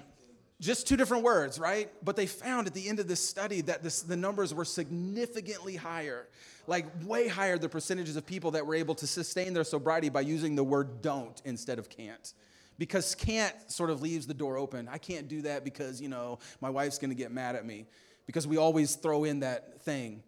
just 0.61 0.87
two 0.87 0.95
different 0.95 1.23
words, 1.23 1.59
right? 1.59 1.89
But 2.03 2.15
they 2.15 2.27
found 2.27 2.67
at 2.67 2.75
the 2.75 2.87
end 2.87 2.99
of 2.99 3.07
this 3.07 3.27
study 3.27 3.61
that 3.61 3.81
this, 3.81 4.03
the 4.03 4.15
numbers 4.15 4.53
were 4.53 4.65
significantly 4.65 5.75
higher, 5.75 6.27
like 6.67 6.85
way 7.03 7.27
higher 7.27 7.57
the 7.57 7.67
percentages 7.67 8.15
of 8.15 8.27
people 8.27 8.51
that 8.51 8.65
were 8.65 8.75
able 8.75 8.93
to 8.95 9.07
sustain 9.07 9.53
their 9.53 9.63
sobriety 9.63 10.09
by 10.09 10.21
using 10.21 10.55
the 10.55 10.63
word 10.63 11.01
don't 11.01 11.41
instead 11.43 11.79
of 11.79 11.89
can't 11.89 12.33
because 12.77 13.13
can't 13.13 13.55
sort 13.71 13.89
of 13.89 14.01
leaves 14.01 14.25
the 14.25 14.33
door 14.33 14.57
open. 14.57 14.87
I 14.91 14.97
can't 14.97 15.27
do 15.27 15.43
that 15.43 15.63
because, 15.63 16.01
you 16.01 16.09
know, 16.09 16.39
my 16.61 16.69
wife's 16.69 16.97
going 16.97 17.11
to 17.11 17.15
get 17.15 17.31
mad 17.31 17.55
at 17.55 17.65
me 17.65 17.87
because 18.25 18.47
we 18.47 18.57
always 18.57 18.95
throw 18.95 19.23
in 19.23 19.41
that 19.41 19.81
thing. 19.81 20.23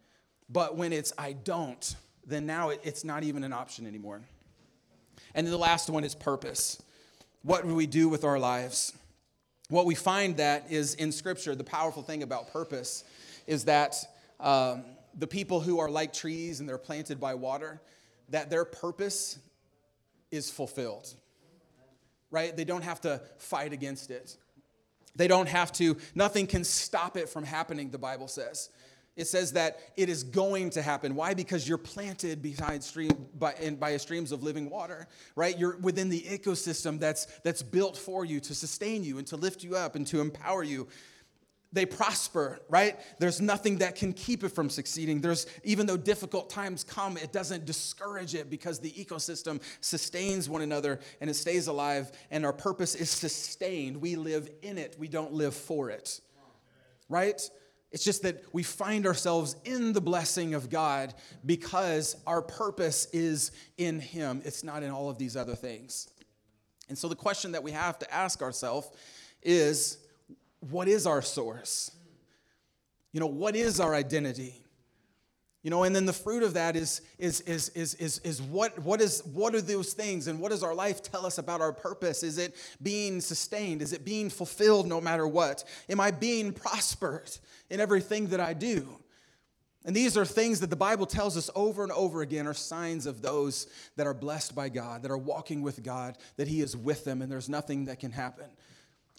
But 0.50 0.76
when 0.76 0.94
it's 0.94 1.14
I 1.18 1.34
don't, 1.34 1.96
then 2.26 2.46
now 2.46 2.70
it's 2.70 3.04
not 3.04 3.24
even 3.24 3.44
an 3.44 3.54
option 3.54 3.86
anymore. 3.86 4.22
And 5.34 5.46
then 5.46 5.52
the 5.52 5.58
last 5.58 5.90
one 5.90 6.04
is 6.04 6.16
purpose. 6.16 6.82
What 7.44 7.68
do 7.68 7.76
we 7.76 7.88
do 7.88 8.10
with 8.10 8.24
our 8.24 8.40
lives? 8.40 8.94
What 9.70 9.86
we 9.86 9.96
find 9.96 10.38
that 10.38 10.72
is 10.72 10.94
in 10.96 11.12
Scripture, 11.12 11.56
the 11.56 11.64
powerful 11.64 12.04
thing 12.04 12.24
about 12.24 12.52
purpose 12.52 13.04
is 13.48 13.66
that 13.66 13.96
um, 14.40 14.84
the 15.18 15.28
people 15.28 15.60
who 15.60 15.80
are 15.80 15.90
like 15.90 16.14
trees 16.14 16.60
and 16.60 16.70
they're 16.70 16.78
planted 16.78 17.20
by 17.20 17.36
water, 17.36 17.82
that 18.30 18.50
their 18.50 18.66
purpose 18.66 19.40
is 20.32 20.50
fulfilled, 20.50 21.14
right? 22.32 22.56
They 22.56 22.66
don't 22.66 22.84
have 22.84 23.02
to 23.02 23.22
fight 23.38 23.74
against 23.74 24.12
it. 24.12 24.38
They 25.16 25.28
don't 25.28 25.48
have 25.48 25.72
to, 25.74 25.98
nothing 26.14 26.48
can 26.48 26.64
stop 26.64 27.18
it 27.18 27.30
from 27.30 27.44
happening, 27.44 27.92
the 27.92 27.98
Bible 27.98 28.28
says. 28.28 28.70
It 29.16 29.28
says 29.28 29.54
that 29.54 29.80
it 29.96 30.10
is 30.10 30.24
going 30.24 30.72
to 30.72 30.82
happen. 30.82 31.16
Why? 31.16 31.34
Because 31.34 31.68
you're 31.70 31.78
planted 31.78 32.42
beside 32.42 32.84
stream 32.84 33.12
by, 33.40 33.54
by 33.80 33.96
streams 33.96 34.34
of 34.34 34.44
living 34.44 34.70
water, 34.70 35.08
right? 35.38 35.58
You're 35.58 35.78
within 35.78 36.10
the 36.10 36.22
ecosystem 36.22 37.00
that's, 37.00 37.26
that's 37.44 37.64
built 37.64 37.96
for 37.96 38.26
you 38.26 38.42
to 38.42 38.54
sustain 38.54 39.06
you 39.06 39.18
and 39.18 39.26
to 39.28 39.38
lift 39.38 39.64
you 39.64 39.76
up 39.76 39.96
and 39.96 40.06
to 40.08 40.20
empower 40.20 40.64
you 40.64 40.88
they 41.74 41.86
prosper, 41.86 42.60
right? 42.70 42.98
There's 43.20 43.42
nothing 43.42 43.80
that 43.80 43.96
can 43.96 44.14
keep 44.14 44.44
it 44.44 44.50
from 44.50 44.70
succeeding. 44.70 45.22
There's, 45.22 45.46
even 45.64 45.86
though 45.86 45.98
difficult 45.98 46.50
times 46.50 46.84
come, 46.84 47.18
it 47.18 47.34
doesn't 47.34 47.66
discourage 47.66 48.34
it 48.34 48.50
because 48.50 48.80
the 48.80 48.92
ecosystem 48.92 49.62
sustains 49.82 50.48
one 50.48 50.62
another 50.62 51.00
and 51.20 51.30
it 51.30 51.36
stays 51.36 51.68
alive, 51.68 52.12
and 52.32 52.46
our 52.46 52.54
purpose 52.54 52.96
is 52.96 53.10
sustained. 53.10 53.98
We 53.98 54.16
live 54.16 54.50
in 54.62 54.78
it, 54.78 54.96
we 54.98 55.08
don't 55.08 55.34
live 55.34 55.54
for 55.54 55.90
it, 55.90 56.22
right? 57.10 57.42
It's 57.92 58.04
just 58.04 58.24
that 58.24 58.44
we 58.52 58.64
find 58.64 59.06
ourselves 59.06 59.56
in 59.64 59.94
the 59.94 60.02
blessing 60.02 60.54
of 60.54 60.70
God 60.70 61.14
because 61.46 62.18
our 62.28 62.42
purpose 62.42 63.08
is 63.14 63.52
in 63.78 64.00
Him. 64.00 64.42
It's 64.44 64.64
not 64.64 64.84
in 64.84 64.92
all 64.92 65.10
of 65.10 65.18
these 65.18 65.38
other 65.38 65.56
things. 65.56 66.10
And 66.90 66.98
so 66.98 67.08
the 67.08 67.16
question 67.16 67.54
that 67.54 67.64
we 67.64 67.72
have 67.72 67.98
to 68.00 68.14
ask 68.14 68.42
ourselves 68.42 68.90
is 69.42 69.98
what 70.70 70.88
is 70.88 71.06
our 71.06 71.22
source? 71.22 71.92
You 73.12 73.20
know, 73.20 73.28
what 73.28 73.56
is 73.56 73.80
our 73.80 73.96
identity? 73.96 74.56
You 75.64 75.72
know, 75.72 75.82
and 75.82 75.96
then 75.96 76.06
the 76.06 76.14
fruit 76.14 76.44
of 76.44 76.54
that 76.54 76.76
is 76.76 77.02
is 77.18 77.42
is 77.42 77.70
is 77.70 77.96
is, 77.96 78.20
is 78.20 78.40
what 78.40 78.78
what 78.80 79.02
is 79.02 79.24
what 79.34 79.56
are 79.56 79.62
those 79.62 79.94
things 79.94 80.28
and 80.28 80.40
what 80.40 80.52
does 80.52 80.62
our 80.62 80.76
life 80.76 81.02
tell 81.02 81.26
us 81.26 81.40
about 81.40 81.60
our 81.60 81.74
purpose? 81.74 82.22
Is 82.22 82.38
it 82.38 82.56
being 82.84 83.20
sustained? 83.20 83.82
Is 83.82 83.92
it 83.92 84.06
being 84.06 84.30
fulfilled 84.30 84.88
no 84.88 85.02
matter 85.02 85.28
what? 85.28 85.64
Am 85.90 86.00
I 86.00 86.12
being 86.12 86.54
prospered 86.54 87.32
in 87.72 87.80
everything 87.80 88.28
that 88.28 88.40
I 88.40 88.54
do? 88.54 88.88
And 89.86 89.96
these 89.96 90.18
are 90.18 90.26
things 90.26 90.60
that 90.60 90.70
the 90.70 90.76
Bible 90.76 91.06
tells 91.06 91.38
us 91.38 91.50
over 91.56 91.84
and 91.84 91.92
over 91.92 92.22
again 92.22 92.48
are 92.48 92.54
signs 92.54 93.06
of 93.06 93.22
those 93.22 93.68
that 93.96 94.06
are 94.06 94.14
blessed 94.14 94.54
by 94.54 94.70
God, 94.70 95.04
that 95.04 95.12
are 95.12 95.18
walking 95.18 95.62
with 95.62 95.84
God, 95.84 96.18
that 96.38 96.48
He 96.48 96.62
is 96.62 96.76
with 96.76 97.06
them, 97.06 97.22
and 97.22 97.32
there's 97.32 97.50
nothing 97.50 97.86
that 97.86 98.00
can 98.00 98.12
happen. 98.12 98.46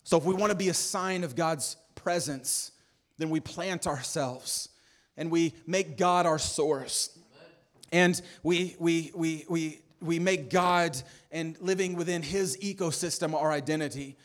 So, 0.07 0.17
if 0.17 0.23
we 0.23 0.35
want 0.35 0.53
to 0.53 0.57
be 0.57 0.69
a 0.69 0.75
sign 0.75 1.25
of 1.25 1.35
God's 1.35 1.77
presence, 1.97 2.71
then 3.19 3.29
we 3.29 3.41
plant 3.41 3.89
ourselves 3.89 4.69
and 5.17 5.33
we 5.33 5.53
make 5.67 5.99
God 5.99 6.27
our 6.27 6.39
source. 6.39 7.19
And 7.91 8.23
we, 8.45 8.77
we, 8.79 9.11
we, 9.17 9.45
we, 9.49 9.81
we 10.01 10.21
make 10.21 10.49
God 10.49 10.97
and 11.33 11.61
living 11.61 11.97
within 11.97 12.23
His 12.23 12.57
ecosystem 12.59 13.35
our 13.35 13.51
identity. 13.51 14.17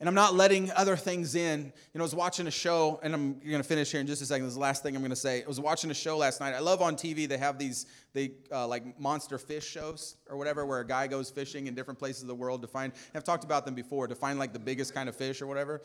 And 0.00 0.08
I'm 0.08 0.14
not 0.14 0.34
letting 0.34 0.72
other 0.72 0.96
things 0.96 1.34
in. 1.34 1.60
You 1.60 1.98
know, 1.98 2.00
I 2.00 2.02
was 2.02 2.14
watching 2.14 2.46
a 2.46 2.50
show, 2.50 2.98
and 3.02 3.12
I'm 3.12 3.34
going 3.34 3.58
to 3.58 3.62
finish 3.62 3.92
here 3.92 4.00
in 4.00 4.06
just 4.06 4.22
a 4.22 4.26
second. 4.26 4.44
This 4.44 4.52
is 4.52 4.56
the 4.56 4.62
last 4.62 4.82
thing 4.82 4.96
I'm 4.96 5.02
going 5.02 5.10
to 5.10 5.16
say. 5.16 5.44
I 5.44 5.46
was 5.46 5.60
watching 5.60 5.90
a 5.90 5.94
show 5.94 6.16
last 6.16 6.40
night. 6.40 6.54
I 6.54 6.60
love 6.60 6.80
on 6.80 6.96
TV, 6.96 7.28
they 7.28 7.36
have 7.36 7.58
these, 7.58 7.84
they 8.14 8.32
uh, 8.50 8.66
like 8.66 8.98
monster 8.98 9.36
fish 9.36 9.66
shows 9.66 10.16
or 10.30 10.38
whatever, 10.38 10.64
where 10.64 10.80
a 10.80 10.86
guy 10.86 11.06
goes 11.06 11.30
fishing 11.30 11.66
in 11.66 11.74
different 11.74 11.98
places 11.98 12.22
of 12.22 12.28
the 12.28 12.34
world 12.34 12.62
to 12.62 12.68
find, 12.68 12.94
I've 13.14 13.24
talked 13.24 13.44
about 13.44 13.66
them 13.66 13.74
before, 13.74 14.06
to 14.06 14.14
find 14.14 14.38
like 14.38 14.54
the 14.54 14.58
biggest 14.58 14.94
kind 14.94 15.06
of 15.06 15.14
fish 15.14 15.42
or 15.42 15.46
whatever. 15.46 15.82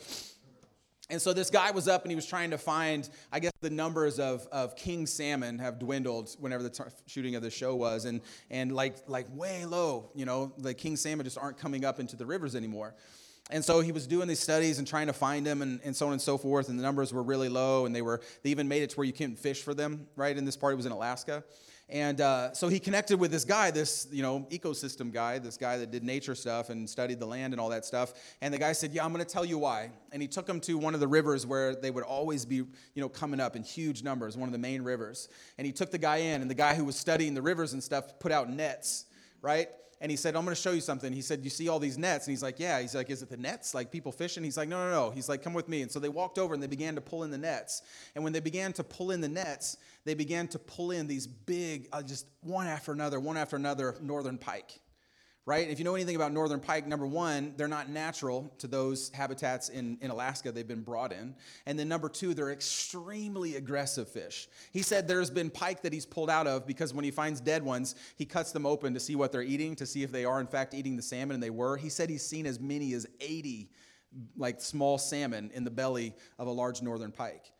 And 1.10 1.20
so 1.20 1.34
this 1.34 1.50
guy 1.50 1.70
was 1.70 1.86
up 1.86 2.02
and 2.02 2.10
he 2.10 2.16
was 2.16 2.26
trying 2.26 2.50
to 2.50 2.58
find, 2.58 3.08
I 3.30 3.38
guess 3.38 3.52
the 3.60 3.70
numbers 3.70 4.18
of, 4.18 4.48
of 4.50 4.76
king 4.76 5.06
salmon 5.06 5.58
have 5.58 5.78
dwindled 5.78 6.34
whenever 6.40 6.62
the 6.62 6.70
t- 6.70 6.84
shooting 7.06 7.36
of 7.36 7.42
the 7.42 7.50
show 7.50 7.76
was, 7.76 8.06
and, 8.06 8.22
and 8.50 8.74
like, 8.74 8.96
like 9.06 9.26
way 9.30 9.66
low, 9.66 10.10
you 10.14 10.24
know, 10.24 10.52
the 10.56 10.72
king 10.72 10.96
salmon 10.96 11.24
just 11.24 11.38
aren't 11.38 11.58
coming 11.58 11.84
up 11.84 12.00
into 12.00 12.16
the 12.16 12.24
rivers 12.24 12.56
anymore. 12.56 12.94
And 13.50 13.64
so 13.64 13.80
he 13.80 13.92
was 13.92 14.06
doing 14.08 14.26
these 14.26 14.40
studies 14.40 14.78
and 14.78 14.88
trying 14.88 15.06
to 15.06 15.12
find 15.12 15.46
them 15.46 15.62
and, 15.62 15.80
and 15.84 15.94
so 15.94 16.06
on 16.06 16.12
and 16.12 16.20
so 16.20 16.36
forth, 16.36 16.68
and 16.68 16.78
the 16.78 16.82
numbers 16.82 17.12
were 17.12 17.22
really 17.22 17.48
low, 17.48 17.86
and 17.86 17.94
they 17.94 18.02
were 18.02 18.20
they 18.42 18.50
even 18.50 18.66
made 18.66 18.82
it 18.82 18.90
to 18.90 18.96
where 18.96 19.06
you 19.06 19.12
couldn't 19.12 19.38
fish 19.38 19.62
for 19.62 19.72
them, 19.72 20.08
right? 20.16 20.36
In 20.36 20.44
this 20.44 20.56
part, 20.56 20.72
it 20.72 20.76
was 20.76 20.86
in 20.86 20.92
Alaska. 20.92 21.44
And 21.88 22.20
uh, 22.20 22.52
so 22.52 22.66
he 22.66 22.80
connected 22.80 23.20
with 23.20 23.30
this 23.30 23.44
guy, 23.44 23.70
this 23.70 24.08
you 24.10 24.22
know 24.22 24.44
ecosystem 24.50 25.12
guy, 25.12 25.38
this 25.38 25.56
guy 25.56 25.78
that 25.78 25.92
did 25.92 26.02
nature 26.02 26.34
stuff 26.34 26.68
and 26.68 26.90
studied 26.90 27.20
the 27.20 27.26
land 27.26 27.54
and 27.54 27.60
all 27.60 27.68
that 27.68 27.84
stuff. 27.84 28.14
And 28.40 28.52
the 28.52 28.58
guy 28.58 28.72
said, 28.72 28.92
"Yeah, 28.92 29.04
I'm 29.04 29.12
going 29.12 29.24
to 29.24 29.30
tell 29.30 29.44
you 29.44 29.58
why." 29.58 29.90
And 30.10 30.20
he 30.20 30.26
took 30.26 30.48
him 30.48 30.58
to 30.62 30.76
one 30.78 30.94
of 30.94 31.00
the 31.00 31.06
rivers 31.06 31.46
where 31.46 31.76
they 31.76 31.92
would 31.92 32.02
always 32.02 32.44
be 32.44 32.56
you 32.56 32.66
know 32.96 33.08
coming 33.08 33.38
up 33.38 33.54
in 33.54 33.62
huge 33.62 34.02
numbers, 34.02 34.36
one 34.36 34.48
of 34.48 34.52
the 34.52 34.58
main 34.58 34.82
rivers. 34.82 35.28
And 35.58 35.66
he 35.66 35.72
took 35.72 35.92
the 35.92 35.98
guy 35.98 36.16
in, 36.16 36.42
and 36.42 36.50
the 36.50 36.56
guy 36.56 36.74
who 36.74 36.84
was 36.84 36.96
studying 36.96 37.34
the 37.34 37.42
rivers 37.42 37.72
and 37.72 37.82
stuff 37.82 38.18
put 38.18 38.32
out 38.32 38.50
nets, 38.50 39.04
right? 39.40 39.68
And 40.00 40.10
he 40.10 40.16
said, 40.16 40.36
I'm 40.36 40.44
going 40.44 40.54
to 40.54 40.60
show 40.60 40.72
you 40.72 40.80
something. 40.80 41.12
He 41.12 41.22
said, 41.22 41.42
You 41.42 41.50
see 41.50 41.68
all 41.68 41.78
these 41.78 41.96
nets? 41.96 42.26
And 42.26 42.32
he's 42.32 42.42
like, 42.42 42.58
Yeah. 42.58 42.80
He's 42.80 42.94
like, 42.94 43.08
Is 43.08 43.22
it 43.22 43.30
the 43.30 43.36
nets? 43.36 43.74
Like 43.74 43.90
people 43.90 44.12
fishing? 44.12 44.44
He's 44.44 44.56
like, 44.56 44.68
No, 44.68 44.84
no, 44.84 44.90
no. 44.90 45.10
He's 45.10 45.28
like, 45.28 45.42
Come 45.42 45.54
with 45.54 45.68
me. 45.68 45.82
And 45.82 45.90
so 45.90 45.98
they 45.98 46.08
walked 46.08 46.38
over 46.38 46.54
and 46.54 46.62
they 46.62 46.66
began 46.66 46.94
to 46.96 47.00
pull 47.00 47.22
in 47.22 47.30
the 47.30 47.38
nets. 47.38 47.82
And 48.14 48.22
when 48.22 48.32
they 48.32 48.40
began 48.40 48.72
to 48.74 48.84
pull 48.84 49.10
in 49.10 49.20
the 49.20 49.28
nets, 49.28 49.78
they 50.04 50.14
began 50.14 50.48
to 50.48 50.58
pull 50.58 50.90
in 50.90 51.06
these 51.06 51.26
big, 51.26 51.88
uh, 51.92 52.02
just 52.02 52.26
one 52.42 52.66
after 52.66 52.92
another, 52.92 53.20
one 53.20 53.36
after 53.36 53.56
another 53.56 53.94
northern 54.00 54.38
pike 54.38 54.80
right? 55.46 55.70
If 55.70 55.78
you 55.78 55.84
know 55.84 55.94
anything 55.94 56.16
about 56.16 56.32
northern 56.32 56.58
pike, 56.58 56.88
number 56.88 57.06
one, 57.06 57.54
they're 57.56 57.68
not 57.68 57.88
natural 57.88 58.52
to 58.58 58.66
those 58.66 59.10
habitats 59.10 59.68
in, 59.68 59.96
in 60.00 60.10
Alaska 60.10 60.50
they've 60.50 60.66
been 60.66 60.82
brought 60.82 61.12
in. 61.12 61.36
And 61.66 61.78
then 61.78 61.88
number 61.88 62.08
two, 62.08 62.34
they're 62.34 62.50
extremely 62.50 63.54
aggressive 63.54 64.08
fish. 64.08 64.48
He 64.72 64.82
said 64.82 65.06
there's 65.06 65.30
been 65.30 65.48
pike 65.48 65.82
that 65.82 65.92
he's 65.92 66.04
pulled 66.04 66.30
out 66.30 66.48
of 66.48 66.66
because 66.66 66.92
when 66.92 67.04
he 67.04 67.12
finds 67.12 67.40
dead 67.40 67.62
ones, 67.62 67.94
he 68.16 68.24
cuts 68.24 68.50
them 68.50 68.66
open 68.66 68.92
to 68.94 69.00
see 69.00 69.14
what 69.14 69.30
they're 69.30 69.42
eating, 69.42 69.76
to 69.76 69.86
see 69.86 70.02
if 70.02 70.10
they 70.10 70.24
are 70.24 70.40
in 70.40 70.48
fact 70.48 70.74
eating 70.74 70.96
the 70.96 71.02
salmon, 71.02 71.34
and 71.34 71.42
they 71.42 71.50
were. 71.50 71.76
He 71.76 71.90
said 71.90 72.10
he's 72.10 72.26
seen 72.26 72.44
as 72.44 72.58
many 72.58 72.92
as 72.94 73.06
80 73.20 73.70
like 74.36 74.60
small 74.60 74.98
salmon 74.98 75.50
in 75.54 75.62
the 75.62 75.70
belly 75.70 76.12
of 76.38 76.48
a 76.48 76.50
large 76.50 76.82
northern 76.82 77.12
pike. 77.12 77.52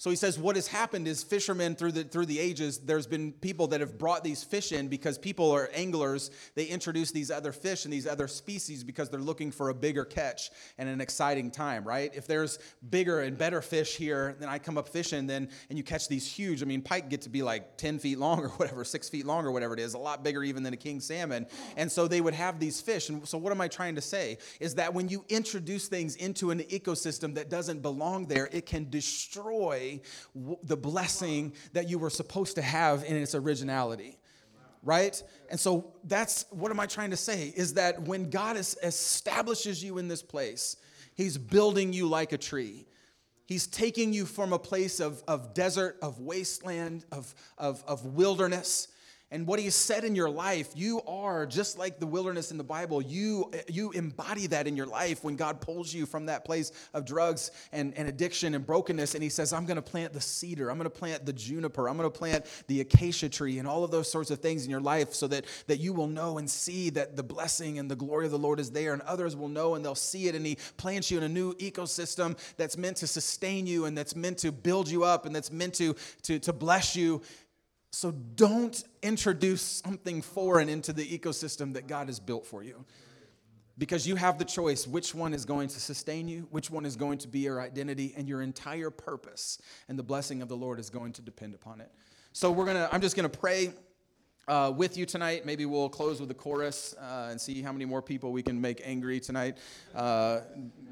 So 0.00 0.10
he 0.10 0.16
says, 0.16 0.38
what 0.38 0.54
has 0.54 0.68
happened 0.68 1.08
is 1.08 1.24
fishermen 1.24 1.74
through 1.74 1.90
the, 1.90 2.04
through 2.04 2.26
the 2.26 2.38
ages, 2.38 2.78
there's 2.78 3.08
been 3.08 3.32
people 3.32 3.66
that 3.68 3.80
have 3.80 3.98
brought 3.98 4.22
these 4.22 4.44
fish 4.44 4.70
in 4.70 4.86
because 4.86 5.18
people 5.18 5.50
are 5.50 5.68
anglers. 5.74 6.30
They 6.54 6.66
introduce 6.66 7.10
these 7.10 7.32
other 7.32 7.50
fish 7.50 7.84
and 7.84 7.92
these 7.92 8.06
other 8.06 8.28
species 8.28 8.84
because 8.84 9.08
they're 9.08 9.18
looking 9.18 9.50
for 9.50 9.70
a 9.70 9.74
bigger 9.74 10.04
catch 10.04 10.50
and 10.78 10.88
an 10.88 11.00
exciting 11.00 11.50
time, 11.50 11.82
right? 11.82 12.12
If 12.14 12.28
there's 12.28 12.60
bigger 12.88 13.22
and 13.22 13.36
better 13.36 13.60
fish 13.60 13.96
here, 13.96 14.36
then 14.38 14.48
I 14.48 14.60
come 14.60 14.78
up 14.78 14.88
fishing, 14.88 15.26
then 15.26 15.48
and 15.68 15.76
you 15.76 15.82
catch 15.82 16.06
these 16.06 16.30
huge. 16.30 16.62
I 16.62 16.66
mean, 16.66 16.80
pike 16.80 17.10
get 17.10 17.22
to 17.22 17.28
be 17.28 17.42
like 17.42 17.76
10 17.76 17.98
feet 17.98 18.18
long 18.18 18.38
or 18.44 18.50
whatever, 18.50 18.84
six 18.84 19.08
feet 19.08 19.26
long 19.26 19.44
or 19.44 19.50
whatever 19.50 19.74
it 19.74 19.80
is, 19.80 19.94
a 19.94 19.98
lot 19.98 20.22
bigger 20.22 20.44
even 20.44 20.62
than 20.62 20.74
a 20.74 20.76
king 20.76 21.00
salmon. 21.00 21.44
And 21.76 21.90
so 21.90 22.06
they 22.06 22.20
would 22.20 22.34
have 22.34 22.60
these 22.60 22.80
fish. 22.80 23.08
And 23.08 23.26
so 23.26 23.36
what 23.36 23.50
am 23.50 23.60
I 23.60 23.66
trying 23.66 23.96
to 23.96 24.00
say? 24.00 24.38
Is 24.60 24.76
that 24.76 24.94
when 24.94 25.08
you 25.08 25.24
introduce 25.28 25.88
things 25.88 26.14
into 26.14 26.52
an 26.52 26.60
ecosystem 26.60 27.34
that 27.34 27.50
doesn't 27.50 27.82
belong 27.82 28.26
there, 28.26 28.48
it 28.52 28.64
can 28.64 28.88
destroy 28.90 29.87
the 30.62 30.76
blessing 30.76 31.52
that 31.72 31.88
you 31.88 31.98
were 31.98 32.10
supposed 32.10 32.54
to 32.56 32.62
have 32.62 33.04
in 33.04 33.16
its 33.16 33.34
originality 33.34 34.18
right? 34.84 35.20
And 35.50 35.58
so 35.58 35.92
that's 36.04 36.46
what 36.50 36.70
am 36.70 36.78
i 36.78 36.86
trying 36.86 37.10
to 37.10 37.16
say? 37.16 37.52
Is 37.56 37.74
that 37.74 38.02
when 38.02 38.30
god 38.30 38.56
is, 38.56 38.76
establishes 38.82 39.82
you 39.82 39.98
in 39.98 40.08
this 40.08 40.22
place 40.22 40.76
he's 41.18 41.36
building 41.36 41.92
you 41.92 42.06
like 42.06 42.32
a 42.32 42.38
tree. 42.38 42.86
He's 43.44 43.66
taking 43.66 44.12
you 44.12 44.24
from 44.24 44.52
a 44.52 44.58
place 44.58 45.00
of, 45.00 45.22
of 45.26 45.52
desert 45.52 45.98
of 46.00 46.20
wasteland 46.20 47.04
of, 47.12 47.34
of, 47.58 47.82
of 47.86 48.04
wilderness 48.06 48.88
and 49.30 49.46
what 49.46 49.58
he 49.58 49.70
said 49.70 50.04
in 50.04 50.14
your 50.14 50.30
life 50.30 50.70
you 50.74 51.00
are 51.06 51.46
just 51.46 51.78
like 51.78 51.98
the 51.98 52.06
wilderness 52.06 52.50
in 52.50 52.58
the 52.58 52.64
bible. 52.64 53.02
You 53.02 53.50
you 53.68 53.90
embody 53.92 54.46
that 54.48 54.66
in 54.66 54.76
your 54.76 54.86
life 54.86 55.24
when 55.24 55.36
god 55.36 55.60
pulls 55.60 55.92
you 55.92 56.06
from 56.06 56.26
that 56.26 56.44
place 56.44 56.72
of 56.94 57.04
drugs 57.04 57.50
and, 57.72 57.94
and 57.96 58.08
addiction 58.08 58.54
and 58.54 58.64
brokenness 58.64 59.14
and 59.14 59.22
he 59.22 59.28
says 59.28 59.52
i'm 59.52 59.66
going 59.66 59.76
to 59.76 59.82
plant 59.82 60.12
the 60.12 60.20
cedar. 60.20 60.70
I'm 60.70 60.78
going 60.78 60.90
to 60.90 60.98
plant 60.98 61.26
the 61.26 61.32
juniper. 61.32 61.88
I'm 61.88 61.96
going 61.96 62.10
to 62.10 62.18
plant 62.18 62.46
the 62.66 62.80
acacia 62.80 63.28
tree 63.28 63.58
and 63.58 63.68
all 63.68 63.84
of 63.84 63.90
those 63.90 64.10
sorts 64.10 64.30
of 64.30 64.40
things 64.40 64.64
in 64.64 64.70
your 64.70 64.80
life 64.80 65.14
so 65.14 65.26
that 65.28 65.44
that 65.66 65.78
you 65.78 65.92
will 65.92 66.06
know 66.06 66.38
and 66.38 66.48
see 66.48 66.90
that 66.90 67.16
the 67.16 67.22
blessing 67.22 67.78
and 67.78 67.90
the 67.90 67.96
glory 67.96 68.24
of 68.26 68.30
the 68.30 68.38
lord 68.38 68.60
is 68.60 68.70
there 68.70 68.92
and 68.92 69.02
others 69.02 69.36
will 69.36 69.48
know 69.48 69.74
and 69.74 69.84
they'll 69.84 69.94
see 69.94 70.28
it 70.28 70.34
and 70.34 70.44
he 70.46 70.56
plants 70.76 71.10
you 71.10 71.18
in 71.18 71.24
a 71.24 71.28
new 71.28 71.54
ecosystem 71.54 72.38
that's 72.56 72.76
meant 72.76 72.96
to 72.96 73.06
sustain 73.06 73.66
you 73.66 73.84
and 73.84 73.96
that's 73.96 74.16
meant 74.16 74.38
to 74.38 74.52
build 74.52 74.88
you 74.88 75.04
up 75.04 75.26
and 75.26 75.34
that's 75.34 75.52
meant 75.52 75.74
to 75.74 75.94
to, 76.22 76.38
to 76.38 76.52
bless 76.52 76.96
you 76.96 77.20
so 77.90 78.10
don't 78.10 78.82
introduce 79.02 79.62
something 79.62 80.22
foreign 80.22 80.68
into 80.68 80.92
the 80.92 81.06
ecosystem 81.06 81.74
that 81.74 81.86
God 81.86 82.08
has 82.08 82.20
built 82.20 82.46
for 82.46 82.62
you. 82.62 82.84
Because 83.78 84.08
you 84.08 84.16
have 84.16 84.38
the 84.38 84.44
choice 84.44 84.88
which 84.88 85.14
one 85.14 85.32
is 85.32 85.44
going 85.44 85.68
to 85.68 85.80
sustain 85.80 86.26
you, 86.26 86.48
which 86.50 86.68
one 86.68 86.84
is 86.84 86.96
going 86.96 87.18
to 87.18 87.28
be 87.28 87.40
your 87.40 87.60
identity, 87.60 88.12
and 88.16 88.28
your 88.28 88.42
entire 88.42 88.90
purpose 88.90 89.58
and 89.88 89.96
the 89.96 90.02
blessing 90.02 90.42
of 90.42 90.48
the 90.48 90.56
Lord 90.56 90.80
is 90.80 90.90
going 90.90 91.12
to 91.12 91.22
depend 91.22 91.54
upon 91.54 91.80
it. 91.80 91.90
So 92.32 92.50
we're 92.50 92.66
gonna, 92.66 92.88
I'm 92.90 93.00
just 93.00 93.14
gonna 93.14 93.28
pray 93.28 93.72
uh, 94.48 94.72
with 94.74 94.96
you 94.96 95.06
tonight. 95.06 95.46
Maybe 95.46 95.64
we'll 95.64 95.88
close 95.88 96.20
with 96.20 96.30
a 96.30 96.34
chorus 96.34 96.94
uh, 97.00 97.28
and 97.30 97.40
see 97.40 97.62
how 97.62 97.72
many 97.72 97.84
more 97.84 98.02
people 98.02 98.32
we 98.32 98.42
can 98.42 98.60
make 98.60 98.80
angry 98.84 99.20
tonight. 99.20 99.58
Uh, 99.94 100.40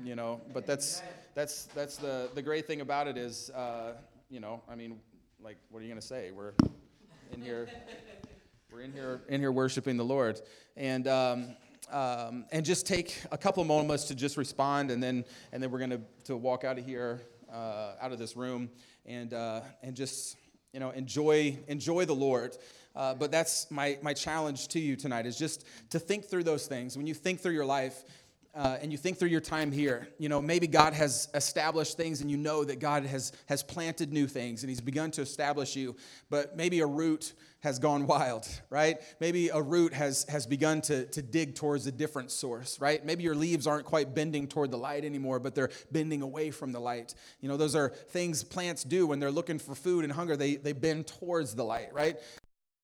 you 0.04 0.14
know, 0.14 0.40
but 0.52 0.66
that's 0.66 1.02
that's 1.34 1.64
that's 1.66 1.96
the 1.96 2.30
the 2.34 2.42
great 2.42 2.66
thing 2.66 2.82
about 2.82 3.08
it 3.08 3.16
is, 3.16 3.50
uh, 3.50 3.94
you 4.30 4.40
know, 4.40 4.62
I 4.68 4.76
mean, 4.76 5.00
like, 5.42 5.56
what 5.70 5.80
are 5.80 5.82
you 5.82 5.88
gonna 5.88 6.00
say? 6.00 6.30
We're 6.30 6.52
in 7.32 7.42
here. 7.42 7.68
We're 8.72 8.80
in 8.80 8.92
here 8.92 9.20
in 9.28 9.40
here 9.40 9.52
worshiping 9.52 9.96
the 9.96 10.04
Lord, 10.04 10.40
and 10.76 11.06
um, 11.08 11.56
um, 11.90 12.44
and 12.52 12.64
just 12.64 12.86
take 12.86 13.20
a 13.30 13.38
couple 13.38 13.64
moments 13.64 14.04
to 14.04 14.14
just 14.14 14.36
respond, 14.36 14.90
and 14.90 15.02
then 15.02 15.24
and 15.52 15.62
then 15.62 15.70
we're 15.70 15.78
gonna 15.78 16.00
to 16.24 16.36
walk 16.36 16.64
out 16.64 16.78
of 16.78 16.84
here, 16.84 17.22
uh, 17.52 17.92
out 18.00 18.12
of 18.12 18.18
this 18.18 18.36
room, 18.36 18.70
and 19.04 19.32
uh, 19.34 19.60
and 19.82 19.96
just 19.96 20.36
you 20.72 20.80
know 20.80 20.90
enjoy 20.90 21.58
enjoy 21.68 22.04
the 22.04 22.14
Lord. 22.14 22.56
Uh, 22.94 23.14
but 23.14 23.30
that's 23.30 23.70
my 23.70 23.98
my 24.02 24.14
challenge 24.14 24.68
to 24.68 24.80
you 24.80 24.96
tonight 24.96 25.26
is 25.26 25.38
just 25.38 25.66
to 25.90 25.98
think 25.98 26.24
through 26.24 26.44
those 26.44 26.66
things. 26.66 26.96
When 26.96 27.06
you 27.06 27.14
think 27.14 27.40
through 27.40 27.52
your 27.52 27.66
life, 27.66 28.04
uh, 28.56 28.78
and 28.80 28.90
you 28.90 28.96
think 28.96 29.18
through 29.18 29.28
your 29.28 29.40
time 29.40 29.70
here, 29.70 30.08
you 30.18 30.30
know, 30.30 30.40
maybe 30.40 30.66
God 30.66 30.94
has 30.94 31.28
established 31.34 31.98
things 31.98 32.22
and 32.22 32.30
you 32.30 32.38
know 32.38 32.64
that 32.64 32.80
God 32.80 33.04
has, 33.04 33.32
has 33.46 33.62
planted 33.62 34.14
new 34.14 34.26
things 34.26 34.62
and 34.62 34.70
He's 34.70 34.80
begun 34.80 35.10
to 35.12 35.20
establish 35.20 35.76
you, 35.76 35.94
but 36.30 36.56
maybe 36.56 36.80
a 36.80 36.86
root 36.86 37.34
has 37.60 37.78
gone 37.78 38.06
wild, 38.06 38.48
right? 38.70 38.96
Maybe 39.20 39.50
a 39.50 39.60
root 39.60 39.92
has, 39.92 40.24
has 40.30 40.46
begun 40.46 40.80
to, 40.82 41.04
to 41.04 41.20
dig 41.20 41.54
towards 41.54 41.86
a 41.86 41.92
different 41.92 42.30
source, 42.30 42.80
right? 42.80 43.04
Maybe 43.04 43.24
your 43.24 43.34
leaves 43.34 43.66
aren't 43.66 43.84
quite 43.84 44.14
bending 44.14 44.48
toward 44.48 44.70
the 44.70 44.78
light 44.78 45.04
anymore, 45.04 45.38
but 45.38 45.54
they're 45.54 45.70
bending 45.92 46.22
away 46.22 46.50
from 46.50 46.72
the 46.72 46.80
light. 46.80 47.14
You 47.40 47.50
know, 47.50 47.58
those 47.58 47.76
are 47.76 47.90
things 47.90 48.42
plants 48.42 48.84
do 48.84 49.06
when 49.06 49.18
they're 49.18 49.30
looking 49.30 49.58
for 49.58 49.74
food 49.74 50.02
and 50.02 50.12
hunger, 50.12 50.34
they, 50.34 50.56
they 50.56 50.72
bend 50.72 51.08
towards 51.08 51.54
the 51.54 51.64
light, 51.64 51.92
right? 51.92 52.16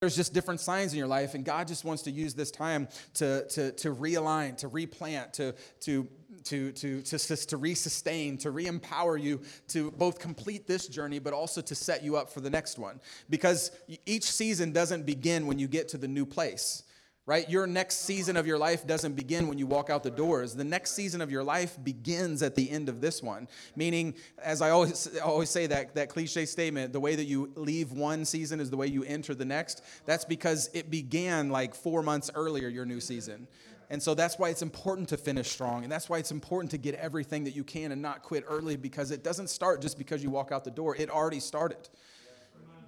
There's 0.02 0.16
just 0.16 0.34
different 0.34 0.58
signs 0.58 0.92
in 0.92 0.98
your 0.98 1.06
life, 1.06 1.34
and 1.34 1.44
God 1.44 1.68
just 1.68 1.84
wants 1.84 2.02
to 2.02 2.10
use 2.10 2.34
this 2.34 2.50
time 2.50 2.88
to, 3.14 3.46
to, 3.50 3.70
to 3.70 3.94
realign, 3.94 4.56
to 4.56 4.66
replant, 4.66 5.32
to, 5.34 5.54
to 5.82 6.08
to, 6.42 6.72
to, 6.72 7.02
to, 7.02 7.18
to, 7.18 7.36
to 7.36 7.56
re-sustain, 7.56 8.36
to 8.38 8.50
re-empower 8.50 9.16
you 9.16 9.40
to 9.68 9.92
both 9.92 10.18
complete 10.18 10.66
this 10.66 10.88
journey, 10.88 11.20
but 11.20 11.32
also 11.32 11.60
to 11.60 11.74
set 11.76 12.02
you 12.02 12.16
up 12.16 12.30
for 12.30 12.40
the 12.40 12.50
next 12.50 12.80
one. 12.80 12.98
Because 13.30 13.70
each 14.04 14.24
season 14.24 14.72
doesn't 14.72 15.06
begin 15.06 15.46
when 15.46 15.60
you 15.60 15.68
get 15.68 15.88
to 15.90 15.98
the 15.98 16.08
new 16.08 16.26
place 16.26 16.82
right? 17.24 17.48
Your 17.48 17.66
next 17.66 18.00
season 18.00 18.36
of 18.36 18.46
your 18.46 18.58
life 18.58 18.86
doesn't 18.86 19.14
begin 19.14 19.46
when 19.46 19.58
you 19.58 19.66
walk 19.66 19.90
out 19.90 20.02
the 20.02 20.10
doors. 20.10 20.54
The 20.54 20.64
next 20.64 20.92
season 20.92 21.20
of 21.20 21.30
your 21.30 21.44
life 21.44 21.78
begins 21.82 22.42
at 22.42 22.56
the 22.56 22.68
end 22.68 22.88
of 22.88 23.00
this 23.00 23.22
one. 23.22 23.46
Meaning, 23.76 24.14
as 24.42 24.60
I 24.60 24.70
always 24.70 25.16
always 25.18 25.50
say 25.50 25.66
that 25.68 25.94
that 25.94 26.08
cliche 26.08 26.46
statement, 26.46 26.92
the 26.92 27.00
way 27.00 27.14
that 27.14 27.24
you 27.24 27.52
leave 27.54 27.92
one 27.92 28.24
season 28.24 28.58
is 28.58 28.70
the 28.70 28.76
way 28.76 28.88
you 28.88 29.04
enter 29.04 29.34
the 29.34 29.44
next. 29.44 29.82
That's 30.04 30.24
because 30.24 30.68
it 30.74 30.90
began 30.90 31.50
like 31.50 31.74
4 31.74 32.02
months 32.02 32.30
earlier 32.34 32.68
your 32.68 32.86
new 32.86 33.00
season. 33.00 33.46
And 33.90 34.02
so 34.02 34.14
that's 34.14 34.38
why 34.38 34.48
it's 34.48 34.62
important 34.62 35.10
to 35.10 35.18
finish 35.18 35.50
strong. 35.50 35.82
And 35.82 35.92
that's 35.92 36.08
why 36.08 36.16
it's 36.16 36.30
important 36.30 36.70
to 36.70 36.78
get 36.78 36.94
everything 36.94 37.44
that 37.44 37.54
you 37.54 37.62
can 37.62 37.92
and 37.92 38.00
not 38.00 38.22
quit 38.22 38.42
early 38.48 38.76
because 38.76 39.10
it 39.10 39.22
doesn't 39.22 39.50
start 39.50 39.82
just 39.82 39.98
because 39.98 40.22
you 40.22 40.30
walk 40.30 40.50
out 40.50 40.64
the 40.64 40.70
door. 40.70 40.96
It 40.96 41.10
already 41.10 41.40
started. 41.40 41.90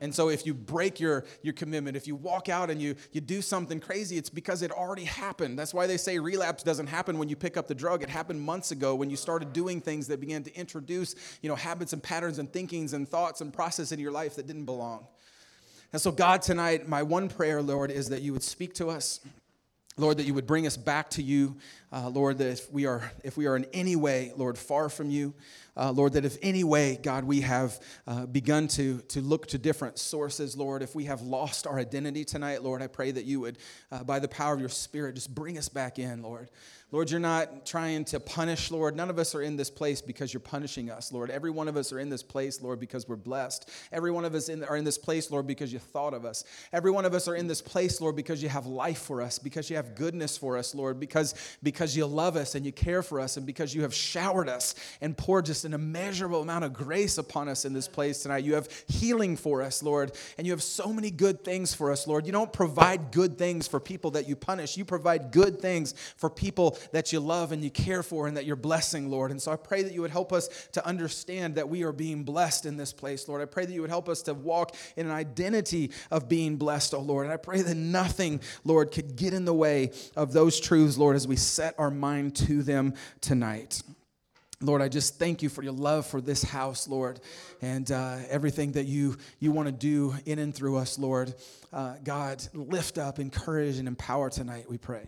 And 0.05 0.15
so 0.15 0.29
if 0.29 0.45
you 0.45 0.53
break 0.53 1.01
your, 1.01 1.25
your 1.41 1.55
commitment, 1.55 1.97
if 1.97 2.07
you 2.07 2.15
walk 2.15 2.51
out 2.51 2.69
and 2.69 2.79
you, 2.81 2.95
you 3.13 3.23
do 3.23 3.41
something 3.41 3.81
crazy, 3.81 4.19
it's 4.19 4.29
because 4.29 4.61
it 4.61 4.71
already 4.71 5.05
happened. 5.05 5.59
That's 5.59 5.73
why 5.73 5.87
they 5.87 5.97
say 5.97 6.19
relapse 6.19 6.63
doesn't 6.63 6.89
happen 6.89 7.17
when 7.17 7.31
you 7.31 7.37
pick 7.37 7.57
up 7.57 7.69
the 7.69 7.75
drug. 7.75 8.03
It 8.03 8.11
happened 8.11 8.43
months 8.43 8.71
ago 8.71 8.95
when 8.95 9.09
you 9.09 9.17
started 9.17 9.55
doing 9.55 9.81
things 9.81 10.07
that 10.09 10.21
began 10.21 10.43
to 10.43 10.55
introduce, 10.55 11.15
you 11.41 11.49
know, 11.49 11.55
habits 11.55 11.95
and 11.95 12.03
patterns 12.03 12.39
and 12.39 12.53
thinkings 12.53 12.93
and 12.93 13.09
thoughts 13.09 13.41
and 13.41 13.51
process 13.51 13.93
in 13.93 13.99
your 13.99 14.13
life 14.13 14.37
that 14.37 14.47
didn't 14.47 14.67
belong. 14.67 15.07
And 15.91 16.03
so 16.03 16.13
God, 16.13 16.43
tonight, 16.43 16.87
my 16.87 17.03
one 17.03 17.31
prayer, 17.31 17.63
Lord, 17.63 17.91
is 17.91 18.11
that 18.11 18.21
you 18.21 18.35
would 18.35 18.43
speak 18.43 18.75
to 18.75 18.91
us. 18.91 19.21
Lord, 19.97 20.17
that 20.17 20.27
you 20.27 20.35
would 20.35 20.47
bring 20.47 20.67
us 20.67 20.77
back 20.77 21.11
to 21.11 21.23
you. 21.23 21.57
Uh, 21.93 22.09
Lord, 22.09 22.39
that 22.39 22.49
if 22.49 22.73
we 22.73 22.85
are 22.85 23.13
if 23.23 23.37
we 23.37 23.47
are 23.47 23.55
in 23.55 23.65
any 23.73 23.95
way, 23.95 24.33
Lord, 24.37 24.59
far 24.59 24.89
from 24.89 25.09
you, 25.09 25.35
uh, 25.77 25.93
Lord, 25.93 26.15
that 26.15 26.25
if 26.25 26.37
any 26.43 26.65
way, 26.65 26.99
God, 27.01 27.23
we 27.23 27.43
have 27.43 27.81
uh, 28.09 28.27
begun 28.27 28.67
to 28.69 28.99
to 29.09 29.21
look 29.21 29.47
to 29.49 29.59
different 29.59 29.99
sources, 29.99 30.57
Lord, 30.57 30.83
if 30.83 30.97
we 30.97 31.05
have 31.05 31.23
lost 31.23 31.69
our 31.69 31.79
identity 31.79 32.25
tonight, 32.25 32.65
Lord, 32.65 32.83
I 32.83 32.89
pray 32.89 33.13
that 33.13 33.25
you 33.25 33.39
would, 33.41 33.59
uh, 33.93 34.03
by 34.03 34.19
the 34.19 34.27
power 34.27 34.53
of 34.53 34.59
your 34.59 34.69
Spirit, 34.69 35.15
just 35.15 35.33
bring 35.33 35.57
us 35.59 35.69
back 35.69 36.01
in, 36.01 36.23
Lord. 36.23 36.51
Lord, 36.95 37.11
you're 37.11 37.19
not 37.19 37.67
trying 37.67 38.05
to 38.05 38.21
punish, 38.21 38.71
Lord. 38.71 38.95
None 38.95 39.11
of 39.11 39.19
us 39.19 39.35
are 39.35 39.43
in 39.43 39.57
this 39.57 39.69
place 39.69 40.01
because 40.01 40.33
you're 40.33 40.39
punishing 40.39 40.93
us, 40.93 41.11
Lord. 41.11 41.29
Every 41.29 41.51
one 41.51 41.67
of 41.67 41.77
us 41.77 41.93
are 41.93 41.99
in 41.99 42.09
this 42.09 42.23
place, 42.23 42.63
Lord, 42.63 42.79
because 42.79 43.09
we're 43.09 43.17
blessed. 43.17 43.69
Every 43.91 44.13
one 44.13 44.25
of 44.25 44.33
us 44.33 44.49
in, 44.49 44.63
are 44.63 44.77
in 44.77 44.85
this 44.85 44.97
place, 44.97 45.29
Lord, 45.29 45.45
because 45.45 45.73
you 45.73 45.81
thought 45.81 46.15
of 46.15 46.25
us. 46.25 46.45
Every 46.73 46.93
one 46.93 47.05
of 47.05 47.13
us 47.13 47.27
are 47.27 47.35
in 47.35 47.49
this 47.49 47.61
place, 47.61 48.01
Lord, 48.01 48.15
because 48.15 48.45
you 48.45 48.49
have 48.49 48.67
life 48.67 49.01
for 49.01 49.23
us, 49.23 49.41
because 49.41 49.69
you 49.69 49.75
have 49.75 49.97
goodness 49.97 50.39
for 50.39 50.57
us, 50.57 50.73
Lord, 50.73 51.01
because, 51.01 51.35
because 51.65 51.97
you 51.97 52.07
love 52.07 52.37
us 52.37 52.55
and 52.55 52.65
you 52.65 52.71
care 52.71 53.03
for 53.03 53.19
us, 53.19 53.37
and 53.37 53.45
because 53.45 53.75
you 53.75 53.83
have 53.83 53.93
showered 53.93 54.49
us 54.49 54.77
and 55.01 55.17
poured 55.17 55.47
just 55.47 55.65
an 55.65 55.75
immeasurable 55.75 56.43
amount 56.43 56.63
of 56.63 56.73
grace 56.73 57.19
upon 57.19 57.49
us 57.49 57.65
in 57.65 57.73
this 57.73 57.89
place 57.89 58.23
tonight. 58.23 58.45
You 58.45 58.55
have 58.55 58.69
healing 58.87 59.37
for 59.37 59.63
us, 59.63 59.83
Lord, 59.83 60.13
and 60.39 60.47
you 60.47 60.53
have 60.53 60.63
so 60.63 60.93
many 60.93 61.11
good 61.11 61.43
things 61.43 61.75
for 61.75 61.91
us, 61.91 62.07
Lord. 62.07 62.25
You 62.25 62.31
don't 62.31 62.53
provide 62.53 63.11
good 63.11 63.37
things 63.37 63.67
for 63.67 63.81
people 63.81 64.13
that 64.13 64.29
you 64.29 64.37
punish, 64.37 64.77
you 64.77 64.85
provide 64.85 65.33
good 65.33 65.61
things 65.61 65.93
for 66.17 66.31
people 66.31 66.79
that 66.93 67.13
you 67.13 67.21
love 67.21 67.53
and 67.53 67.63
you 67.63 67.71
care 67.71 68.03
for 68.03 68.27
and 68.27 68.37
that 68.37 68.45
you're 68.45 68.57
blessing, 68.57 69.11
Lord. 69.11 69.31
And 69.31 69.41
so 69.41 69.53
I 69.53 69.57
pray 69.57 69.83
that 69.83 69.93
you 69.93 70.03
would 70.03 70.11
help 70.11 70.33
us 70.33 70.49
to 70.73 70.87
understand 70.87 71.55
that 71.57 71.69
we 71.69 71.83
are 71.83 71.93
being 71.93 72.25
blessed 72.25 72.67
in 72.67 72.77
this 72.77 72.93
place, 72.93 73.29
Lord. 73.29 73.43
I 73.43 73.47
pray 73.47 73.67
that 73.67 73.73
you 73.73 73.81
would 73.81 73.91
help 73.91 74.09
us 74.09 74.23
to 74.23 74.35
walk 74.35 74.75
in 74.97 75.07
an 75.07 75.13
identity 75.13 75.91
of 76.11 76.29
being 76.29 76.57
blessed, 76.57 76.95
oh 76.95 77.01
Lord. 77.01 77.27
And 77.27 77.33
I 77.33 77.37
pray 77.37 77.63
that 77.63 77.77
nothing, 77.77 78.41
Lord, 78.65 78.93
could 78.93 79.17
get 79.17 79.35
in 79.35 79.45
the 79.45 79.55
way 79.55 79.91
of 80.17 80.33
those 80.33 80.61
truths, 80.61 80.99
Lord, 80.99 81.17
as 81.17 81.27
we 81.27 81.37
set 81.37 81.75
our 81.79 81.91
mind 81.91 82.37
to 82.37 82.63
them 82.63 82.95
tonight. 83.21 83.83
Lord, 84.61 84.81
I 84.81 84.89
just 84.89 85.19
thank 85.19 85.43
you 85.43 85.49
for 85.49 85.63
your 85.63 85.73
love 85.73 86.07
for 86.07 86.21
this 86.21 86.43
house, 86.43 86.89
Lord, 86.89 87.21
and 87.61 87.91
uh, 87.91 88.19
everything 88.31 88.73
that 88.73 88.85
you, 88.85 89.17
you 89.39 89.53
want 89.53 89.67
to 89.67 89.73
do 89.73 90.15
in 90.25 90.39
and 90.39 90.55
through 90.55 90.79
us, 90.79 90.99
Lord. 90.99 91.35
Uh, 91.73 91.97
God, 92.03 92.43
lift 92.55 92.97
up, 92.97 93.19
encourage, 93.19 93.79
and 93.79 93.89
empower 93.89 94.31
tonight, 94.31 94.67
we 94.69 94.79
pray. 94.79 95.07